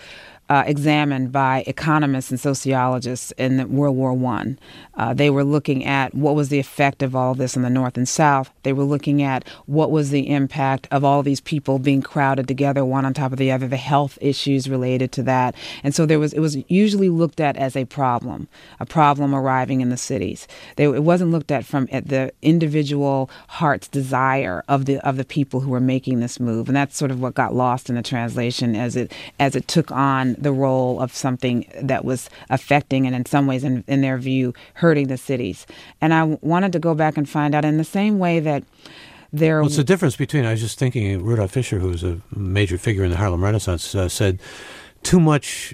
uh, 0.51 0.65
examined 0.67 1.31
by 1.31 1.63
economists 1.65 2.29
and 2.29 2.37
sociologists 2.37 3.31
in 3.37 3.73
World 3.73 3.95
War 3.95 4.11
One. 4.11 4.59
Uh, 4.95 5.13
they 5.13 5.29
were 5.29 5.45
looking 5.45 5.85
at 5.85 6.13
what 6.13 6.35
was 6.35 6.49
the 6.49 6.59
effect 6.59 7.01
of 7.01 7.15
all 7.15 7.33
this 7.33 7.55
in 7.55 7.61
the 7.61 7.69
North 7.69 7.95
and 7.95 8.07
South. 8.07 8.51
They 8.63 8.73
were 8.73 8.83
looking 8.83 9.23
at 9.23 9.47
what 9.65 9.91
was 9.91 10.09
the 10.09 10.29
impact 10.29 10.89
of 10.91 11.05
all 11.05 11.23
these 11.23 11.39
people 11.39 11.79
being 11.79 12.01
crowded 12.01 12.49
together, 12.49 12.83
one 12.83 13.05
on 13.05 13.13
top 13.13 13.31
of 13.31 13.37
the 13.37 13.49
other, 13.49 13.65
the 13.65 13.77
health 13.77 14.17
issues 14.19 14.69
related 14.69 15.13
to 15.13 15.23
that. 15.23 15.55
And 15.85 15.95
so 15.95 16.05
there 16.05 16.19
was 16.19 16.33
it 16.33 16.41
was 16.41 16.57
usually 16.67 17.07
looked 17.07 17.39
at 17.39 17.55
as 17.55 17.77
a 17.77 17.85
problem, 17.85 18.49
a 18.77 18.85
problem 18.85 19.33
arriving 19.33 19.79
in 19.79 19.87
the 19.87 19.95
cities. 19.95 20.49
They, 20.75 20.83
it 20.83 21.03
wasn't 21.03 21.31
looked 21.31 21.51
at 21.51 21.63
from 21.63 21.87
at 21.93 22.09
the 22.09 22.33
individual 22.41 23.29
heart's 23.47 23.87
desire 23.87 24.65
of 24.67 24.83
the 24.83 24.99
of 25.07 25.15
the 25.15 25.23
people 25.23 25.61
who 25.61 25.69
were 25.69 25.79
making 25.79 26.19
this 26.19 26.41
move, 26.41 26.67
and 26.67 26.75
that's 26.75 26.97
sort 26.97 27.09
of 27.09 27.21
what 27.21 27.35
got 27.35 27.55
lost 27.55 27.89
in 27.89 27.95
the 27.95 28.03
translation 28.03 28.75
as 28.75 28.97
it 28.97 29.13
as 29.39 29.55
it 29.55 29.69
took 29.69 29.89
on 29.93 30.35
the 30.41 30.51
role 30.51 30.99
of 30.99 31.13
something 31.13 31.65
that 31.81 32.03
was 32.03 32.29
affecting 32.49 33.05
and 33.05 33.15
in 33.15 33.25
some 33.25 33.47
ways 33.47 33.63
in, 33.63 33.83
in 33.87 34.01
their 34.01 34.17
view 34.17 34.53
hurting 34.75 35.07
the 35.07 35.17
cities. 35.17 35.65
And 36.01 36.13
i 36.13 36.23
wanted 36.41 36.71
to 36.73 36.79
go 36.79 36.93
back 36.93 37.17
and 37.17 37.29
find 37.29 37.55
out 37.55 37.65
in 37.65 37.77
the 37.77 37.83
same 37.83 38.19
way 38.19 38.39
that 38.39 38.63
there 39.33 39.61
what's 39.61 39.77
the 39.77 39.83
difference 39.83 40.17
between 40.17 40.45
i 40.45 40.51
was 40.51 40.59
just 40.59 40.77
thinking 40.77 41.23
rudolph 41.23 41.51
fisher 41.51 41.79
who 41.79 41.87
was 41.87 42.03
a 42.03 42.19
major 42.35 42.77
figure 42.77 43.03
in 43.03 43.11
the 43.11 43.17
harlem 43.17 43.41
renaissance 43.41 43.95
uh, 43.95 44.09
said 44.09 44.39
too 45.03 45.19
much 45.19 45.73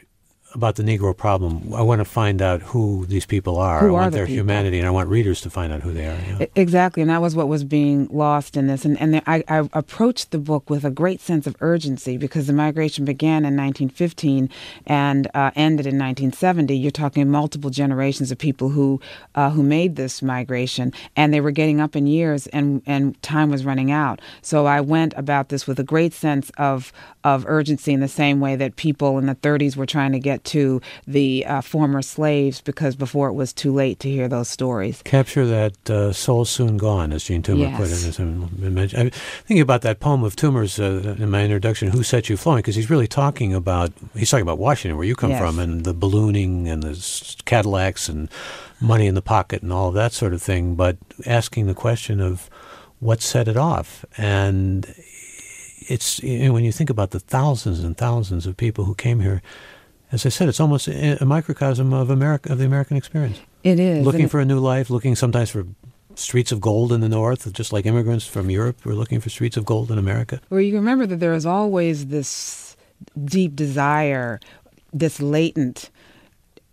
about 0.58 0.76
the 0.76 0.84
Negro 0.84 1.16
problem. 1.16 1.72
I 1.74 1.84
want 1.84 2.00
to 2.00 2.06
find 2.06 2.42
out 2.42 2.62
who 2.64 3.06
these 3.06 3.28
people 3.28 3.58
are. 3.58 3.80
Who 3.80 3.86
I 3.86 3.90
are 3.90 3.92
want 3.94 4.12
the 4.12 4.18
their 4.18 4.26
people? 4.26 4.40
humanity, 4.40 4.80
and 4.80 4.88
I 4.88 4.92
want 4.92 5.08
readers 5.08 5.40
to 5.42 5.52
find 5.52 5.72
out 5.72 5.82
who 5.84 5.94
they 5.94 6.08
are. 6.08 6.18
yeah. 6.40 6.46
Exactly, 6.56 7.02
and 7.04 7.12
that 7.12 7.22
was 7.22 7.36
what 7.36 7.48
was 7.48 7.64
being 7.64 8.08
lost 8.12 8.58
in 8.58 8.66
this. 8.66 8.84
And, 8.84 9.00
and 9.00 9.22
I, 9.28 9.44
I 9.48 9.70
approached 9.74 10.32
the 10.32 10.40
book 10.40 10.68
with 10.70 10.84
a 10.84 10.90
great 10.90 11.22
sense 11.22 11.46
of 11.46 11.56
urgency 11.62 12.18
because 12.18 12.48
the 12.48 12.54
migration 12.54 13.06
began 13.06 13.46
in 13.46 13.56
1915 13.56 14.50
and 14.88 15.28
uh, 15.36 15.52
ended 15.56 15.86
in 15.86 16.00
1970. 16.00 16.76
You're 16.76 16.90
talking 16.90 17.30
multiple 17.30 17.70
generations 17.70 18.32
of 18.32 18.40
people 18.40 18.70
who 18.70 19.00
uh, 19.36 19.52
who 19.52 19.62
made 19.62 19.96
this 19.96 20.24
migration, 20.24 20.92
and 21.16 21.32
they 21.32 21.40
were 21.40 21.52
getting 21.52 21.80
up 21.80 21.96
in 21.96 22.08
years, 22.08 22.48
and 22.48 22.82
and 22.88 23.22
time 23.22 23.52
was 23.52 23.64
running 23.64 23.92
out. 23.92 24.20
So 24.42 24.66
I 24.66 24.82
went 24.82 25.14
about 25.16 25.50
this 25.50 25.68
with 25.68 25.80
a 25.80 25.84
great 25.84 26.14
sense 26.14 26.50
of 26.58 26.92
of 27.24 27.46
urgency 27.48 27.94
in 27.94 28.00
the 28.00 28.08
same 28.08 28.40
way 28.40 28.56
that 28.56 28.76
people 28.76 29.20
in 29.20 29.28
the 29.28 29.36
30s 29.36 29.76
were 29.76 29.86
trying 29.86 30.14
to 30.14 30.20
get 30.20 30.44
to 30.48 30.82
the 31.06 31.46
uh, 31.46 31.62
former 31.62 32.02
slaves 32.02 32.62
because 32.62 32.96
before 32.96 33.28
it 33.30 33.34
was 33.34 33.54
too 33.54 33.74
late 33.74 34.00
to 34.00 34.10
hear 34.10 34.28
those 34.28 34.50
stories. 34.50 35.02
Capture 35.04 35.46
that 35.46 35.90
uh, 35.90 36.12
soul 36.14 36.46
soon 36.46 36.78
gone, 36.78 37.14
as 37.14 37.24
Jean 37.24 37.42
Toomer 37.44 37.76
put 37.78 37.88
it. 37.88 37.90
Yes. 37.90 38.06
As 38.08 38.20
I. 38.20 38.24
I'm 39.00 39.10
thinking 39.12 39.62
about 39.62 39.82
that 39.84 40.00
poem 40.00 40.24
of 40.24 40.36
Toomer's 40.36 40.80
uh, 40.80 41.16
in 41.20 41.30
my 41.30 41.44
introduction, 41.44 41.90
"Who 41.90 42.04
Set 42.04 42.30
You 42.30 42.38
Flowing," 42.38 42.60
because 42.60 42.76
he's 42.76 42.90
really 42.90 43.08
talking 43.08 43.54
about 43.54 43.92
he's 44.16 44.30
talking 44.32 44.42
about 44.44 44.58
Washington, 44.60 44.98
where 44.98 45.06
you 45.08 45.16
come 45.16 45.32
Yes. 45.32 45.40
from, 45.40 45.60
and 45.60 45.84
the 45.84 45.94
ballooning 45.94 46.68
and 46.68 46.82
the 46.84 47.36
Cadillacs 47.46 48.10
and 48.10 48.30
money 48.82 49.08
in 49.08 49.16
the 49.16 49.22
pocket 49.22 49.62
and 49.64 49.74
all 49.74 49.90
of 49.90 49.94
that 49.96 50.14
sort 50.14 50.34
of 50.34 50.42
thing, 50.42 50.76
but 50.76 50.98
asking 51.26 51.66
the 51.68 51.74
question 51.74 52.20
of 52.22 52.50
what 53.00 53.22
set 53.22 53.48
it 53.48 53.58
off 53.58 54.06
and 54.18 54.94
it's 55.90 56.22
you 56.22 56.40
know, 56.46 56.54
when 56.54 56.64
you 56.64 56.72
think 56.72 56.90
about 56.90 57.12
the 57.12 57.20
thousands 57.20 57.80
and 57.84 57.96
thousands 57.98 58.46
of 58.46 58.58
people 58.58 58.86
who 58.86 58.96
came 58.96 59.20
here. 59.22 59.42
As 60.12 60.26
I 60.26 60.30
said, 60.30 60.48
it's 60.48 60.60
almost 60.60 60.88
a 60.88 61.26
microcosm 61.26 61.92
of 61.92 62.10
America 62.10 62.52
of 62.52 62.60
the 62.60 62.66
American 62.66 62.96
experience. 62.96 63.40
It 63.64 63.80
is 63.80 64.06
looking 64.06 64.22
and- 64.22 64.32
for 64.32 64.40
a 64.40 64.46
new 64.46 64.60
life, 64.60 64.90
looking 64.90 65.16
sometimes 65.16 65.50
for 65.50 65.66
streets 66.16 66.52
of 66.52 66.62
gold 66.62 66.92
in 66.94 67.02
the 67.02 67.10
north, 67.10 67.52
just 67.54 67.74
like 67.74 67.86
immigrants 67.86 68.26
from 68.26 68.50
Europe 68.50 68.86
were 68.86 68.96
looking 68.96 69.20
for 69.20 69.30
streets 69.30 69.58
of 69.58 69.66
gold 69.66 69.92
in 69.92 69.98
America. 69.98 70.42
Well, 70.50 70.62
you 70.62 70.74
remember 70.76 71.06
that 71.08 71.20
there 71.20 71.34
is 71.34 71.46
always 71.46 72.08
this 72.08 72.76
deep 73.26 73.56
desire, 73.56 74.40
this 74.94 75.22
latent 75.22 75.90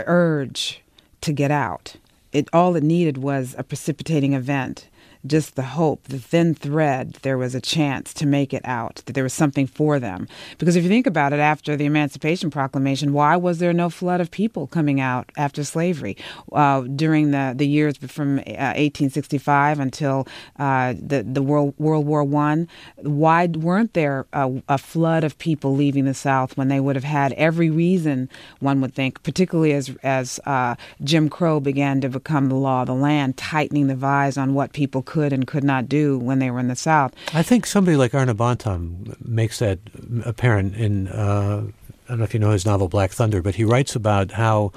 urge 0.06 0.80
to 1.20 1.32
get 1.32 1.50
out. 1.50 1.96
It 2.32 2.48
all 2.52 2.74
it 2.76 2.82
needed 2.82 3.18
was 3.18 3.54
a 3.58 3.64
precipitating 3.64 4.32
event, 4.32 4.88
just 5.26 5.56
the 5.56 5.62
hope, 5.62 6.04
the 6.04 6.18
thin 6.18 6.54
thread. 6.54 7.18
There 7.22 7.38
was 7.38 7.54
a 7.54 7.60
chance 7.60 8.12
to 8.14 8.26
make 8.26 8.52
it 8.52 8.62
out, 8.64 9.02
that 9.06 9.14
there 9.14 9.24
was 9.24 9.32
something 9.32 9.66
for 9.66 9.98
them. 9.98 10.28
Because 10.58 10.76
if 10.76 10.82
you 10.82 10.88
think 10.88 11.06
about 11.06 11.32
it, 11.32 11.40
after 11.40 11.76
the 11.76 11.86
Emancipation 11.86 12.50
Proclamation, 12.50 13.12
why 13.12 13.36
was 13.36 13.58
there 13.58 13.72
no 13.72 13.90
flood 13.90 14.20
of 14.20 14.30
people 14.30 14.66
coming 14.66 15.00
out 15.00 15.30
after 15.36 15.64
slavery 15.64 16.16
uh, 16.52 16.82
during 16.82 17.30
the 17.30 17.54
the 17.56 17.66
years 17.66 17.96
from 17.96 18.38
uh, 18.38 18.74
1865 18.76 19.80
until 19.80 20.26
uh, 20.58 20.94
the 21.00 21.22
the 21.22 21.42
World 21.42 21.74
World 21.78 22.06
War 22.06 22.24
One? 22.24 22.68
Why 22.96 23.46
weren't 23.46 23.94
there 23.94 24.26
a, 24.32 24.62
a 24.68 24.78
flood 24.78 25.24
of 25.24 25.38
people 25.38 25.74
leaving 25.74 26.04
the 26.04 26.14
South 26.14 26.56
when 26.56 26.68
they 26.68 26.80
would 26.80 26.96
have 26.96 27.04
had 27.04 27.32
every 27.34 27.70
reason? 27.70 28.28
One 28.60 28.80
would 28.80 28.94
think, 28.94 29.22
particularly 29.22 29.72
as 29.72 29.90
as 30.02 30.38
uh, 30.44 30.74
Jim 31.02 31.28
Crow 31.28 31.60
began 31.60 32.00
to 32.02 32.08
become 32.08 32.48
the 32.48 32.54
law 32.54 32.82
of 32.82 32.88
the 32.88 32.94
land, 32.94 33.36
tightening 33.36 33.86
the 33.86 33.96
vise 33.96 34.36
on 34.36 34.54
what 34.54 34.72
people 34.72 35.02
could 35.02 35.13
and 35.22 35.46
could 35.46 35.64
not 35.64 35.88
do 35.88 36.18
when 36.18 36.38
they 36.38 36.50
were 36.50 36.60
in 36.60 36.68
the 36.68 36.76
South. 36.76 37.14
I 37.32 37.42
think 37.42 37.66
somebody 37.66 37.96
like 37.96 38.14
Arna 38.14 38.34
Bontemps 38.34 39.16
makes 39.24 39.58
that 39.58 39.78
apparent 40.24 40.74
in, 40.76 41.08
uh, 41.08 41.66
I 42.06 42.08
don't 42.08 42.18
know 42.18 42.24
if 42.24 42.34
you 42.34 42.40
know 42.40 42.50
his 42.50 42.66
novel 42.66 42.88
Black 42.88 43.10
Thunder, 43.12 43.42
but 43.42 43.54
he 43.54 43.64
writes 43.64 43.96
about 43.96 44.32
how 44.32 44.72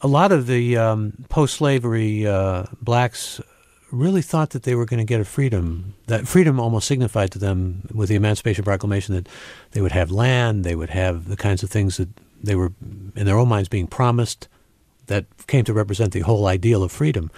a 0.00 0.08
lot 0.08 0.32
of 0.32 0.46
the 0.46 0.76
um, 0.76 1.12
post 1.28 1.54
slavery 1.54 2.26
uh, 2.26 2.64
blacks 2.80 3.40
really 3.92 4.22
thought 4.22 4.50
that 4.50 4.62
they 4.62 4.74
were 4.74 4.86
going 4.86 4.98
to 4.98 5.04
get 5.04 5.20
a 5.20 5.24
freedom. 5.24 5.94
That 6.06 6.26
freedom 6.26 6.58
almost 6.58 6.88
signified 6.88 7.30
to 7.32 7.38
them 7.38 7.82
with 7.94 8.08
the 8.08 8.14
Emancipation 8.16 8.64
Proclamation 8.64 9.14
that 9.14 9.28
they 9.72 9.80
would 9.80 9.92
have 9.92 10.10
land, 10.10 10.64
they 10.64 10.74
would 10.74 10.90
have 10.90 11.28
the 11.28 11.36
kinds 11.36 11.62
of 11.62 11.70
things 11.70 11.98
that 11.98 12.08
they 12.42 12.54
were, 12.54 12.72
in 13.14 13.26
their 13.26 13.38
own 13.38 13.48
minds, 13.48 13.68
being 13.68 13.86
promised 13.86 14.48
that 15.06 15.26
came 15.46 15.64
to 15.64 15.72
represent 15.72 16.12
the 16.12 16.20
whole 16.20 16.46
ideal 16.46 16.82
of 16.82 16.90
freedom. 16.90 17.30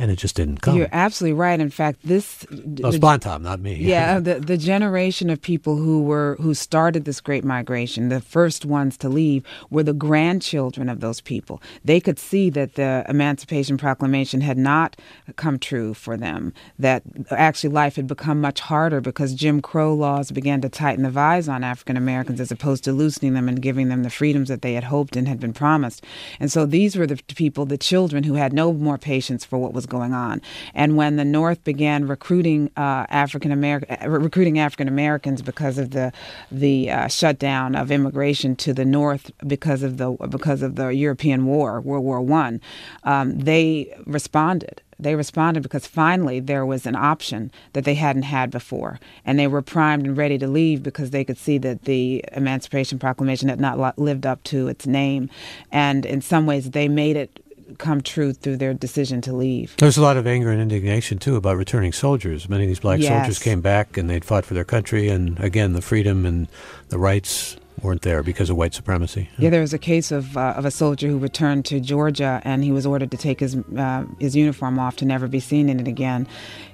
And 0.00 0.10
it 0.10 0.16
just 0.16 0.34
didn't 0.34 0.62
come. 0.62 0.76
You're 0.78 0.88
absolutely 0.92 1.34
right. 1.34 1.60
In 1.60 1.68
fact, 1.68 1.98
this 2.02 2.46
the- 2.50 2.98
Bontemps, 2.98 3.44
not 3.44 3.60
me. 3.60 3.74
yeah, 3.74 4.18
the 4.28 4.40
the 4.40 4.56
generation 4.56 5.28
of 5.28 5.42
people 5.42 5.76
who 5.76 6.02
were 6.02 6.36
who 6.40 6.54
started 6.54 7.04
this 7.04 7.20
great 7.20 7.44
migration, 7.44 8.08
the 8.08 8.22
first 8.22 8.64
ones 8.64 8.96
to 8.96 9.10
leave, 9.10 9.44
were 9.68 9.82
the 9.82 9.92
grandchildren 9.92 10.88
of 10.88 11.00
those 11.00 11.20
people. 11.20 11.60
They 11.84 12.00
could 12.00 12.18
see 12.18 12.48
that 12.48 12.76
the 12.76 13.04
Emancipation 13.10 13.76
Proclamation 13.76 14.40
had 14.40 14.56
not 14.56 14.96
come 15.36 15.58
true 15.58 15.92
for 15.92 16.16
them. 16.16 16.54
That 16.78 17.02
actually 17.30 17.74
life 17.74 17.96
had 17.96 18.06
become 18.06 18.40
much 18.40 18.60
harder 18.60 19.02
because 19.02 19.34
Jim 19.34 19.60
Crow 19.60 19.92
laws 19.92 20.30
began 20.30 20.62
to 20.62 20.70
tighten 20.70 21.02
the 21.04 21.10
vise 21.10 21.46
on 21.46 21.62
African 21.62 21.98
Americans 21.98 22.40
as 22.40 22.50
opposed 22.50 22.84
to 22.84 22.92
loosening 22.92 23.34
them 23.34 23.50
and 23.50 23.60
giving 23.60 23.88
them 23.88 24.02
the 24.02 24.08
freedoms 24.08 24.48
that 24.48 24.62
they 24.62 24.72
had 24.72 24.84
hoped 24.84 25.14
and 25.14 25.28
had 25.28 25.40
been 25.40 25.52
promised. 25.52 26.04
And 26.40 26.50
so 26.50 26.64
these 26.64 26.96
were 26.96 27.06
the 27.06 27.20
people, 27.36 27.66
the 27.66 27.76
children, 27.76 28.24
who 28.24 28.34
had 28.34 28.54
no 28.54 28.72
more 28.72 28.96
patience 28.96 29.44
for 29.44 29.58
what 29.58 29.74
was 29.74 29.86
going 29.90 30.14
on. 30.14 30.40
And 30.74 30.96
when 30.96 31.16
the 31.16 31.24
North 31.24 31.62
began 31.64 32.08
recruiting 32.08 32.70
uh, 32.78 33.04
African 33.10 33.52
American, 33.52 34.10
recruiting 34.10 34.58
African 34.58 34.88
Americans 34.88 35.42
because 35.42 35.76
of 35.76 35.90
the 35.90 36.12
the 36.50 36.90
uh, 36.90 37.08
shutdown 37.08 37.74
of 37.74 37.90
immigration 37.90 38.56
to 38.56 38.72
the 38.72 38.86
North 38.86 39.30
because 39.46 39.82
of 39.82 39.98
the 39.98 40.12
because 40.30 40.62
of 40.62 40.76
the 40.76 40.88
European 40.88 41.44
War, 41.44 41.80
World 41.82 42.04
War 42.04 42.22
One, 42.22 42.62
um, 43.04 43.38
they 43.38 43.94
responded. 44.06 44.80
They 44.98 45.14
responded 45.14 45.62
because 45.62 45.86
finally 45.86 46.40
there 46.40 46.66
was 46.66 46.84
an 46.84 46.94
option 46.94 47.50
that 47.72 47.84
they 47.84 47.94
hadn't 47.94 48.24
had 48.24 48.50
before, 48.50 49.00
and 49.24 49.38
they 49.38 49.46
were 49.46 49.62
primed 49.62 50.06
and 50.06 50.16
ready 50.16 50.36
to 50.38 50.46
leave 50.46 50.82
because 50.82 51.10
they 51.10 51.24
could 51.24 51.38
see 51.38 51.56
that 51.58 51.84
the 51.84 52.22
Emancipation 52.32 52.98
Proclamation 52.98 53.48
had 53.48 53.60
not 53.60 53.98
lived 53.98 54.26
up 54.26 54.42
to 54.44 54.68
its 54.68 54.86
name, 54.86 55.30
and 55.72 56.04
in 56.04 56.20
some 56.20 56.44
ways 56.46 56.70
they 56.70 56.86
made 56.86 57.16
it 57.16 57.42
come 57.78 58.00
true 58.00 58.32
through 58.32 58.56
their 58.56 58.74
decision 58.74 59.20
to 59.22 59.32
leave. 59.32 59.74
There's 59.78 59.96
a 59.96 60.02
lot 60.02 60.16
of 60.16 60.26
anger 60.26 60.50
and 60.50 60.60
indignation 60.60 61.18
too 61.18 61.36
about 61.36 61.56
returning 61.56 61.92
soldiers. 61.92 62.48
Many 62.48 62.64
of 62.64 62.68
these 62.68 62.80
black 62.80 63.00
Yes. 63.00 63.08
soldiers 63.08 63.38
came 63.38 63.60
back 63.60 63.96
and 63.96 64.08
they'd 64.08 64.24
fought 64.24 64.44
for 64.44 64.54
their 64.54 64.64
country, 64.64 65.08
and 65.08 65.38
again, 65.40 65.72
the 65.72 65.82
freedom 65.82 66.26
and 66.26 66.48
the 66.88 66.98
rights 66.98 67.56
weren't 67.82 68.02
there 68.02 68.22
because 68.22 68.50
of 68.50 68.56
white 68.58 68.74
supremacy. 68.74 69.26
Yeah, 69.38 69.48
there 69.48 69.62
was 69.62 69.72
a 69.72 69.78
case 69.78 70.12
of 70.12 70.36
uh, 70.36 70.52
of 70.56 70.66
a 70.66 70.70
soldier 70.70 71.08
who 71.08 71.16
returned 71.18 71.64
to 71.66 71.80
Georgia, 71.80 72.42
and 72.44 72.62
he 72.62 72.72
was 72.72 72.84
ordered 72.84 73.10
to 73.12 73.16
take 73.16 73.40
his 73.40 73.56
uh, 73.76 74.04
his 74.18 74.36
uniform 74.36 74.78
off 74.78 74.96
to 74.96 75.06
never 75.06 75.28
be 75.28 75.40
seen 75.40 75.68
in 75.70 75.80
it 75.80 75.88
again. 75.88 76.26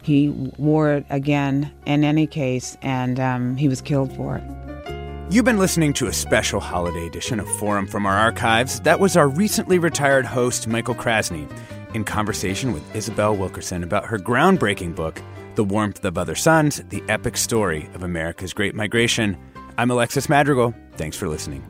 He 0.03 0.31
wore 0.59 0.93
it 0.95 1.07
again 1.11 1.71
in 1.85 2.03
any 2.03 2.27
case, 2.27 2.77
and 2.83 3.21
um, 3.21 3.57
he 3.57 3.69
was 3.69 3.81
killed 3.81 4.13
for 4.17 4.37
it. 4.37 5.06
You've 5.29 5.45
been 5.45 5.59
listening 5.59 5.93
to 5.95 6.07
a 6.07 6.13
special 6.13 6.61
holiday 6.61 7.05
edition 7.05 7.41
of 7.41 7.49
Forum 7.59 7.89
from 7.89 8.07
our 8.07 8.17
archives. 8.17 8.79
That 8.83 9.01
was 9.01 9.17
our 9.17 9.27
recently 9.27 9.77
retired 9.77 10.25
host, 10.25 10.69
Michael 10.69 10.95
Krasny, 10.95 11.51
in 11.95 12.05
conversation 12.05 12.73
with 12.73 12.95
Isabel 12.95 13.37
Wilkerson 13.37 13.83
about 13.83 14.05
her 14.05 14.19
groundbreaking 14.19 14.95
book, 14.95 15.21
The 15.57 15.65
Warmth 15.65 16.05
of 16.05 16.17
Other 16.17 16.37
Suns 16.37 16.81
The 16.91 17.03
Epic 17.09 17.37
Story 17.37 17.91
of 17.93 18.05
America's 18.05 18.53
Great 18.53 18.77
Migration. 18.77 19.37
I'm 19.77 19.91
Alexis 19.91 20.29
Madrigal. 20.29 20.73
Thanks 20.93 21.17
for 21.17 21.27
listening. 21.27 21.69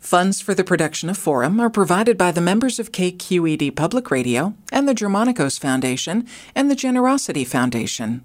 Funds 0.00 0.40
for 0.40 0.52
the 0.52 0.64
production 0.64 1.08
of 1.08 1.16
Forum 1.16 1.60
are 1.60 1.70
provided 1.70 2.18
by 2.18 2.32
the 2.32 2.40
members 2.40 2.80
of 2.80 2.90
KQED 2.90 3.76
Public 3.76 4.10
Radio 4.10 4.54
and 4.72 4.88
the 4.88 4.94
Germanacos 4.96 5.60
Foundation 5.60 6.26
and 6.56 6.68
the 6.68 6.74
Generosity 6.74 7.44
Foundation. 7.44 8.24